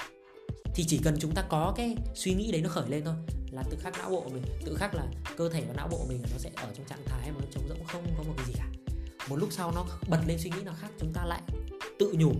Thì 0.74 0.84
chỉ 0.88 1.00
cần 1.04 1.16
chúng 1.20 1.34
ta 1.34 1.42
có 1.42 1.72
cái 1.76 1.96
suy 2.14 2.34
nghĩ 2.34 2.52
đấy 2.52 2.60
nó 2.62 2.68
khởi 2.68 2.88
lên 2.88 3.04
thôi 3.04 3.14
là 3.50 3.62
tự 3.70 3.76
khắc 3.80 3.98
não 3.98 4.10
bộ 4.10 4.28
mình 4.32 4.42
tự 4.64 4.74
khắc 4.74 4.94
là 4.94 5.06
cơ 5.36 5.48
thể 5.48 5.64
và 5.68 5.74
não 5.74 5.88
bộ 5.88 6.04
mình 6.08 6.22
nó 6.22 6.38
sẽ 6.38 6.50
ở 6.56 6.72
trong 6.76 6.86
trạng 6.86 7.04
thái 7.04 7.30
mà 7.30 7.36
nó 7.40 7.46
trống 7.50 7.68
rỗng 7.68 7.84
không 7.84 8.04
có 8.18 8.22
một 8.22 8.34
cái 8.36 8.46
gì 8.46 8.52
cả. 8.56 8.66
Một 9.28 9.36
lúc 9.36 9.48
sau 9.52 9.72
nó 9.72 9.86
bật 10.08 10.20
lên 10.26 10.38
suy 10.38 10.50
nghĩ 10.50 10.62
nào 10.62 10.74
khác 10.80 10.88
chúng 10.98 11.12
ta 11.12 11.24
lại 11.24 11.42
tự 11.98 12.14
nhủ 12.18 12.32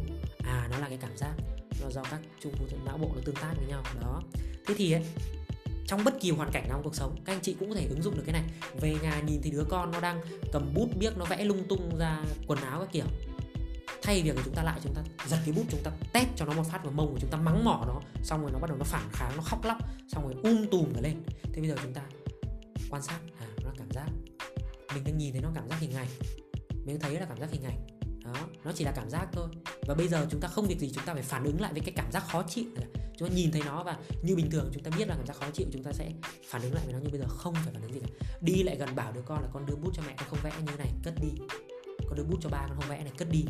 à 0.44 0.68
nó 0.70 0.78
là 0.78 0.88
cái 0.88 0.98
cảm 1.00 1.16
giác 1.16 1.34
nó 1.80 1.90
do 1.90 2.02
các 2.10 2.20
trung 2.40 2.52
khu 2.58 2.66
não 2.84 2.98
bộ 2.98 3.10
nó 3.14 3.20
tương 3.24 3.34
tác 3.34 3.54
với 3.56 3.66
nhau. 3.66 3.82
Đó. 4.00 4.22
Thế 4.66 4.74
thì 4.78 4.92
ấy, 4.92 5.04
trong 5.86 6.04
bất 6.04 6.20
kỳ 6.20 6.30
hoàn 6.30 6.50
cảnh 6.52 6.68
nào 6.68 6.76
trong 6.76 6.82
cuộc 6.84 6.94
sống 6.94 7.16
các 7.24 7.32
anh 7.32 7.40
chị 7.42 7.56
cũng 7.60 7.68
có 7.68 7.74
thể 7.74 7.86
ứng 7.86 8.02
dụng 8.02 8.16
được 8.16 8.22
cái 8.26 8.32
này. 8.32 8.44
Về 8.80 8.96
nhà 9.02 9.20
nhìn 9.20 9.42
thì 9.42 9.50
đứa 9.50 9.64
con 9.68 9.90
nó 9.90 10.00
đang 10.00 10.20
cầm 10.52 10.74
bút 10.74 10.88
biếc 10.98 11.18
nó 11.18 11.24
vẽ 11.24 11.44
lung 11.44 11.64
tung 11.68 11.98
ra 11.98 12.24
quần 12.46 12.58
áo 12.58 12.80
các 12.80 12.88
kiểu. 12.92 13.06
Thay 14.02 14.22
việc 14.22 14.36
chúng 14.44 14.54
ta 14.54 14.62
lại 14.62 14.80
chúng 14.82 14.94
ta 14.94 15.02
giật 15.26 15.38
cái 15.44 15.54
bút 15.54 15.64
chúng 15.70 15.82
ta 15.82 15.90
tét 16.12 16.28
cho 16.36 16.44
nó 16.44 16.52
một 16.52 16.62
phát 16.70 16.84
vào 16.84 16.92
mông 16.92 17.12
của 17.12 17.18
chúng 17.20 17.30
ta 17.30 17.38
mắng 17.38 17.64
mỏ 17.64 17.84
nó 17.86 18.00
xong 18.22 18.42
rồi 18.42 18.50
nó 18.52 18.58
bắt 18.58 18.70
đầu 18.70 18.78
nó 18.78 18.84
phản 18.84 19.08
kháng 19.12 19.32
nó 19.36 19.42
khóc 19.42 19.64
lóc 19.64 19.78
xong 20.08 20.22
rồi 20.22 20.34
um 20.42 20.66
tùm 20.70 20.92
cả 20.94 21.00
lên. 21.00 21.22
Thế 21.52 21.60
bây 21.60 21.68
giờ 21.68 21.76
chúng 21.82 21.94
ta 21.94 22.02
quan 22.90 23.02
sát 23.02 23.18
à 23.38 23.46
nó 23.64 23.70
cảm 23.78 23.90
giác 23.90 24.06
mình 24.94 25.04
đang 25.04 25.18
nhìn 25.18 25.32
thấy 25.32 25.42
nó 25.42 25.50
cảm 25.54 25.68
giác 25.68 25.80
hình 25.80 25.92
ảnh. 25.92 26.08
Mình 26.84 27.00
thấy 27.00 27.14
là 27.14 27.26
cảm 27.26 27.40
giác 27.40 27.50
hình 27.50 27.62
ảnh 27.64 27.99
đó, 28.34 28.48
nó 28.64 28.72
chỉ 28.74 28.84
là 28.84 28.92
cảm 28.92 29.10
giác 29.10 29.28
thôi. 29.32 29.48
Và 29.86 29.94
bây 29.94 30.08
giờ 30.08 30.26
chúng 30.30 30.40
ta 30.40 30.48
không 30.48 30.66
việc 30.66 30.78
gì 30.78 30.90
chúng 30.94 31.04
ta 31.04 31.14
phải 31.14 31.22
phản 31.22 31.44
ứng 31.44 31.60
lại 31.60 31.72
với 31.72 31.80
cái 31.80 31.92
cảm 31.96 32.12
giác 32.12 32.28
khó 32.28 32.42
chịu 32.48 32.64
chúng 33.20 33.28
ta 33.28 33.34
nhìn 33.34 33.52
thấy 33.52 33.62
nó 33.66 33.82
và 33.82 33.96
như 34.22 34.36
bình 34.36 34.50
thường 34.50 34.70
chúng 34.74 34.82
ta 34.82 34.90
biết 34.96 35.08
là 35.08 35.14
cảm 35.14 35.26
giác 35.26 35.36
khó 35.36 35.46
chịu, 35.52 35.66
chúng 35.72 35.82
ta 35.82 35.92
sẽ 35.92 36.12
phản 36.48 36.62
ứng 36.62 36.74
lại 36.74 36.84
với 36.84 36.92
nó, 36.92 36.98
nhưng 37.02 37.10
bây 37.10 37.20
giờ 37.20 37.26
không 37.28 37.54
phải 37.54 37.72
phản 37.72 37.82
ứng 37.82 37.92
gì 37.92 38.00
cả. 38.00 38.26
Đi 38.40 38.62
lại 38.62 38.76
gần 38.76 38.94
bảo 38.94 39.12
đứa 39.12 39.20
con 39.26 39.42
là 39.42 39.48
con 39.52 39.66
đưa 39.66 39.76
bút 39.76 39.90
cho 39.94 40.02
mẹ, 40.06 40.14
con 40.18 40.28
không 40.28 40.38
vẽ 40.42 40.52
như 40.66 40.76
này, 40.78 40.92
cất 41.04 41.14
đi. 41.20 41.28
Con 42.08 42.16
đưa 42.16 42.24
bút 42.24 42.38
cho 42.40 42.48
ba, 42.48 42.66
con 42.68 42.80
không 42.80 42.90
vẽ 42.90 42.98
này, 42.98 43.12
cất 43.18 43.28
đi. 43.30 43.44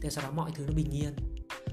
Thì 0.00 0.10
sau 0.10 0.24
đó 0.24 0.30
mọi 0.30 0.50
thứ 0.54 0.64
nó 0.66 0.72
bình 0.76 0.90
yên. 0.90 1.16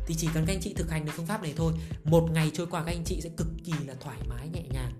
Thì 0.05 0.15
chỉ 0.15 0.27
cần 0.33 0.45
các 0.45 0.53
anh 0.53 0.61
chị 0.61 0.73
thực 0.73 0.91
hành 0.91 1.05
được 1.05 1.11
phương 1.15 1.25
pháp 1.25 1.43
này 1.43 1.53
thôi. 1.57 1.73
Một 2.03 2.29
ngày 2.31 2.51
trôi 2.53 2.67
qua 2.67 2.83
các 2.83 2.91
anh 2.91 3.03
chị 3.05 3.21
sẽ 3.21 3.29
cực 3.37 3.47
kỳ 3.63 3.73
là 3.85 3.93
thoải 3.99 4.17
mái, 4.29 4.49
nhẹ 4.49 4.63
nhàng 4.69 4.91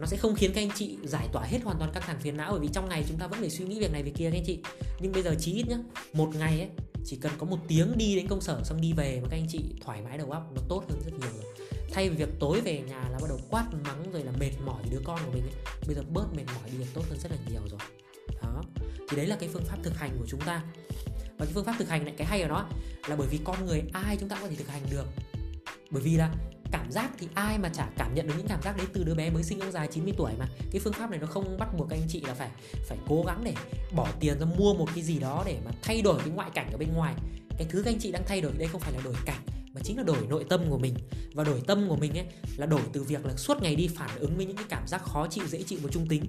nó 0.00 0.06
sẽ 0.06 0.16
không 0.16 0.34
khiến 0.34 0.52
các 0.54 0.60
anh 0.60 0.70
chị 0.74 0.98
giải 1.04 1.28
tỏa 1.32 1.44
hết 1.44 1.58
hoàn 1.64 1.78
toàn 1.78 1.92
căng 1.92 2.02
thẳng 2.06 2.18
phiền 2.20 2.36
não, 2.36 2.50
bởi 2.50 2.60
vì 2.60 2.68
trong 2.72 2.88
ngày 2.88 3.04
chúng 3.08 3.18
ta 3.18 3.26
vẫn 3.26 3.40
phải 3.40 3.50
suy 3.50 3.64
nghĩ 3.64 3.80
việc 3.80 3.92
này 3.92 4.02
việc 4.02 4.14
kia 4.14 4.30
các 4.30 4.36
anh 4.36 4.44
chị. 4.46 4.58
Nhưng 5.00 5.12
bây 5.12 5.22
giờ 5.22 5.34
chí 5.38 5.52
ít 5.52 5.68
nhá, 5.68 5.76
một 6.12 6.30
ngày 6.34 6.60
ấy, 6.60 6.68
chỉ 7.04 7.16
cần 7.16 7.32
có 7.38 7.46
một 7.46 7.58
tiếng 7.68 7.98
đi 7.98 8.16
đến 8.16 8.26
công 8.28 8.40
sở 8.40 8.60
xong 8.64 8.80
đi 8.80 8.92
về 8.92 9.20
mà 9.22 9.28
các 9.30 9.36
anh 9.36 9.46
chị 9.48 9.60
thoải 9.84 10.02
mái 10.02 10.18
đầu 10.18 10.30
óc, 10.30 10.52
nó 10.54 10.62
tốt 10.68 10.84
hơn 10.88 11.00
rất 11.04 11.12
nhiều 11.20 11.30
rồi. 11.42 11.54
Thay 11.92 12.10
vì 12.10 12.16
việc 12.16 12.28
tối 12.40 12.60
về 12.60 12.80
nhà 12.80 13.08
là 13.10 13.18
bắt 13.20 13.28
đầu 13.28 13.40
quát 13.50 13.66
mắng 13.84 14.12
rồi 14.12 14.24
là 14.24 14.32
mệt 14.40 14.50
mỏi 14.64 14.82
đứa 14.90 15.00
con 15.04 15.20
của 15.26 15.32
mình 15.32 15.42
ấy, 15.42 15.74
bây 15.86 15.94
giờ 15.94 16.02
bớt 16.12 16.26
mệt 16.36 16.44
mỏi 16.46 16.70
đi 16.72 16.78
là 16.78 16.86
tốt 16.94 17.04
hơn 17.08 17.18
rất 17.18 17.32
là 17.32 17.38
nhiều 17.50 17.60
rồi. 17.70 17.80
Đó. 18.42 18.62
Thì 19.08 19.16
đấy 19.16 19.26
là 19.26 19.36
cái 19.36 19.48
phương 19.52 19.64
pháp 19.64 19.76
thực 19.82 19.98
hành 19.98 20.16
của 20.18 20.26
chúng 20.28 20.40
ta. 20.40 20.62
Và 21.38 21.44
cái 21.44 21.54
phương 21.54 21.64
pháp 21.64 21.74
thực 21.78 21.88
hành 21.88 22.04
này, 22.04 22.14
cái 22.16 22.26
hay 22.26 22.42
ở 22.42 22.48
nó 22.48 22.66
là 23.08 23.16
bởi 23.16 23.28
vì 23.28 23.38
con 23.44 23.66
người 23.66 23.82
ai 23.92 24.16
chúng 24.20 24.28
ta 24.28 24.36
cũng 24.36 24.42
có 24.44 24.50
thể 24.50 24.56
thực 24.56 24.68
hành 24.68 24.82
được. 24.90 25.06
Bởi 25.90 26.02
vì 26.02 26.16
là 26.16 26.34
cảm 26.70 26.92
giác 26.92 27.10
thì 27.18 27.28
ai 27.34 27.58
mà 27.58 27.68
chả 27.68 27.88
cảm 27.96 28.14
nhận 28.14 28.26
được 28.26 28.34
những 28.38 28.48
cảm 28.48 28.62
giác 28.62 28.76
đấy 28.76 28.86
từ 28.92 29.04
đứa 29.04 29.14
bé 29.14 29.30
mới 29.30 29.42
sinh 29.42 29.60
ông 29.60 29.72
già 29.72 29.86
90 29.86 30.14
tuổi 30.16 30.32
mà. 30.38 30.46
Cái 30.70 30.80
phương 30.80 30.92
pháp 30.92 31.10
này 31.10 31.18
nó 31.18 31.26
không 31.26 31.58
bắt 31.58 31.68
buộc 31.78 31.90
anh 31.90 32.02
chị 32.08 32.20
là 32.20 32.34
phải 32.34 32.50
phải 32.88 32.98
cố 33.08 33.24
gắng 33.26 33.44
để 33.44 33.54
bỏ 33.96 34.08
tiền 34.20 34.38
ra 34.40 34.46
mua 34.58 34.74
một 34.74 34.88
cái 34.94 35.04
gì 35.04 35.18
đó 35.18 35.42
để 35.46 35.58
mà 35.64 35.70
thay 35.82 36.02
đổi 36.02 36.18
cái 36.18 36.28
ngoại 36.28 36.50
cảnh 36.54 36.72
ở 36.72 36.78
bên 36.78 36.92
ngoài. 36.92 37.14
Cái 37.58 37.66
thứ 37.70 37.82
các 37.82 37.90
anh 37.90 37.98
chị 38.00 38.12
đang 38.12 38.22
thay 38.26 38.40
đổi, 38.40 38.52
đây 38.58 38.68
không 38.68 38.80
phải 38.80 38.92
là 38.92 39.00
đổi 39.04 39.14
cảnh, 39.26 39.40
mà 39.74 39.80
chính 39.84 39.96
là 39.96 40.02
đổi 40.02 40.26
nội 40.28 40.44
tâm 40.48 40.64
của 40.70 40.78
mình. 40.78 40.94
Và 41.34 41.44
đổi 41.44 41.62
tâm 41.66 41.88
của 41.88 41.96
mình 41.96 42.18
ấy, 42.18 42.26
là 42.56 42.66
đổi 42.66 42.80
từ 42.92 43.02
việc 43.02 43.26
là 43.26 43.36
suốt 43.36 43.62
ngày 43.62 43.76
đi 43.76 43.88
phản 43.88 44.10
ứng 44.18 44.36
với 44.36 44.46
những 44.46 44.56
cái 44.56 44.66
cảm 44.68 44.86
giác 44.86 45.02
khó 45.02 45.26
chịu, 45.30 45.46
dễ 45.46 45.62
chịu 45.62 45.78
và 45.82 45.90
trung 45.92 46.08
tính. 46.08 46.24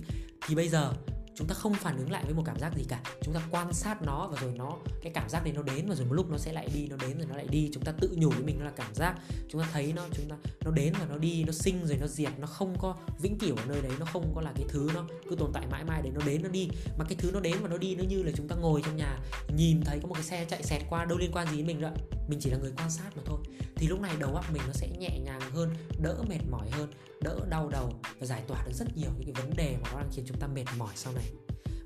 Thì 0.47 0.55
bây 0.55 0.69
giờ 0.69 0.93
chúng 1.39 1.47
ta 1.47 1.55
không 1.55 1.73
phản 1.73 1.97
ứng 1.97 2.11
lại 2.11 2.23
với 2.25 2.33
một 2.33 2.43
cảm 2.45 2.59
giác 2.59 2.73
gì 2.75 2.83
cả. 2.89 3.01
Chúng 3.21 3.33
ta 3.33 3.41
quan 3.51 3.73
sát 3.73 4.01
nó 4.01 4.27
và 4.27 4.41
rồi 4.41 4.53
nó, 4.55 4.77
cái 5.01 5.11
cảm 5.15 5.29
giác 5.29 5.43
đấy 5.43 5.53
nó 5.53 5.61
đến 5.61 5.89
và 5.89 5.95
rồi 5.95 6.05
một 6.05 6.13
lúc 6.13 6.29
nó 6.31 6.37
sẽ 6.37 6.53
lại 6.53 6.69
đi, 6.73 6.87
nó 6.87 6.95
đến 7.01 7.17
rồi 7.17 7.27
nó 7.29 7.35
lại 7.35 7.47
đi. 7.49 7.69
Chúng 7.73 7.83
ta 7.83 7.91
tự 7.91 8.09
nhủ 8.15 8.29
với 8.29 8.43
mình 8.43 8.59
nó 8.59 8.65
là 8.65 8.71
cảm 8.75 8.95
giác. 8.95 9.15
Chúng 9.49 9.61
ta 9.61 9.67
thấy 9.73 9.93
nó, 9.95 10.05
chúng 10.11 10.29
ta, 10.29 10.35
nó 10.65 10.71
đến 10.71 10.93
và 10.99 11.05
nó 11.09 11.17
đi, 11.17 11.43
nó 11.43 11.51
sinh 11.51 11.85
rồi 11.85 11.97
nó 12.01 12.07
diệt, 12.07 12.31
nó 12.39 12.47
không 12.47 12.75
có 12.79 12.95
vĩnh 13.21 13.37
cửu 13.37 13.55
ở 13.55 13.65
nơi 13.67 13.81
đấy, 13.81 13.91
nó 13.99 14.05
không 14.05 14.31
có 14.35 14.41
là 14.41 14.51
cái 14.55 14.65
thứ 14.69 14.89
nó 14.93 15.05
cứ 15.29 15.35
tồn 15.35 15.51
tại 15.53 15.67
mãi 15.71 15.83
mãi 15.83 16.01
để 16.03 16.09
nó 16.13 16.21
đến, 16.25 16.43
nó 16.43 16.49
đi. 16.49 16.69
Mà 16.97 17.05
cái 17.09 17.15
thứ 17.15 17.31
nó 17.33 17.39
đến 17.39 17.55
và 17.61 17.67
nó 17.67 17.77
đi 17.77 17.95
nó 17.95 18.03
như 18.03 18.23
là 18.23 18.31
chúng 18.35 18.47
ta 18.47 18.55
ngồi 18.55 18.81
trong 18.85 18.97
nhà, 18.97 19.19
nhìn 19.57 19.81
thấy 19.85 19.99
có 20.01 20.07
một 20.07 20.13
cái 20.13 20.23
xe 20.23 20.45
chạy 20.45 20.63
xẹt 20.63 20.81
qua 20.89 21.05
đâu 21.05 21.17
liên 21.17 21.31
quan 21.31 21.47
gì 21.51 21.57
đến 21.57 21.67
mình 21.67 21.81
đâu 21.81 21.91
mình 22.29 22.39
chỉ 22.39 22.49
là 22.49 22.57
người 22.57 22.71
quan 22.77 22.89
sát 22.91 23.17
mà 23.17 23.23
thôi. 23.25 23.37
Thì 23.75 23.87
lúc 23.87 24.01
này 24.01 24.11
đầu 24.19 24.35
óc 24.35 24.45
mình 24.53 24.61
nó 24.67 24.73
sẽ 24.73 24.87
nhẹ 24.99 25.19
nhàng 25.19 25.41
hơn, 25.51 25.69
đỡ 26.01 26.23
mệt 26.29 26.39
mỏi 26.51 26.69
hơn 26.69 26.91
đỡ 27.21 27.39
đau 27.49 27.69
đầu 27.69 27.93
và 28.19 28.25
giải 28.25 28.41
tỏa 28.47 28.63
được 28.65 28.73
rất 28.73 28.97
nhiều 28.97 29.09
những 29.17 29.33
cái 29.33 29.43
vấn 29.43 29.55
đề 29.57 29.77
mà 29.81 29.89
nó 29.91 29.99
đang 29.99 30.09
khiến 30.11 30.25
chúng 30.27 30.39
ta 30.39 30.47
mệt 30.47 30.65
mỏi 30.77 30.93
sau 30.95 31.13
này. 31.13 31.25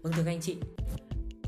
Vâng 0.02 0.14
thưa 0.14 0.24
các 0.24 0.32
anh 0.32 0.42
chị 0.42 0.58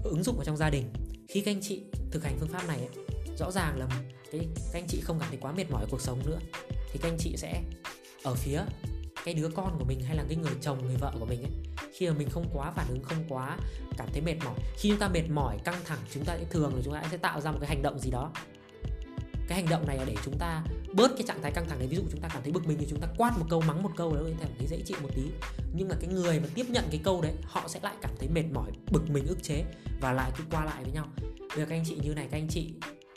ứng 0.04 0.24
dụng 0.24 0.36
vào 0.36 0.46
trong 0.46 0.58
gia 0.58 0.70
đình. 0.70 0.94
Khi 1.30 1.42
các 1.42 1.52
anh 1.52 1.62
chị 1.62 1.82
thực 2.12 2.24
hành 2.24 2.38
phương 2.40 2.50
pháp 2.50 2.68
này 2.68 2.78
ấy, 2.78 3.06
rõ 3.38 3.52
ràng 3.52 3.80
là 3.80 3.88
cái 4.32 4.48
các 4.56 4.80
anh 4.80 4.88
chị 4.88 5.02
không 5.02 5.20
cảm 5.20 5.30
thấy 5.30 5.38
quá 5.42 5.52
mệt 5.52 5.72
mỏi 5.72 5.86
cuộc 5.92 6.02
sống 6.02 6.20
nữa. 6.26 6.40
Thì 6.92 7.00
các 7.02 7.10
anh 7.10 7.18
chị 7.20 7.38
sẽ 7.38 7.64
ở 8.24 8.36
phía 8.36 8.62
cái 9.26 9.34
đứa 9.34 9.50
con 9.50 9.76
của 9.80 9.86
mình 9.86 10.02
hay 10.02 10.16
là 10.16 10.24
cái 10.28 10.38
người 10.38 10.54
chồng 10.62 10.86
người 10.86 10.96
vợ 10.96 11.14
của 11.20 11.26
mình 11.26 11.42
ấy 11.42 11.52
khi 11.94 12.10
mà 12.10 12.16
mình 12.18 12.30
không 12.30 12.50
quá 12.54 12.72
phản 12.72 12.88
ứng 12.90 13.04
không 13.04 13.26
quá 13.30 13.58
cảm 13.98 14.08
thấy 14.14 14.22
mệt 14.22 14.36
mỏi. 14.46 14.60
Khi 14.78 14.90
chúng 14.90 15.00
ta 15.00 15.08
mệt 15.08 15.30
mỏi 15.30 15.58
căng 15.64 15.82
thẳng 15.86 16.00
chúng 16.14 16.26
ta 16.26 16.38
sẽ 16.38 16.46
thường 16.50 16.76
là 16.76 16.82
chúng 16.86 16.94
ta 16.94 17.04
sẽ 17.12 17.18
tạo 17.18 17.42
ra 17.42 17.52
một 17.52 17.58
cái 17.62 17.70
hành 17.70 17.82
động 17.82 18.00
gì 18.00 18.12
đó 18.12 18.32
cái 19.48 19.62
hành 19.62 19.70
động 19.70 19.88
này 19.88 19.98
là 19.98 20.06
để 20.06 20.16
chúng 20.26 20.38
ta 20.40 20.64
bớt 20.94 21.12
cái 21.18 21.24
trạng 21.28 21.42
thái 21.42 21.52
căng 21.52 21.70
thẳng 21.70 21.80
đấy 21.80 21.88
ví 21.88 21.96
dụ 21.96 22.04
chúng 22.12 22.22
ta 22.22 22.30
cảm 22.34 22.44
thấy 22.44 22.52
bực 22.52 22.68
mình 22.68 22.78
thì 22.80 22.88
chúng 22.90 23.00
ta 23.00 23.08
quát 23.18 23.38
một 23.40 23.46
câu, 23.50 23.62
mắng 23.62 23.84
một 23.84 23.92
câu 23.96 24.16
đấy 24.16 24.34
cảm 24.40 24.50
thấy 24.58 24.68
dễ 24.68 24.82
chịu 24.86 24.98
một 25.02 25.10
tí. 25.16 25.24
Nhưng 25.74 25.88
mà 25.88 25.96
cái 26.00 26.10
người 26.10 26.40
mà 26.40 26.48
tiếp 26.56 26.66
nhận 26.70 26.86
cái 26.92 27.02
câu 27.04 27.22
đấy, 27.22 27.34
họ 27.44 27.68
sẽ 27.68 27.80
lại 27.84 27.96
cảm 28.02 28.12
thấy 28.20 28.30
mệt 28.30 28.44
mỏi, 28.54 28.72
bực 28.92 29.10
mình, 29.10 29.26
ức 29.28 29.44
chế 29.44 29.66
và 30.02 30.14
lại 30.14 30.32
cứ 30.38 30.44
qua 30.52 30.66
lại 30.66 30.84
với 30.84 30.92
nhau. 30.92 31.08
Bây 31.40 31.58
giờ 31.58 31.66
các 31.70 31.76
anh 31.76 31.84
chị 31.86 31.98
như 32.04 32.14
này, 32.14 32.28
các 32.32 32.38
anh 32.38 32.48
chị 32.50 32.74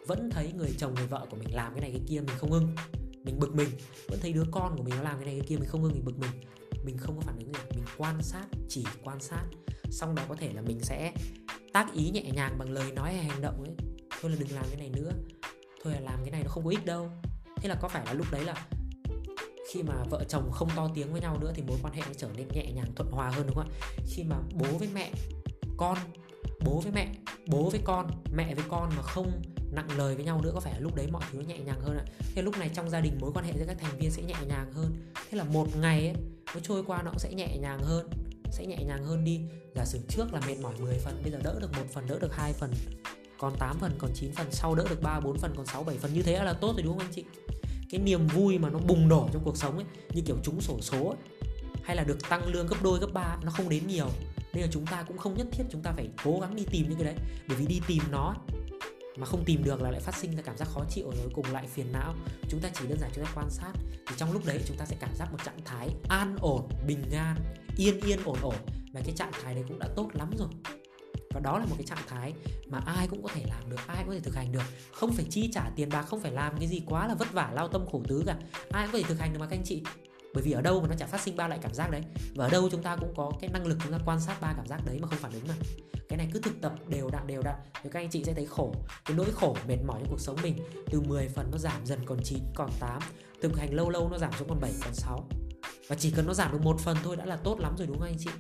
vẫn 0.07 0.31
thấy 0.31 0.53
người 0.53 0.75
chồng, 0.79 0.95
người 0.95 1.07
vợ 1.07 1.27
của 1.31 1.37
mình 1.37 1.55
làm 1.55 1.73
cái 1.73 1.81
này, 1.81 1.91
cái 1.91 2.03
kia 2.09 2.21
mình 2.21 2.37
không 2.39 2.53
ưng, 2.53 2.77
mình 3.25 3.39
bực 3.39 3.55
mình. 3.55 3.69
Vẫn 4.09 4.19
thấy 4.23 4.33
đứa 4.33 4.45
con 4.51 4.77
của 4.77 4.83
mình 4.83 4.95
nó 4.97 5.03
làm 5.03 5.17
cái 5.19 5.27
này, 5.27 5.35
cái 5.39 5.49
kia 5.49 5.57
mình 5.57 5.69
không 5.69 5.83
ưng, 5.83 5.93
mình 5.93 6.05
bực 6.05 6.19
mình. 6.19 6.31
Mình 6.85 6.97
không 6.99 7.17
có 7.17 7.23
phản 7.23 7.39
ứng 7.39 7.53
gì, 7.53 7.61
mình 7.75 7.85
quan 7.97 8.23
sát, 8.23 8.45
chỉ 8.69 8.85
quan 9.05 9.21
sát. 9.21 9.45
Xong 9.91 10.15
đó 10.15 10.23
có 10.29 10.35
thể 10.35 10.53
là 10.53 10.63
mình 10.63 10.81
sẽ 10.81 11.13
tác 11.73 11.93
ý 11.93 12.11
nhẹ 12.11 12.23
nhàng 12.23 12.59
bằng 12.59 12.71
lời 12.71 12.93
nói 12.93 13.15
hay 13.15 13.25
hành 13.25 13.41
động 13.41 13.65
ấy. 13.65 13.75
Thôi 14.21 14.31
là 14.31 14.37
đừng 14.41 14.51
làm 14.55 14.65
cái 14.69 14.77
này 14.77 14.91
nữa 14.91 15.13
thôi 15.85 15.93
là 15.93 16.01
làm 16.01 16.19
cái 16.25 16.31
này 16.31 16.43
nó 16.43 16.51
không 16.51 16.65
có 16.65 16.71
ích 16.71 16.87
đâu. 16.87 17.11
Thế 17.57 17.69
là 17.69 17.75
có 17.75 17.89
phải 17.89 18.07
là 18.07 18.13
lúc 18.13 18.27
đấy 18.31 18.45
là 18.45 18.67
khi 19.73 19.83
mà 19.83 19.95
vợ 20.11 20.25
chồng 20.29 20.51
không 20.53 20.69
to 20.77 20.89
tiếng 20.95 21.13
với 21.13 21.21
nhau 21.21 21.39
nữa 21.41 21.53
thì 21.55 21.63
mối 21.63 21.79
quan 21.83 21.95
hệ 21.95 22.03
nó 22.07 22.13
trở 22.17 22.29
nên 22.37 22.49
nhẹ 22.49 22.73
nhàng 22.75 22.95
thuận 22.97 23.11
hòa 23.11 23.31
hơn 23.31 23.47
đúng 23.47 23.57
không 23.57 23.69
ạ? 23.69 23.77
Khi 24.07 24.23
mà 24.23 24.37
bố 24.55 24.79
với 24.79 24.89
mẹ 24.95 25.11
con 25.77 25.99
bố 26.65 26.81
với 26.81 26.93
mẹ 26.93 27.09
bố 27.47 27.71
với 27.71 27.81
con 27.85 28.11
mẹ 28.33 28.55
với 28.55 28.65
con 28.69 28.91
mà 28.97 29.03
không 29.03 29.43
nặng 29.73 29.89
lời 29.97 30.15
với 30.15 30.25
nhau 30.25 30.41
nữa 30.43 30.51
có 30.55 30.61
phải 30.61 30.73
là 30.73 30.79
lúc 30.79 30.95
đấy 30.95 31.07
mọi 31.13 31.23
thứ 31.33 31.39
nó 31.39 31.45
nhẹ 31.45 31.59
nhàng 31.59 31.81
hơn 31.81 31.99
ạ? 31.99 32.05
Thế 32.35 32.43
lúc 32.43 32.59
này 32.59 32.71
trong 32.75 32.91
gia 32.91 33.01
đình 33.01 33.19
mối 33.21 33.31
quan 33.35 33.45
hệ 33.45 33.53
giữa 33.59 33.65
các 33.67 33.77
thành 33.81 33.99
viên 33.99 34.11
sẽ 34.11 34.23
nhẹ 34.23 34.37
nhàng 34.49 34.73
hơn. 34.73 35.13
Thế 35.31 35.39
là 35.39 35.45
một 35.45 35.67
ngày 35.81 36.07
ấy, 36.07 36.17
nó 36.55 36.61
trôi 36.63 36.85
qua 36.87 37.03
nó 37.03 37.11
cũng 37.11 37.19
sẽ 37.19 37.33
nhẹ 37.35 37.57
nhàng 37.59 37.83
hơn 37.83 38.11
sẽ 38.53 38.67
nhẹ 38.67 38.85
nhàng 38.87 39.05
hơn 39.05 39.25
đi. 39.25 39.41
Giả 39.75 39.85
sử 39.85 39.99
trước 40.09 40.33
là 40.33 40.41
mệt 40.47 40.59
mỏi 40.63 40.75
10 40.79 40.99
phần 40.99 41.21
bây 41.23 41.33
giờ 41.33 41.39
đỡ 41.43 41.59
được 41.61 41.73
một 41.73 41.85
phần 41.93 42.07
đỡ 42.07 42.19
được 42.19 42.35
hai 42.35 42.53
phần 42.53 42.73
còn 43.39 43.57
8 43.59 43.79
phần 43.79 43.93
còn 43.99 44.11
9 44.15 44.33
phần 44.33 44.47
sau 44.51 44.75
đỡ 44.75 44.85
được 44.91 45.03
3 45.03 45.21
4 45.21 45.39
phần 45.39 45.53
còn 45.57 45.67
6 45.67 45.85
7 45.85 45.97
phần. 45.99 46.15
Như 46.15 46.23
thế 46.23 46.45
là 46.45 46.53
tốt 46.53 46.73
rồi 46.73 46.83
đúng 46.83 46.99
không 46.99 47.07
anh 47.07 47.13
chị? 47.15 47.25
Cái 47.91 48.01
niềm 48.01 48.27
vui 48.27 48.59
mà 48.59 48.71
nó 48.71 48.79
bùng 48.79 49.09
nổ 49.09 49.29
trong 49.33 49.43
cuộc 49.45 49.57
sống 49.57 49.77
ấy 49.77 49.85
như 50.15 50.23
kiểu 50.27 50.37
trúng 50.43 50.61
sổ 50.61 50.79
số 50.81 51.09
ấy, 51.09 51.17
hay 51.83 51.97
là 51.97 52.05
được 52.05 52.19
tăng 52.29 52.47
lương 52.47 52.67
gấp 52.67 52.77
đôi 52.83 52.99
gấp 52.99 53.13
ba 53.13 53.37
nó 53.43 53.51
không 53.51 53.69
đến 53.69 53.87
nhiều. 53.87 54.09
Nên 54.53 54.63
là 54.63 54.69
chúng 54.73 54.87
ta 54.87 55.03
cũng 55.03 55.19
không 55.19 55.35
nhất 55.35 55.47
thiết 55.53 55.65
chúng 55.71 55.83
ta 55.83 55.93
phải 55.93 56.09
cố 56.25 56.41
gắng 56.41 56.57
đi 56.57 56.65
tìm 56.71 56.89
những 56.89 56.99
cái 56.99 57.05
đấy. 57.05 57.25
Bởi 57.49 57.57
vì 57.57 57.67
đi 57.67 57.81
tìm 57.87 58.03
nó 58.11 58.35
mà 59.17 59.27
không 59.27 59.45
tìm 59.45 59.65
được 59.65 59.83
là 59.83 59.91
lại 59.91 60.01
phát 60.01 60.15
sinh 60.15 60.37
ra 60.37 60.43
cảm 60.43 60.57
giác 60.57 60.69
khó 60.69 60.85
chịu 60.91 61.11
rồi 61.11 61.31
cùng 61.35 61.47
lại 61.53 61.67
phiền 61.67 61.93
não. 61.93 62.15
Chúng 62.49 62.61
ta 62.61 62.69
chỉ 62.75 62.87
đơn 62.89 62.99
giản 63.01 63.11
chúng 63.15 63.25
ta 63.25 63.31
quan 63.35 63.51
sát 63.51 63.73
thì 64.09 64.15
trong 64.17 64.33
lúc 64.33 64.47
đấy 64.47 64.61
chúng 64.67 64.77
ta 64.77 64.85
sẽ 64.85 64.97
cảm 65.01 65.11
giác 65.15 65.33
một 65.33 65.39
trạng 65.45 65.61
thái 65.65 65.89
an 66.09 66.37
ổn 66.41 66.69
bình 66.87 67.03
an 67.13 67.37
yên 67.77 68.01
yên 68.01 68.19
ổn 68.25 68.39
ổn. 68.43 68.55
Và 68.93 69.01
cái 69.05 69.15
trạng 69.17 69.33
thái 69.43 69.55
đấy 69.55 69.65
cũng 69.69 69.79
đã 69.79 69.89
tốt 69.97 70.09
lắm 70.13 70.31
rồi 70.39 70.49
và 71.31 71.41
đó 71.41 71.59
là 71.59 71.65
một 71.65 71.75
cái 71.79 71.87
trạng 71.87 72.07
thái 72.09 72.35
mà 72.67 72.79
ai 72.87 73.09
cũng 73.09 73.23
có 73.23 73.29
thể 73.35 73.45
làm 73.49 73.71
được, 73.71 73.81
ai 73.87 73.97
cũng 73.99 74.09
có 74.09 74.15
thể 74.15 74.21
thực 74.21 74.35
hành 74.35 74.53
được. 74.53 74.63
Không 74.93 75.13
phải 75.13 75.25
chi 75.31 75.51
trả 75.53 75.71
tiền 75.77 75.89
bạc, 75.89 76.03
không 76.03 76.21
phải 76.21 76.33
làm 76.33 76.59
cái 76.59 76.69
gì 76.69 76.83
quá 76.87 77.09
là 77.09 77.15
vất 77.15 77.33
vả, 77.33 77.51
lao 77.55 77.69
tâm 77.69 77.87
khổ 77.93 78.03
tứ 78.09 78.23
cả. 78.27 78.37
Ai 78.71 78.87
cũng 78.87 78.93
có 78.93 78.99
thể 78.99 79.05
thực 79.09 79.21
hành 79.21 79.33
được 79.33 79.39
mà 79.41 79.47
các 79.47 79.57
anh 79.57 79.65
chị. 79.65 79.83
Bởi 80.35 80.43
vì 80.43 80.53
ở 80.53 80.61
đâu 80.61 80.81
mà 80.81 80.89
nó 80.89 80.95
chả 80.99 81.07
phát 81.07 81.21
sinh 81.21 81.37
ba 81.37 81.49
loại 81.49 81.61
cảm 81.63 81.75
giác 81.75 81.91
đấy. 81.91 82.03
Và 82.35 82.47
ở 82.47 82.51
đâu 82.51 82.69
chúng 82.71 82.83
ta 82.83 82.97
cũng 82.97 83.15
có 83.17 83.33
cái 83.41 83.51
năng 83.51 83.67
lực 83.67 83.79
chúng 83.83 83.93
ta 83.93 83.99
quan 84.05 84.21
sát 84.21 84.41
ba 84.41 84.53
cảm 84.57 84.67
giác 84.67 84.81
đấy 84.87 84.99
mà 85.03 85.09
không 85.09 85.19
phản 85.19 85.33
ứng 85.33 85.49
mà. 85.49 85.55
Cái 86.09 86.17
này 86.17 86.31
cứ 86.33 86.41
thực 86.41 86.61
tập 86.61 86.73
đều 86.89 87.11
đặn 87.11 87.27
đều 87.27 87.43
đặn 87.43 87.57
thì 87.83 87.91
các 87.93 88.01
anh 88.01 88.11
chị 88.11 88.25
sẽ 88.25 88.35
thấy 88.35 88.47
khổ. 88.47 88.75
Cái 89.05 89.17
nỗi 89.17 89.33
khổ 89.33 89.57
mệt 89.69 89.79
mỏi 89.87 90.01
trong 90.01 90.11
cuộc 90.11 90.21
sống 90.21 90.37
mình 90.43 90.57
từ 90.91 91.01
10 91.01 91.29
phần 91.29 91.51
nó 91.51 91.59
giảm 91.59 91.87
dần 91.87 91.99
còn 92.07 92.19
9 92.25 92.39
còn 92.55 92.71
8 92.81 93.03
thực 93.43 93.59
hành 93.59 93.75
lâu 93.75 93.91
lâu 93.91 94.09
nó 94.09 94.19
giảm 94.19 94.33
xuống 94.39 94.49
còn 94.49 94.61
7 94.61 94.73
còn 94.85 94.95
6 94.95 95.29
và 95.89 95.97
chỉ 95.97 96.11
cần 96.11 96.27
nó 96.27 96.35
giảm 96.35 96.53
được 96.53 96.63
một 96.63 96.81
phần 96.81 96.97
thôi 97.05 97.17
đã 97.17 97.25
là 97.25 97.37
tốt 97.37 97.61
lắm 97.61 97.75
rồi, 97.79 97.87
đúng 97.87 97.99
không 97.99 98.09
anh 98.09 98.19
chị? 98.19 98.31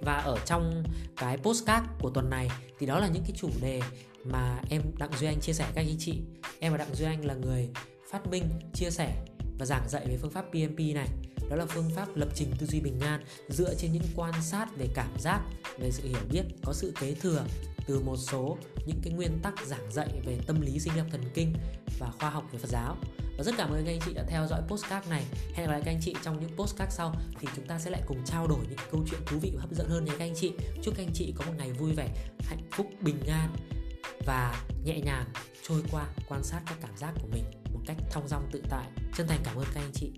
Và 0.00 0.14
ở 0.14 0.38
trong 0.46 0.84
cái 1.16 1.36
postcard 1.36 1.86
của 2.00 2.10
tuần 2.10 2.30
này, 2.30 2.50
thì 2.78 2.86
đó 2.86 2.98
là 2.98 3.08
những 3.08 3.22
cái 3.22 3.32
chủ 3.36 3.50
đề 3.60 3.80
mà 4.24 4.60
em 4.70 4.82
Đặng 4.98 5.12
Duy 5.18 5.26
Anh 5.26 5.40
chia 5.40 5.52
sẻ 5.52 5.66
các 5.74 5.80
anh 5.80 5.96
chị. 5.98 6.18
Em 6.58 6.72
và 6.72 6.78
Đặng 6.78 6.94
Duy 6.94 7.04
Anh 7.04 7.24
là 7.24 7.34
người 7.34 7.68
phát 8.10 8.26
minh, 8.26 8.48
chia 8.74 8.90
sẻ 8.90 9.24
và 9.58 9.66
giảng 9.66 9.88
dạy 9.88 10.06
về 10.06 10.16
phương 10.16 10.30
pháp 10.30 10.44
PMP 10.50 10.78
này. 10.78 11.08
Đó 11.50 11.56
là 11.56 11.66
phương 11.66 11.90
pháp 11.94 12.16
lập 12.16 12.28
trình 12.34 12.52
tư 12.58 12.66
duy 12.66 12.80
bình 12.80 13.00
an, 13.00 13.24
dựa 13.48 13.74
trên 13.74 13.92
những 13.92 14.02
quan 14.16 14.42
sát 14.42 14.76
về 14.76 14.88
cảm 14.94 15.10
giác, 15.18 15.40
về 15.78 15.90
sự 15.90 16.08
hiểu 16.08 16.20
biết, 16.30 16.42
có 16.64 16.72
sự 16.72 16.92
kế 17.00 17.14
thừa 17.14 17.44
từ 17.86 18.00
một 18.00 18.16
số 18.16 18.58
những 18.86 19.00
cái 19.02 19.12
nguyên 19.12 19.38
tắc 19.42 19.66
giảng 19.66 19.92
dạy 19.92 20.08
về 20.26 20.38
tâm 20.46 20.60
lý 20.60 20.78
sinh 20.78 20.92
học 20.92 21.06
thần 21.10 21.22
kinh 21.34 21.54
và 21.98 22.10
khoa 22.20 22.30
học 22.30 22.44
về 22.52 22.58
Phật 22.58 22.70
giáo 22.70 22.96
và 23.36 23.44
rất 23.44 23.54
cảm 23.58 23.70
ơn 23.70 23.84
các 23.84 23.92
anh 23.92 24.00
chị 24.06 24.12
đã 24.14 24.24
theo 24.28 24.46
dõi 24.46 24.62
postcard 24.68 25.08
này. 25.08 25.24
Hẹn 25.54 25.66
gặp 25.66 25.72
lại 25.72 25.82
các 25.84 25.90
anh 25.90 26.00
chị 26.02 26.14
trong 26.24 26.40
những 26.40 26.56
postcard 26.56 26.92
sau. 26.96 27.14
Thì 27.40 27.48
chúng 27.56 27.66
ta 27.66 27.78
sẽ 27.78 27.90
lại 27.90 28.02
cùng 28.06 28.24
trao 28.24 28.46
đổi 28.46 28.58
những 28.68 28.78
câu 28.90 29.04
chuyện 29.10 29.20
thú 29.26 29.38
vị 29.38 29.52
và 29.54 29.60
hấp 29.60 29.70
dẫn 29.72 29.88
hơn 29.88 30.04
nhé 30.04 30.12
các 30.18 30.24
anh 30.24 30.34
chị. 30.36 30.52
Chúc 30.82 30.94
các 30.96 31.02
anh 31.02 31.12
chị 31.14 31.34
có 31.36 31.44
một 31.46 31.52
ngày 31.58 31.72
vui 31.72 31.92
vẻ, 31.92 32.08
hạnh 32.40 32.62
phúc, 32.72 32.86
bình 33.00 33.20
an 33.28 33.56
và 34.26 34.64
nhẹ 34.84 35.00
nhàng 35.00 35.24
trôi 35.68 35.82
qua, 35.92 36.06
quan 36.28 36.42
sát 36.42 36.60
các 36.66 36.78
cảm 36.80 36.96
giác 36.96 37.12
của 37.22 37.28
mình 37.32 37.44
một 37.72 37.80
cách 37.86 37.96
thong 38.10 38.28
dong, 38.28 38.48
tự 38.52 38.62
tại. 38.70 38.86
Chân 39.16 39.28
thành 39.28 39.40
cảm 39.44 39.56
ơn 39.56 39.66
các 39.74 39.80
anh 39.80 39.92
chị. 39.94 40.12